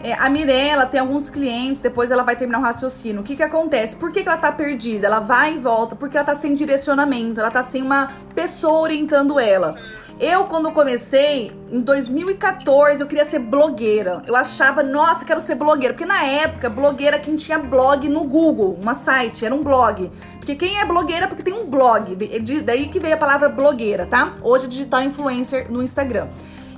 É, 0.07 0.15
a 0.21 0.31
Mirella 0.31 0.87
tem 0.87 1.01
alguns 1.01 1.29
clientes, 1.29 1.81
depois 1.81 2.13
ela 2.13 2.23
vai 2.23 2.37
terminar 2.37 2.61
o 2.61 2.63
raciocínio. 2.63 3.23
O 3.23 3.25
que 3.25 3.35
que 3.35 3.43
acontece? 3.43 3.97
Por 3.97 4.13
que, 4.13 4.23
que 4.23 4.29
ela 4.29 4.39
tá 4.39 4.53
perdida? 4.53 5.09
Ela 5.09 5.19
vai 5.19 5.55
e 5.55 5.59
volta 5.59 5.97
porque 5.97 6.17
ela 6.17 6.25
tá 6.25 6.33
sem 6.33 6.55
direcionamento, 6.55 7.41
ela 7.41 7.51
tá 7.51 7.61
sem 7.61 7.83
uma 7.83 8.13
pessoa 8.33 8.83
orientando 8.83 9.41
ela. 9.41 9.75
Eu, 10.21 10.45
quando 10.45 10.71
comecei, 10.71 11.51
em 11.73 11.81
2014, 11.81 13.01
eu 13.01 13.09
queria 13.09 13.25
ser 13.25 13.41
blogueira. 13.41 14.23
Eu 14.29 14.37
achava, 14.37 14.81
nossa, 14.81 15.25
quero 15.25 15.41
ser 15.41 15.57
blogueira. 15.57 15.93
Porque 15.93 16.07
na 16.07 16.23
época, 16.23 16.71
blogueira 16.71 17.19
quem 17.19 17.35
tinha 17.35 17.59
blog 17.59 18.09
no 18.09 18.23
Google, 18.23 18.77
uma 18.81 18.95
site, 18.95 19.45
era 19.45 19.53
um 19.53 19.65
blog. 19.65 20.09
Porque 20.39 20.55
quem 20.55 20.79
é 20.79 20.85
blogueira 20.85 21.27
porque 21.27 21.43
tem 21.43 21.53
um 21.53 21.67
blog. 21.67 22.17
Daí 22.65 22.87
que 22.87 23.01
veio 23.01 23.15
a 23.15 23.19
palavra 23.19 23.49
blogueira, 23.49 24.07
tá? 24.07 24.37
Hoje 24.41 24.67
é 24.67 24.69
digital 24.69 25.03
influencer 25.03 25.69
no 25.69 25.83
Instagram. 25.83 26.29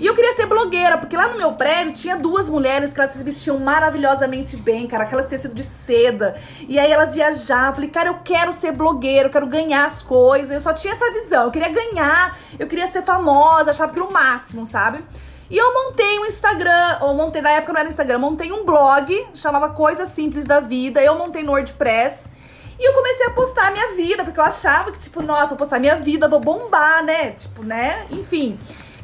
E 0.01 0.07
eu 0.07 0.15
queria 0.15 0.33
ser 0.33 0.47
blogueira, 0.47 0.97
porque 0.97 1.17
lá 1.17 1.27
no 1.27 1.37
meu 1.37 1.55
prédio 1.55 1.93
tinha 1.93 2.17
duas 2.17 2.49
mulheres 2.49 2.93
que 2.93 3.01
elas 3.01 3.11
se 3.11 3.25
vestiam 3.25 3.59
maravilhosamente 3.59 4.57
bem, 4.57 4.87
cara, 4.87 5.03
aquelas 5.03 5.27
tecidos 5.27 5.57
de 5.57 5.65
seda. 5.65 6.37
E 6.69 6.79
aí 6.79 6.93
elas 6.93 7.17
viajavam. 7.17 7.75
Falei, 7.75 7.91
cara, 7.91 8.11
eu 8.11 8.19
quero 8.23 8.53
ser 8.53 8.71
blogueira, 8.71 9.27
eu 9.27 9.33
quero 9.33 9.47
ganhar 9.49 9.85
as 9.85 10.01
coisas. 10.01 10.53
Eu 10.53 10.61
só 10.61 10.73
tinha 10.73 10.93
essa 10.93 11.11
visão. 11.11 11.47
Eu 11.47 11.51
queria 11.51 11.69
ganhar, 11.69 12.39
eu 12.61 12.69
queria 12.69 12.87
ser 12.87 13.03
famosa, 13.03 13.71
achava 13.71 13.93
que 13.93 13.99
era 13.99 14.09
o 14.09 14.13
máximo, 14.13 14.65
sabe? 14.65 15.05
E 15.51 15.57
eu 15.57 15.75
montei 15.75 16.19
um 16.21 16.27
Instagram, 16.27 16.99
ou 17.01 17.15
montei, 17.15 17.43
na 17.43 17.51
época 17.51 17.73
não 17.73 17.81
era 17.81 17.89
Instagram, 17.89 18.19
montei 18.19 18.53
um 18.53 18.65
blog, 18.65 19.27
chamava 19.35 19.71
Coisas 19.71 20.11
Simples 20.11 20.47
da 20.47 20.61
Vida. 20.61 21.03
Eu 21.03 21.19
montei 21.19 21.43
no 21.43 21.51
WordPress. 21.51 22.31
E 22.79 22.89
eu 22.89 22.93
comecei 22.93 23.27
a 23.27 23.31
postar 23.31 23.67
a 23.67 23.71
minha 23.73 23.97
vida, 23.97 24.23
porque 24.23 24.39
eu 24.39 24.45
achava 24.45 24.93
que, 24.93 24.99
tipo, 25.01 25.21
nossa, 25.21 25.49
vou 25.49 25.57
postar 25.57 25.81
minha 25.81 25.97
vida, 25.97 26.29
vou 26.29 26.39
bombar, 26.39 27.03
né? 27.03 27.33
Tipo, 27.33 27.65
né? 27.65 28.07
Enfim 28.11 28.57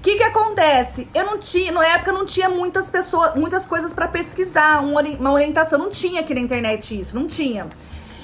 que 0.05 0.17
que 0.17 0.23
acontece? 0.23 1.09
Eu 1.15 1.25
não 1.25 1.39
tinha, 1.39 1.73
na 1.73 1.85
época 1.87 2.13
não 2.13 2.27
tinha 2.27 2.47
muitas 2.47 2.91
pessoas, 2.91 3.35
muitas 3.35 3.65
coisas 3.65 3.95
para 3.95 4.07
pesquisar, 4.07 4.81
uma 4.83 5.33
orientação, 5.33 5.79
não 5.79 5.89
tinha 5.89 6.21
aqui 6.21 6.35
na 6.35 6.41
internet 6.41 7.01
isso, 7.01 7.19
não 7.19 7.27
tinha. 7.27 7.67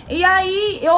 E 0.06 0.22
aí 0.22 0.78
eu 0.82 0.94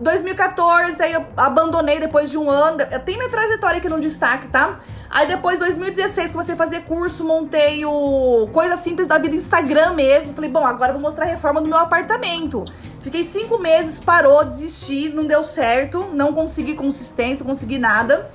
2014, 0.00 1.00
aí 1.00 1.12
eu 1.12 1.24
abandonei 1.36 2.00
depois 2.00 2.28
de 2.28 2.36
um 2.36 2.50
ano. 2.50 2.78
Eu 2.90 2.98
tenho 2.98 3.18
minha 3.18 3.30
trajetória 3.30 3.78
aqui 3.78 3.88
no 3.88 4.00
destaque, 4.00 4.48
tá? 4.48 4.76
Aí 5.08 5.28
depois, 5.28 5.60
2016, 5.60 6.32
comecei 6.32 6.54
a 6.56 6.58
fazer 6.58 6.80
curso, 6.82 7.24
montei 7.24 7.86
o 7.86 8.48
Coisa 8.52 8.76
Simples 8.76 9.06
da 9.06 9.18
Vida 9.18 9.36
Instagram 9.36 9.94
mesmo. 9.94 10.34
Falei, 10.34 10.50
bom, 10.50 10.66
agora 10.66 10.92
vou 10.92 11.00
mostrar 11.00 11.24
a 11.24 11.28
reforma 11.28 11.62
do 11.62 11.68
meu 11.68 11.78
apartamento. 11.78 12.64
Fiquei 13.00 13.22
cinco 13.22 13.58
meses, 13.58 14.00
parou, 14.00 14.44
desisti, 14.44 15.08
não 15.08 15.24
deu 15.24 15.44
certo, 15.44 16.04
não 16.12 16.32
consegui 16.32 16.74
consistência, 16.74 17.44
não 17.44 17.50
consegui 17.52 17.78
nada. 17.78 18.28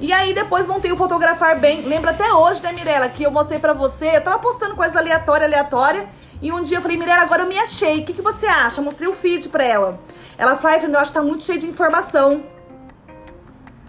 E 0.00 0.12
aí 0.12 0.34
depois 0.34 0.66
montei 0.66 0.92
o 0.92 0.96
Fotografar 0.96 1.58
Bem. 1.58 1.82
Lembra 1.82 2.10
até 2.10 2.32
hoje, 2.32 2.62
né, 2.62 2.72
Mirella, 2.72 3.08
que 3.08 3.22
eu 3.22 3.30
mostrei 3.30 3.58
pra 3.58 3.72
você. 3.72 4.16
Eu 4.16 4.22
tava 4.22 4.38
postando 4.38 4.74
coisas 4.74 4.96
aleatórias, 4.96 5.46
aleatórias. 5.48 6.06
E 6.42 6.52
um 6.52 6.60
dia 6.60 6.78
eu 6.78 6.82
falei, 6.82 6.96
Mirella, 6.96 7.22
agora 7.22 7.42
eu 7.42 7.48
me 7.48 7.58
achei. 7.58 8.00
O 8.00 8.04
que, 8.04 8.12
que 8.12 8.22
você 8.22 8.46
acha? 8.46 8.80
Eu 8.80 8.84
mostrei 8.84 9.08
o 9.08 9.14
feed 9.14 9.48
pra 9.48 9.62
ela. 9.64 10.00
Ela 10.36 10.56
falou, 10.56 10.78
eu 10.78 10.98
acho 10.98 11.12
que 11.12 11.18
tá 11.18 11.22
muito 11.22 11.44
cheio 11.44 11.58
de 11.58 11.66
informação. 11.66 12.44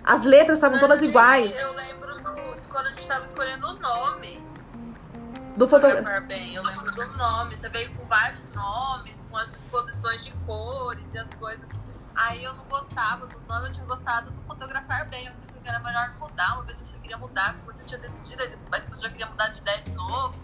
As 0.04 0.24
letras 0.24 0.58
estavam 0.58 0.80
todas 0.80 1.02
iguais. 1.02 1.60
Eu 1.60 1.74
lembro 1.74 2.22
quando 2.70 2.88
a 2.88 2.90
gente 2.92 3.08
tava 3.08 3.26
escolhendo 3.26 3.68
o 3.68 3.74
nome. 3.80 4.44
Do 5.58 5.68
fotografar 5.68 6.22
bem, 6.22 6.54
eu 6.54 6.62
lembro 6.62 6.94
do 6.94 7.18
nome. 7.18 7.56
Você 7.56 7.70
veio 7.70 7.90
com 7.96 8.06
vários 8.06 8.50
nomes, 8.54 9.24
com 9.32 9.38
as 9.38 9.50
disposições 9.50 10.24
de 10.24 10.32
cores 10.46 11.14
e 11.14 11.18
as 11.18 11.34
coisas. 11.34 11.66
Aí 12.14 12.44
eu 12.44 12.54
não 12.54 12.66
gostava 12.66 13.26
dos 13.26 13.46
nomes, 13.48 13.68
eu 13.68 13.72
tinha 13.74 13.86
gostado 13.86 14.32
do 14.32 14.42
fotografar 14.44 15.08
bem. 15.08 15.26
Eu 15.26 15.34
que 15.66 15.70
era 15.70 15.80
melhor 15.80 16.14
mudar, 16.20 16.54
uma 16.54 16.64
vez 16.64 16.78
você 16.78 16.96
queria 17.00 17.18
mudar, 17.18 17.56
que 17.56 17.66
você 17.66 17.84
tinha 17.84 18.00
decidido, 18.00 18.44
aí 18.44 18.50
depois 18.50 18.84
você 18.88 19.02
já 19.02 19.10
queria 19.10 19.26
mudar 19.26 19.48
de 19.48 19.60
ideia 19.60 19.82
de 19.82 19.92
novo. 19.94 20.36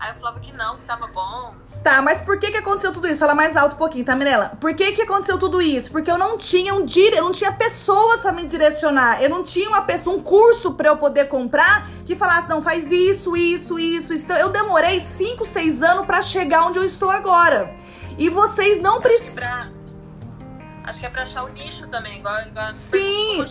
Aí 0.00 0.10
eu 0.10 0.16
falava 0.16 0.40
que 0.40 0.52
não, 0.52 0.76
que 0.76 0.82
tava 0.82 1.06
bom. 1.06 1.54
Tá, 1.80 2.02
mas 2.02 2.20
por 2.20 2.40
que 2.40 2.50
que 2.50 2.56
aconteceu 2.56 2.92
tudo 2.92 3.06
isso? 3.06 3.20
Fala 3.20 3.36
mais 3.36 3.54
alto 3.54 3.76
um 3.76 3.78
pouquinho, 3.78 4.04
tá, 4.04 4.16
Mirella? 4.16 4.48
Por 4.60 4.74
que 4.74 4.90
que 4.90 5.02
aconteceu 5.02 5.38
tudo 5.38 5.62
isso? 5.62 5.92
Porque 5.92 6.10
eu 6.10 6.18
não 6.18 6.36
tinha 6.36 6.74
um 6.74 6.84
dire... 6.84 7.16
eu 7.16 7.22
não 7.22 7.30
tinha 7.30 7.52
pessoas 7.52 8.22
pra 8.22 8.32
me 8.32 8.44
direcionar. 8.44 9.22
Eu 9.22 9.30
não 9.30 9.44
tinha 9.44 9.68
uma 9.68 9.82
pessoa, 9.82 10.16
um 10.16 10.20
curso 10.20 10.74
para 10.74 10.88
eu 10.88 10.96
poder 10.96 11.26
comprar 11.26 11.86
que 12.04 12.16
falasse, 12.16 12.48
não, 12.48 12.60
faz 12.60 12.90
isso, 12.90 13.36
isso, 13.36 13.78
isso, 13.78 14.12
isso. 14.12 14.24
Então, 14.24 14.36
eu 14.36 14.48
demorei 14.48 14.98
5, 14.98 15.44
6 15.44 15.82
anos 15.84 16.06
para 16.06 16.20
chegar 16.20 16.66
onde 16.66 16.80
eu 16.80 16.84
estou 16.84 17.10
agora. 17.10 17.76
E 18.18 18.28
vocês 18.28 18.80
não 18.80 19.00
precisam 19.00 19.83
Acho 20.84 21.00
que 21.00 21.06
é 21.06 21.08
pra 21.08 21.22
achar 21.22 21.44
o 21.44 21.48
nicho 21.48 21.86
também, 21.88 22.18
igual, 22.18 22.38
igual 22.42 22.70
Sim! 22.70 23.42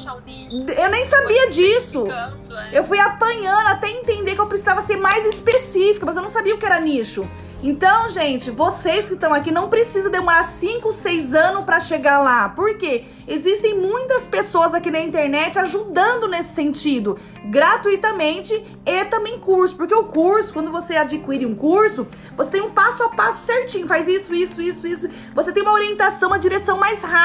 Eu 0.77 0.89
nem 0.89 1.03
sabia 1.03 1.49
disso. 1.49 2.05
É. 2.11 2.77
Eu 2.77 2.83
fui 2.83 2.99
apanhando 2.99 3.69
até 3.69 3.89
entender 3.89 4.35
que 4.35 4.41
eu 4.41 4.45
precisava 4.45 4.81
ser 4.81 4.97
mais 4.97 5.25
específica, 5.25 6.05
mas 6.05 6.15
eu 6.15 6.21
não 6.21 6.29
sabia 6.29 6.53
o 6.53 6.59
que 6.59 6.65
era 6.65 6.79
nicho. 6.79 7.27
Então, 7.63 8.07
gente, 8.07 8.51
vocês 8.51 9.07
que 9.07 9.15
estão 9.15 9.33
aqui 9.33 9.49
não 9.49 9.67
precisa 9.67 10.11
demorar 10.11 10.43
5, 10.43 10.91
6 10.91 11.33
anos 11.33 11.63
para 11.63 11.79
chegar 11.79 12.19
lá. 12.19 12.49
Por 12.49 12.77
quê? 12.77 13.05
Existem 13.27 13.73
muitas 13.73 14.27
pessoas 14.27 14.75
aqui 14.75 14.91
na 14.91 14.99
internet 14.99 15.57
ajudando 15.57 16.27
nesse 16.27 16.53
sentido, 16.53 17.17
gratuitamente 17.45 18.63
e 18.85 19.05
também 19.05 19.39
curso. 19.39 19.75
Porque 19.75 19.95
o 19.95 20.03
curso, 20.03 20.53
quando 20.53 20.69
você 20.71 20.97
adquire 20.97 21.47
um 21.47 21.55
curso, 21.55 22.05
você 22.35 22.51
tem 22.51 22.61
um 22.61 22.69
passo 22.69 23.01
a 23.01 23.09
passo 23.09 23.43
certinho, 23.43 23.87
faz 23.87 24.07
isso, 24.07 24.35
isso, 24.35 24.61
isso, 24.61 24.85
isso. 24.85 25.09
Você 25.33 25.51
tem 25.51 25.63
uma 25.63 25.73
orientação, 25.73 26.29
uma 26.29 26.37
direção 26.37 26.77
mais 26.77 27.01
rápida. 27.01 27.22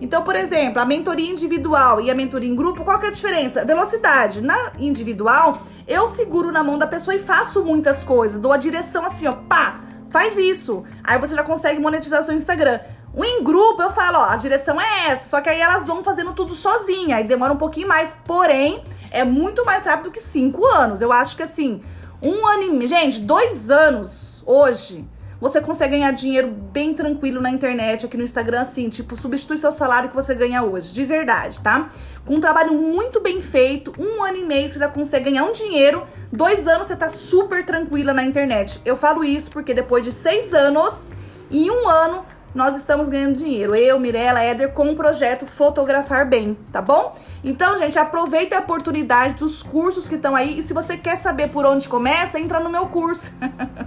Então, 0.00 0.22
por 0.22 0.36
exemplo, 0.36 0.80
a 0.80 0.84
mentoria 0.84 1.30
individual 1.30 2.00
e 2.00 2.10
a 2.10 2.14
mentoria 2.14 2.48
em 2.48 2.54
grupo, 2.54 2.84
qual 2.84 2.98
que 2.98 3.06
é 3.06 3.08
a 3.08 3.12
diferença? 3.12 3.64
Velocidade. 3.64 4.40
Na 4.40 4.72
individual, 4.78 5.62
eu 5.86 6.06
seguro 6.06 6.50
na 6.52 6.62
mão 6.62 6.78
da 6.78 6.86
pessoa 6.86 7.14
e 7.14 7.18
faço 7.18 7.64
muitas 7.64 8.04
coisas, 8.04 8.38
dou 8.38 8.52
a 8.52 8.56
direção 8.56 9.04
assim, 9.04 9.26
ó, 9.26 9.32
pá, 9.32 9.80
Faz 10.12 10.36
isso. 10.36 10.84
Aí 11.02 11.18
você 11.18 11.34
já 11.34 11.42
consegue 11.42 11.80
monetizar 11.80 12.22
seu 12.22 12.34
Instagram. 12.34 12.78
O 13.14 13.24
em 13.24 13.42
grupo 13.42 13.80
eu 13.80 13.88
falo, 13.88 14.18
ó, 14.18 14.24
a 14.24 14.36
direção 14.36 14.78
é 14.78 15.08
essa. 15.08 15.30
Só 15.30 15.40
que 15.40 15.48
aí 15.48 15.58
elas 15.58 15.86
vão 15.86 16.04
fazendo 16.04 16.34
tudo 16.34 16.54
sozinha. 16.54 17.16
Aí 17.16 17.24
demora 17.24 17.50
um 17.50 17.56
pouquinho 17.56 17.88
mais. 17.88 18.14
Porém, 18.26 18.84
é 19.10 19.24
muito 19.24 19.64
mais 19.64 19.86
rápido 19.86 20.10
que 20.10 20.20
cinco 20.20 20.66
anos. 20.66 21.00
Eu 21.00 21.10
acho 21.10 21.34
que 21.34 21.42
assim, 21.42 21.80
um 22.20 22.46
ano 22.46 22.82
e. 22.82 22.86
Gente, 22.86 23.20
dois 23.20 23.70
anos 23.70 24.42
hoje 24.44 25.08
você 25.42 25.60
consegue 25.60 25.96
ganhar 25.96 26.12
dinheiro 26.12 26.46
bem 26.46 26.94
tranquilo 26.94 27.40
na 27.40 27.50
internet, 27.50 28.06
aqui 28.06 28.16
no 28.16 28.22
Instagram, 28.22 28.60
assim, 28.60 28.88
tipo, 28.88 29.16
substitui 29.16 29.56
seu 29.56 29.72
salário 29.72 30.08
que 30.08 30.14
você 30.14 30.36
ganha 30.36 30.62
hoje, 30.62 30.94
de 30.94 31.04
verdade, 31.04 31.60
tá? 31.60 31.88
Com 32.24 32.36
um 32.36 32.40
trabalho 32.40 32.72
muito 32.72 33.20
bem 33.20 33.40
feito, 33.40 33.92
um 33.98 34.22
ano 34.22 34.36
e 34.36 34.44
meio 34.44 34.68
você 34.68 34.78
já 34.78 34.86
consegue 34.86 35.30
ganhar 35.30 35.42
um 35.42 35.50
dinheiro, 35.50 36.04
dois 36.32 36.68
anos 36.68 36.86
você 36.86 36.94
tá 36.94 37.08
super 37.08 37.66
tranquila 37.66 38.14
na 38.14 38.22
internet. 38.22 38.80
Eu 38.84 38.96
falo 38.96 39.24
isso 39.24 39.50
porque 39.50 39.74
depois 39.74 40.04
de 40.04 40.12
seis 40.12 40.54
anos, 40.54 41.10
em 41.50 41.68
um 41.68 41.88
ano, 41.88 42.24
nós 42.54 42.76
estamos 42.76 43.08
ganhando 43.08 43.34
dinheiro. 43.34 43.74
Eu, 43.74 43.98
Mirella, 43.98 44.42
Éder, 44.42 44.72
com 44.72 44.90
o 44.90 44.96
projeto 44.96 45.46
Fotografar 45.46 46.28
Bem, 46.28 46.54
tá 46.70 46.82
bom? 46.82 47.14
Então, 47.42 47.76
gente, 47.76 47.98
aproveita 47.98 48.56
a 48.56 48.60
oportunidade 48.60 49.34
dos 49.34 49.62
cursos 49.62 50.06
que 50.08 50.16
estão 50.16 50.36
aí. 50.36 50.58
E 50.58 50.62
se 50.62 50.74
você 50.74 50.96
quer 50.96 51.16
saber 51.16 51.48
por 51.48 51.64
onde 51.64 51.88
começa, 51.88 52.38
entra 52.38 52.60
no 52.60 52.68
meu 52.68 52.86
curso. 52.86 53.32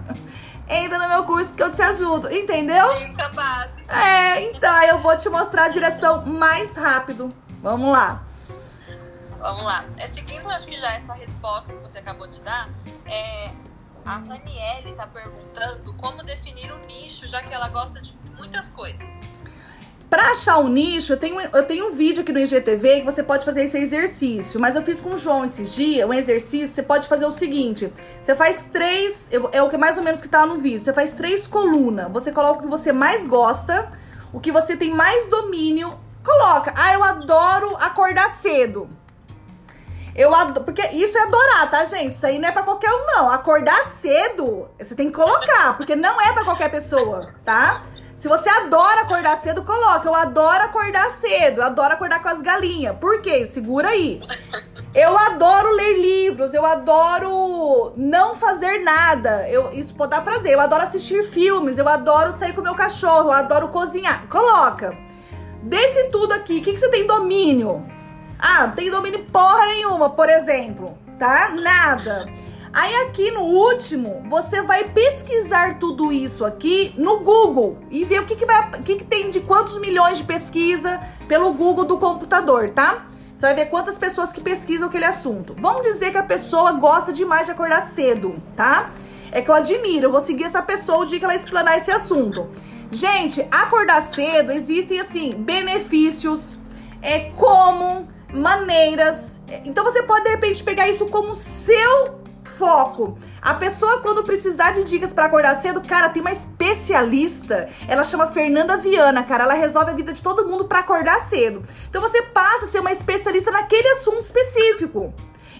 entra 0.67 0.97
no 0.99 1.07
meu 1.07 1.23
curso 1.23 1.53
que 1.53 1.61
eu 1.61 1.71
te 1.71 1.81
ajudo, 1.81 2.31
entendeu? 2.31 2.85
Dica 2.99 3.29
básica. 3.29 3.95
É, 3.95 4.41
então 4.49 4.83
eu 4.83 4.99
vou 4.99 5.15
te 5.15 5.29
mostrar 5.29 5.65
a 5.65 5.69
direção 5.69 6.25
mais 6.25 6.75
rápido. 6.75 7.33
Vamos 7.61 7.91
lá. 7.91 8.25
Vamos 9.39 9.63
lá. 9.63 9.85
É, 9.97 10.07
seguindo, 10.07 10.49
acho 10.49 10.67
que 10.67 10.79
já 10.79 10.93
essa 10.95 11.13
resposta 11.13 11.71
que 11.71 11.79
você 11.79 11.99
acabou 11.99 12.27
de 12.27 12.41
dar, 12.41 12.67
é, 13.05 13.51
a 14.05 14.17
Raniele 14.17 14.91
está 14.91 15.07
perguntando 15.07 15.93
como 15.95 16.23
definir 16.23 16.71
o 16.71 16.77
nicho, 16.85 17.27
já 17.27 17.41
que 17.41 17.53
ela 17.53 17.67
gosta 17.69 17.99
de 17.99 18.15
muitas 18.37 18.69
coisas. 18.69 19.33
Pra 20.07 20.29
achar 20.29 20.59
o 20.59 20.69
nicho, 20.69 21.13
eu 21.13 21.17
tenho, 21.17 21.41
eu 21.41 21.63
tenho 21.63 21.87
um 21.87 21.91
vídeo 21.91 22.21
aqui 22.21 22.31
no 22.31 22.39
IGTV 22.39 22.99
que 22.99 23.05
você 23.05 23.23
pode 23.23 23.43
fazer 23.43 23.63
esse 23.63 23.77
exercício. 23.79 24.59
Mas 24.59 24.75
eu 24.75 24.83
fiz 24.83 25.01
com 25.01 25.09
o 25.09 25.17
João 25.17 25.43
esses 25.43 25.73
dias, 25.73 26.07
um 26.07 26.13
exercício, 26.13 26.67
você 26.67 26.83
pode 26.83 27.07
fazer 27.07 27.25
o 27.25 27.31
seguinte. 27.31 27.91
Você 28.21 28.35
faz 28.35 28.65
três, 28.65 29.27
é 29.51 29.61
o 29.63 29.67
que 29.67 29.77
mais 29.77 29.97
ou 29.97 30.03
menos 30.03 30.21
que 30.21 30.29
tá 30.29 30.45
no 30.45 30.57
vídeo. 30.57 30.79
Você 30.79 30.93
faz 30.93 31.11
três 31.11 31.47
colunas. 31.47 32.11
Você 32.11 32.31
coloca 32.31 32.59
o 32.59 32.61
que 32.61 32.69
você 32.69 32.93
mais 32.93 33.25
gosta, 33.25 33.91
o 34.31 34.39
que 34.39 34.51
você 34.51 34.77
tem 34.77 34.93
mais 34.93 35.27
domínio. 35.27 35.99
Coloca, 36.23 36.73
ah, 36.77 36.93
eu 36.93 37.03
adoro 37.03 37.75
acordar 37.77 38.29
cedo. 38.29 38.87
Eu 40.15 40.33
adoro, 40.33 40.63
porque 40.63 40.81
isso 40.93 41.17
é 41.17 41.23
adorar, 41.23 41.69
tá, 41.69 41.83
gente? 41.83 42.07
Isso 42.07 42.25
aí 42.25 42.39
não 42.39 42.47
é 42.47 42.51
pra 42.51 42.63
qualquer 42.63 42.89
um, 42.89 43.05
não. 43.05 43.29
Acordar 43.29 43.83
cedo, 43.83 44.69
você 44.79 44.95
tem 44.95 45.07
que 45.07 45.13
colocar, 45.13 45.75
porque 45.75 45.95
não 45.95 46.21
é 46.21 46.31
pra 46.31 46.45
qualquer 46.45 46.69
pessoa, 46.69 47.29
tá? 47.43 47.83
Se 48.15 48.29
você 48.29 48.49
adora 48.49 49.01
acordar 49.01 49.35
cedo, 49.35 49.61
coloca. 49.61 50.07
Eu 50.07 50.15
adoro 50.15 50.63
acordar 50.63 51.11
cedo. 51.11 51.59
Eu 51.59 51.65
adoro 51.65 51.93
acordar 51.93 52.21
com 52.21 52.29
as 52.29 52.41
galinhas. 52.41 52.95
Por 52.95 53.21
quê? 53.21 53.45
Segura 53.45 53.89
aí. 53.89 54.21
Eu 54.93 55.17
adoro 55.17 55.75
ler 55.75 55.99
livros, 55.99 56.53
eu 56.53 56.65
adoro 56.65 57.91
não 57.97 58.33
fazer 58.33 58.79
nada. 58.79 59.49
Eu, 59.49 59.69
isso 59.73 59.93
pode 59.93 60.11
dar 60.11 60.23
prazer. 60.23 60.53
Eu 60.53 60.61
adoro 60.61 60.83
assistir 60.83 61.21
filmes, 61.23 61.77
eu 61.77 61.89
adoro 61.89 62.31
sair 62.31 62.53
com 62.53 62.61
meu 62.61 62.73
cachorro, 62.73 63.27
eu 63.27 63.33
adoro 63.33 63.67
cozinhar. 63.67 64.25
Coloca. 64.29 64.97
Desse 65.61 66.05
tudo 66.05 66.31
aqui, 66.33 66.59
o 66.59 66.61
que, 66.61 66.71
que 66.71 66.79
você 66.79 66.89
tem 66.89 67.05
domínio? 67.05 67.85
Ah, 68.47 68.67
não 68.67 68.75
tem 68.75 68.91
domínio 68.91 69.25
porra 69.31 69.65
nenhuma, 69.65 70.07
por 70.07 70.29
exemplo, 70.29 70.95
tá? 71.17 71.49
Nada. 71.55 72.31
Aí 72.71 72.95
aqui 72.97 73.31
no 73.31 73.41
último, 73.41 74.23
você 74.29 74.61
vai 74.61 74.83
pesquisar 74.83 75.79
tudo 75.79 76.11
isso 76.11 76.45
aqui 76.45 76.93
no 76.95 77.21
Google 77.21 77.79
e 77.89 78.05
ver 78.05 78.21
o 78.21 78.25
que, 78.25 78.35
que, 78.35 78.45
vai, 78.45 78.69
o 78.69 78.83
que, 78.83 78.97
que 78.97 79.03
tem 79.03 79.31
de 79.31 79.41
quantos 79.41 79.79
milhões 79.79 80.19
de 80.19 80.25
pesquisa 80.25 80.99
pelo 81.27 81.53
Google 81.53 81.85
do 81.85 81.97
computador, 81.97 82.69
tá? 82.69 83.07
Você 83.35 83.47
vai 83.47 83.55
ver 83.55 83.65
quantas 83.65 83.97
pessoas 83.97 84.31
que 84.31 84.39
pesquisam 84.39 84.89
aquele 84.89 85.05
assunto. 85.05 85.55
Vamos 85.57 85.81
dizer 85.81 86.11
que 86.11 86.17
a 86.19 86.23
pessoa 86.23 86.73
gosta 86.73 87.11
demais 87.11 87.47
de 87.47 87.51
acordar 87.51 87.81
cedo, 87.81 88.39
tá? 88.55 88.91
É 89.31 89.41
que 89.41 89.49
eu 89.49 89.55
admiro, 89.55 90.05
eu 90.05 90.11
vou 90.11 90.21
seguir 90.21 90.43
essa 90.43 90.61
pessoa 90.61 90.99
o 90.99 91.05
dia 91.05 91.17
que 91.17 91.25
ela 91.25 91.33
explanar 91.33 91.77
esse 91.77 91.89
assunto. 91.89 92.47
Gente, 92.91 93.41
acordar 93.49 94.01
cedo 94.01 94.51
existem 94.51 94.99
assim 94.99 95.33
benefícios, 95.33 96.59
é 97.01 97.31
como 97.31 98.13
maneiras. 98.35 99.39
Então 99.63 99.83
você 99.83 100.03
pode 100.03 100.23
de 100.25 100.29
repente 100.29 100.63
pegar 100.63 100.87
isso 100.87 101.05
como 101.07 101.33
seu 101.33 102.25
foco. 102.45 103.17
A 103.41 103.53
pessoa, 103.53 104.01
quando 104.01 104.23
precisar 104.23 104.71
de 104.71 104.83
dicas 104.83 105.11
para 105.11 105.25
acordar 105.25 105.55
cedo, 105.55 105.81
cara, 105.81 106.09
tem 106.09 106.21
uma 106.21 106.31
especialista. 106.31 107.67
Ela 107.87 108.03
chama 108.03 108.27
Fernanda 108.27 108.77
Viana, 108.77 109.23
cara. 109.23 109.43
Ela 109.43 109.53
resolve 109.53 109.91
a 109.91 109.93
vida 109.93 110.13
de 110.13 110.23
todo 110.23 110.47
mundo 110.47 110.65
para 110.65 110.79
acordar 110.79 111.19
cedo. 111.21 111.63
Então 111.89 112.01
você 112.01 112.21
passa 112.21 112.65
a 112.65 112.67
ser 112.67 112.79
uma 112.79 112.91
especialista 112.91 113.51
naquele 113.51 113.87
assunto 113.89 114.21
específico. 114.21 115.13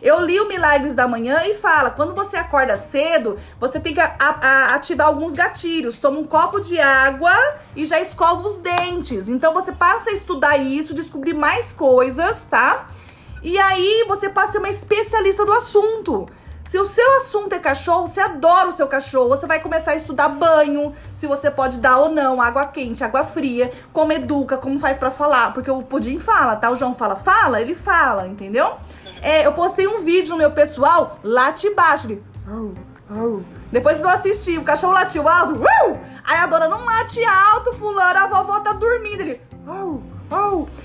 Eu 0.06 0.22
li 0.22 0.40
o 0.40 0.48
Milagres 0.48 0.94
da 0.94 1.08
Manhã 1.08 1.42
e 1.48 1.56
fala: 1.56 1.90
quando 1.90 2.14
você 2.14 2.38
acorda 2.38 2.78
cedo, 2.78 3.36
você 3.60 3.80
tem 3.80 3.92
que 3.92 4.00
a, 4.00 4.16
a, 4.20 4.76
ativar 4.76 5.08
alguns 5.08 5.34
gatilhos. 5.34 5.98
Toma 5.98 6.20
um 6.20 6.24
copo 6.24 6.60
de 6.60 6.80
água 6.80 7.34
e 7.76 7.84
já 7.84 8.00
escova 8.00 8.48
os 8.48 8.60
dentes. 8.60 9.28
Então 9.28 9.52
você 9.52 9.72
passa 9.72 10.12
a 10.12 10.14
estudar 10.14 10.58
isso, 10.58 10.94
descobrir 10.94 11.34
mais 11.34 11.74
coisas, 11.74 12.46
tá? 12.46 12.88
E 13.42 13.58
aí 13.58 14.06
você 14.08 14.30
passa 14.30 14.50
a 14.50 14.52
ser 14.52 14.58
uma 14.60 14.70
especialista 14.70 15.44
do 15.44 15.52
assunto. 15.52 16.28
Se 16.66 16.80
o 16.80 16.86
seu 16.86 17.18
assunto 17.18 17.54
é 17.54 17.60
cachorro, 17.60 18.08
você 18.08 18.20
adora 18.20 18.68
o 18.68 18.72
seu 18.72 18.88
cachorro, 18.88 19.30
você 19.30 19.46
vai 19.46 19.60
começar 19.60 19.92
a 19.92 19.96
estudar 19.96 20.30
banho, 20.30 20.92
se 21.14 21.28
você 21.28 21.52
pode 21.52 21.78
dar 21.78 22.00
ou 22.00 22.10
não, 22.10 22.42
água 22.42 22.66
quente, 22.66 23.04
água 23.04 23.24
fria, 23.24 23.70
como 23.94 24.12
educa, 24.12 24.58
como 24.58 24.80
faz 24.80 24.98
para 24.98 25.12
falar, 25.12 25.54
porque 25.54 25.70
o 25.70 25.84
Pudim 25.84 26.18
fala, 26.18 26.56
tá? 26.56 26.72
O 26.72 26.76
João 26.76 26.96
fala, 26.96 27.16
fala, 27.16 27.62
ele 27.62 27.76
fala, 27.76 28.28
entendeu? 28.28 28.74
É, 29.22 29.46
eu 29.46 29.54
postei 29.54 29.86
um 29.86 30.00
vídeo 30.00 30.32
no 30.32 30.38
meu 30.40 30.52
pessoal, 30.52 31.20
late 31.24 31.70
baixo, 31.70 32.08
ele... 32.08 32.24
Depois 33.72 34.02
eu 34.02 34.10
assisti, 34.10 34.58
o 34.58 34.64
cachorro 34.64 34.94
latiu 34.94 35.30
alto, 35.30 35.60
aí 36.24 36.38
a 36.40 36.48
dona 36.48 36.68
não 36.68 36.84
late 36.84 37.24
alto, 37.24 37.74
fulano, 37.74 38.20
a 38.20 38.26
vovó 38.26 38.60
tá 38.62 38.74
dormindo, 38.74 39.22
ele... 39.22 39.40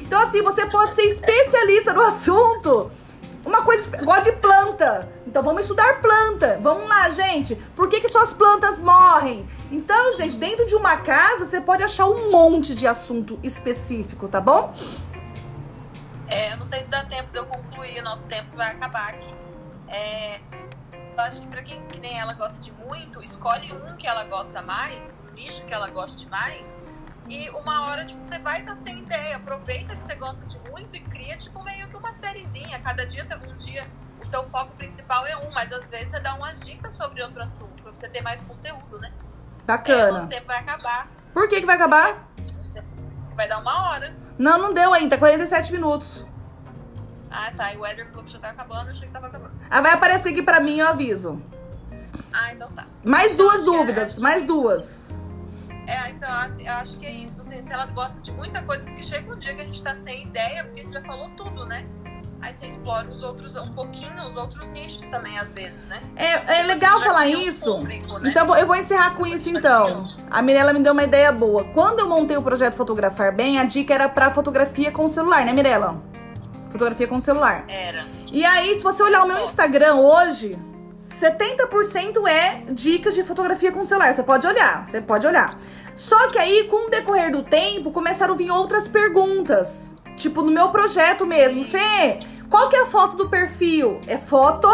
Então 0.03 0.21
assim, 0.21 0.43
você 0.43 0.67
pode 0.67 0.95
ser 0.95 1.05
especialista 1.05 1.95
no 1.95 2.03
assunto 2.03 2.91
uma 3.89 3.99
coisa. 3.99 4.05
Gosto 4.05 4.25
de 4.25 4.33
planta. 4.33 5.09
Então 5.27 5.43
vamos 5.43 5.63
estudar 5.63 6.01
planta. 6.01 6.59
Vamos 6.61 6.89
lá, 6.89 7.09
gente. 7.09 7.57
Por 7.77 7.89
que, 7.89 8.01
que 8.01 8.09
suas 8.09 8.35
plantas 8.35 8.79
morrem? 8.79 9.47
Então, 9.71 10.13
gente, 10.13 10.37
dentro 10.37 10.67
de 10.67 10.75
uma 10.75 10.97
casa 10.99 11.45
você 11.45 11.61
pode 11.61 11.83
achar 11.83 12.07
um 12.07 12.31
monte 12.31 12.75
de 12.75 12.87
assunto 12.87 13.39
específico, 13.43 14.29
tá 14.29 14.41
bom? 14.41 14.73
É, 16.29 16.55
não 16.57 16.65
sei 16.65 16.83
se 16.83 16.89
dá 16.89 17.05
tempo 17.05 17.31
de 17.33 17.39
eu 17.39 17.47
concluir, 17.47 18.01
nosso 18.03 18.27
tempo 18.27 18.57
vai 18.57 18.71
acabar 18.71 19.09
aqui. 19.09 19.35
É, 19.89 20.41
eu 20.93 21.21
acho 21.25 21.41
que 21.41 21.47
pra 21.49 21.63
quem 21.63 21.83
que 21.87 21.99
nem 21.99 22.19
ela 22.19 22.35
gosta 22.35 22.61
de 22.61 22.73
muito, 22.73 23.23
escolhe 23.23 23.73
um 23.73 23.97
que 23.97 24.07
ela 24.07 24.25
gosta 24.25 24.63
mais, 24.63 25.21
um 25.29 25.35
nicho 25.35 25.65
que 25.65 25.75
ela 25.75 25.89
goste 25.89 26.29
mais 26.29 26.85
e 27.31 27.49
uma 27.51 27.87
hora, 27.87 28.05
tipo, 28.05 28.25
você 28.25 28.41
vai 28.41 28.61
estar 28.61 28.75
tá 28.75 28.81
sem 28.81 28.99
ideia. 28.99 29.37
Aproveita 29.37 29.95
que 29.95 30.03
você 30.03 30.17
gosta 30.17 30.45
de 30.47 30.59
muito 30.69 30.97
e 30.97 31.01
cria, 31.01 31.37
tipo, 31.37 31.63
meio 31.63 31.89
que 31.89 31.97
uma 31.97 32.13
sériezinha. 32.13 32.81
Cada 32.81 33.07
dia, 33.07 33.25
um 33.49 33.57
dia, 33.57 33.87
o 34.21 34.27
seu 34.27 34.43
foco 34.45 34.75
principal 34.77 35.25
é 35.25 35.37
um, 35.37 35.51
mas 35.53 35.73
às 35.73 35.89
vezes 35.89 36.09
você 36.09 36.19
dá 36.19 36.35
umas 36.35 36.59
dicas 36.61 36.93
sobre 36.95 37.23
outro 37.23 37.41
assunto, 37.41 37.81
pra 37.85 37.95
você 37.95 38.09
ter 38.09 38.21
mais 38.21 38.41
conteúdo, 38.41 38.99
né? 38.99 39.13
Bacana. 39.65 40.19
É, 40.19 40.23
o 40.25 40.27
tempo 40.27 40.47
vai 40.49 40.59
acabar. 40.59 41.09
Por 41.33 41.49
que 41.49 41.61
que 41.61 41.67
vai 41.67 41.77
acabar? 41.77 42.29
Vai 43.37 43.47
dar 43.47 43.59
uma 43.59 43.91
hora. 43.91 44.13
Não, 44.37 44.59
não 44.59 44.73
deu 44.73 44.93
ainda, 44.93 45.17
47 45.17 45.73
minutos. 45.73 46.27
Ah, 47.31 47.53
tá. 47.57 47.73
E 47.73 47.77
o 47.77 47.87
Eder 47.87 48.09
falou 48.09 48.25
que 48.25 48.33
já 48.33 48.41
tá 48.41 48.51
acabando, 48.51 48.87
eu 48.87 48.91
achei 48.91 49.07
que 49.07 49.13
tava 49.13 49.29
acabando. 49.29 49.53
Ah, 49.71 49.81
vai 49.81 49.93
aparecer 49.93 50.31
aqui 50.31 50.43
pra 50.43 50.59
mim, 50.59 50.81
eu 50.81 50.89
aviso. 50.89 51.41
Ah, 52.33 52.53
então 52.53 52.73
tá. 52.73 52.87
Mais 53.05 53.35
duas 53.35 53.63
dúvidas, 53.63 54.19
mais 54.19 54.43
duas. 54.43 55.20
É, 55.91 56.11
então, 56.11 56.33
assim, 56.33 56.69
eu 56.69 56.75
acho 56.75 56.97
que 56.99 57.05
é 57.05 57.11
isso. 57.11 57.35
Assim, 57.41 57.63
se 57.65 57.73
ela 57.73 57.87
gosta 57.87 58.21
de 58.21 58.31
muita 58.31 58.63
coisa, 58.63 58.85
porque 58.85 59.03
chega 59.03 59.35
um 59.35 59.39
dia 59.39 59.55
que 59.55 59.63
a 59.63 59.65
gente 59.65 59.83
tá 59.83 59.95
sem 59.97 60.23
ideia, 60.23 60.65
porque 60.65 60.83
a 60.83 60.85
gente 60.85 60.95
já 60.95 61.03
falou 61.03 61.29
tudo, 61.31 61.67
né? 61.67 61.85
Aí 62.41 62.55
você 62.55 62.67
explora 62.67 63.09
os 63.09 63.23
outros, 63.23 63.57
um 63.57 63.73
pouquinho, 63.73 64.15
os 64.29 64.37
outros 64.37 64.71
nichos 64.71 65.05
também, 65.07 65.37
às 65.39 65.51
vezes, 65.51 65.87
né? 65.87 66.01
É, 66.17 66.61
é 66.61 66.63
legal 66.63 67.01
falar 67.03 67.27
isso. 67.27 67.83
Né? 67.83 68.01
Então, 68.25 68.57
eu 68.57 68.67
vou 68.67 68.77
encerrar 68.77 69.15
com 69.15 69.27
isso, 69.27 69.51
então. 69.51 70.09
A 70.31 70.41
Mirella 70.41 70.73
me 70.73 70.81
deu 70.81 70.93
uma 70.93 71.03
ideia 71.03 71.33
boa. 71.33 71.65
Quando 71.75 71.99
eu 71.99 72.09
montei 72.09 72.37
o 72.37 72.43
projeto 72.43 72.77
Fotografar 72.77 73.35
Bem, 73.35 73.59
a 73.59 73.65
dica 73.65 73.93
era 73.93 74.09
pra 74.09 74.31
fotografia 74.31 74.93
com 74.93 75.07
celular, 75.09 75.45
né, 75.45 75.53
Mirella? 75.53 76.03
Fotografia 76.71 77.09
com 77.09 77.19
celular. 77.19 77.65
Era. 77.69 78.07
E 78.33 78.45
aí, 78.45 78.75
se 78.77 78.85
você 78.85 79.03
olhar 79.03 79.25
o 79.25 79.27
meu 79.27 79.41
Instagram 79.41 79.97
hoje, 79.97 80.57
70% 81.01 82.27
é 82.29 82.63
dicas 82.71 83.15
de 83.15 83.25
fotografia 83.25 83.73
com 83.73 83.83
celular. 83.83 84.13
Você 84.13 84.23
pode 84.23 84.47
olhar, 84.47 84.87
você 84.87 85.01
pode 85.01 85.27
olhar. 85.27 85.59
Só 86.01 86.29
que 86.29 86.39
aí, 86.39 86.65
com 86.65 86.87
o 86.87 86.89
decorrer 86.89 87.31
do 87.31 87.43
tempo, 87.43 87.91
começaram 87.91 88.33
a 88.33 88.37
vir 88.39 88.51
outras 88.51 88.89
perguntas. 88.89 89.95
Tipo, 90.17 90.41
no 90.41 90.51
meu 90.51 90.71
projeto 90.71 91.27
mesmo. 91.27 91.63
Fê, 91.63 92.21
qual 92.49 92.71
que 92.71 92.77
é 92.77 92.85
a 92.85 92.87
foto 92.87 93.19
do 93.19 93.29
perfil? 93.29 94.01
É 94.07 94.17
foto, 94.17 94.67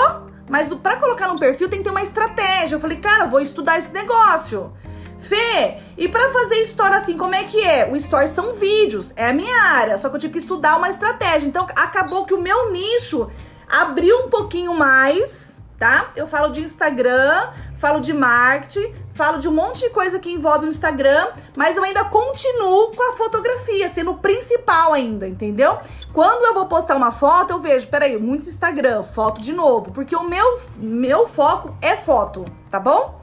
mas 0.49 0.73
para 0.73 0.95
colocar 0.95 1.27
no 1.27 1.37
perfil 1.37 1.69
tem 1.69 1.81
que 1.81 1.85
ter 1.85 1.91
uma 1.91 2.01
estratégia. 2.01 2.77
Eu 2.77 2.81
falei, 2.81 2.99
cara, 2.99 3.27
vou 3.27 3.41
estudar 3.41 3.77
esse 3.77 3.93
negócio. 3.93 4.73
Fê, 5.19 5.79
e 5.99 6.09
para 6.09 6.29
fazer 6.29 6.61
história 6.61 6.97
assim, 6.97 7.19
como 7.19 7.35
é 7.35 7.43
que 7.43 7.61
é? 7.61 7.91
O 7.91 7.97
story 7.97 8.29
são 8.29 8.55
vídeos, 8.55 9.13
é 9.17 9.31
a 9.31 9.33
minha 9.33 9.63
área, 9.63 9.99
só 9.99 10.09
que 10.09 10.15
eu 10.15 10.21
tive 10.21 10.35
que 10.35 10.39
estudar 10.39 10.77
uma 10.77 10.89
estratégia. 10.89 11.49
Então 11.49 11.67
acabou 11.75 12.25
que 12.25 12.35
o 12.35 12.41
meu 12.41 12.71
nicho 12.71 13.29
abriu 13.69 14.17
um 14.27 14.31
pouquinho 14.31 14.75
mais 14.75 15.66
tá? 15.79 16.11
Eu 16.17 16.27
falo 16.27 16.49
de 16.49 16.61
Instagram, 16.61 17.51
falo 17.77 18.01
de 18.01 18.13
marketing, 18.13 18.93
falo 19.13 19.39
de 19.39 19.49
um 19.49 19.53
monte 19.53 19.81
de 19.81 19.91
coisa 19.91 20.19
que 20.19 20.31
envolve 20.31 20.67
o 20.67 20.69
Instagram, 20.69 21.29
mas 21.57 21.77
eu 21.77 21.85
ainda 21.85 22.05
continuo 22.05 22.93
com 22.95 23.13
a 23.13 23.17
fotografia, 23.17 23.89
sendo 23.89 24.13
o 24.13 24.19
principal 24.19 24.93
ainda, 24.93 25.27
entendeu? 25.27 25.79
Quando 26.13 26.45
eu 26.47 26.55
vou 26.55 26.67
postar 26.67 26.97
uma 26.97 27.13
foto, 27.13 27.53
eu 27.53 27.61
vejo, 27.61 27.89
peraí, 27.89 28.19
muito 28.19 28.49
Instagram, 28.49 29.03
foto 29.03 29.41
de 29.41 29.53
novo, 29.53 29.91
porque 29.93 30.17
o 30.17 30.25
meu, 30.25 30.59
meu 30.77 31.27
foco 31.27 31.77
é 31.83 31.97
foto, 31.97 32.45
tá 32.71 32.81
bom? 32.81 33.21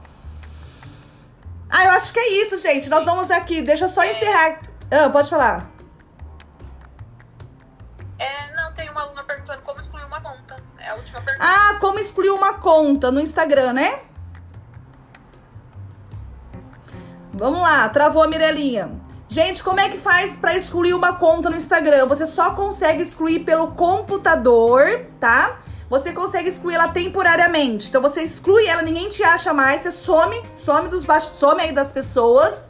Ah, 1.68 1.86
eu 1.86 1.90
acho 1.90 2.12
que 2.12 2.20
é 2.20 2.28
isso, 2.40 2.56
gente. 2.58 2.88
Nós 2.88 3.04
vamos 3.04 3.32
aqui, 3.32 3.60
deixa 3.60 3.86
eu 3.86 3.88
só 3.88 4.04
encerrar. 4.04 4.60
Ah, 4.90 5.10
pode 5.10 5.28
falar. 5.28 5.72
É, 8.16 8.54
não, 8.54 8.72
tem 8.72 8.88
uma 8.90 9.02
aluna 9.02 9.24
perguntando 9.24 9.60
como. 9.62 9.80
É 10.84 10.90
a 10.90 10.94
última 10.96 11.20
pergunta. 11.22 11.46
Ah, 11.48 11.78
como 11.80 11.98
excluir 11.98 12.30
uma 12.30 12.54
conta 12.54 13.10
no 13.10 13.18
Instagram, 13.18 13.72
né? 13.72 14.00
Vamos 17.32 17.60
lá, 17.60 17.88
travou 17.88 18.22
a 18.22 18.26
Mirelinha. 18.26 18.92
Gente, 19.26 19.64
como 19.64 19.80
é 19.80 19.88
que 19.88 19.96
faz 19.96 20.36
para 20.36 20.54
excluir 20.54 20.92
uma 20.92 21.14
conta 21.14 21.48
no 21.48 21.56
Instagram? 21.56 22.06
Você 22.06 22.26
só 22.26 22.50
consegue 22.50 23.02
excluir 23.02 23.40
pelo 23.40 23.72
computador, 23.72 25.06
tá? 25.18 25.58
Você 25.88 26.12
consegue 26.12 26.48
excluir 26.48 26.74
ela 26.74 26.88
temporariamente. 26.88 27.88
Então 27.88 28.02
você 28.02 28.22
exclui 28.22 28.66
ela, 28.66 28.82
ninguém 28.82 29.08
te 29.08 29.24
acha 29.24 29.54
mais, 29.54 29.80
você 29.80 29.90
some, 29.90 30.40
some 30.52 30.88
dos 30.88 31.02
baixos, 31.02 31.38
some 31.38 31.62
aí 31.62 31.72
das 31.72 31.90
pessoas. 31.90 32.68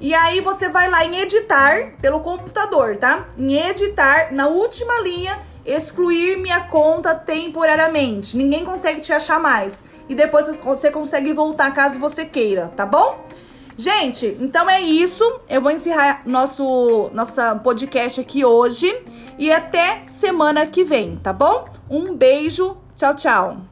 E 0.00 0.12
aí 0.12 0.40
você 0.40 0.68
vai 0.68 0.90
lá 0.90 1.04
em 1.04 1.20
editar 1.20 1.92
pelo 2.00 2.18
computador, 2.20 2.96
tá? 2.96 3.28
Em 3.38 3.54
editar, 3.54 4.32
na 4.32 4.48
última 4.48 5.00
linha, 5.00 5.38
excluir 5.64 6.38
minha 6.38 6.60
conta 6.60 7.14
temporariamente. 7.14 8.36
Ninguém 8.36 8.64
consegue 8.64 9.00
te 9.00 9.12
achar 9.12 9.40
mais. 9.40 9.84
E 10.08 10.14
depois 10.14 10.46
você 10.62 10.90
consegue 10.90 11.32
voltar 11.32 11.72
caso 11.72 11.98
você 11.98 12.24
queira, 12.24 12.68
tá 12.68 12.84
bom? 12.86 13.24
Gente, 13.76 14.36
então 14.40 14.68
é 14.68 14.80
isso. 14.80 15.24
Eu 15.48 15.60
vou 15.60 15.70
encerrar 15.70 16.22
nosso 16.26 17.10
nossa 17.12 17.54
podcast 17.56 18.20
aqui 18.20 18.44
hoje 18.44 18.94
e 19.38 19.50
até 19.50 20.02
semana 20.06 20.66
que 20.66 20.84
vem, 20.84 21.16
tá 21.16 21.32
bom? 21.32 21.66
Um 21.88 22.14
beijo. 22.14 22.76
Tchau, 22.94 23.14
tchau. 23.14 23.71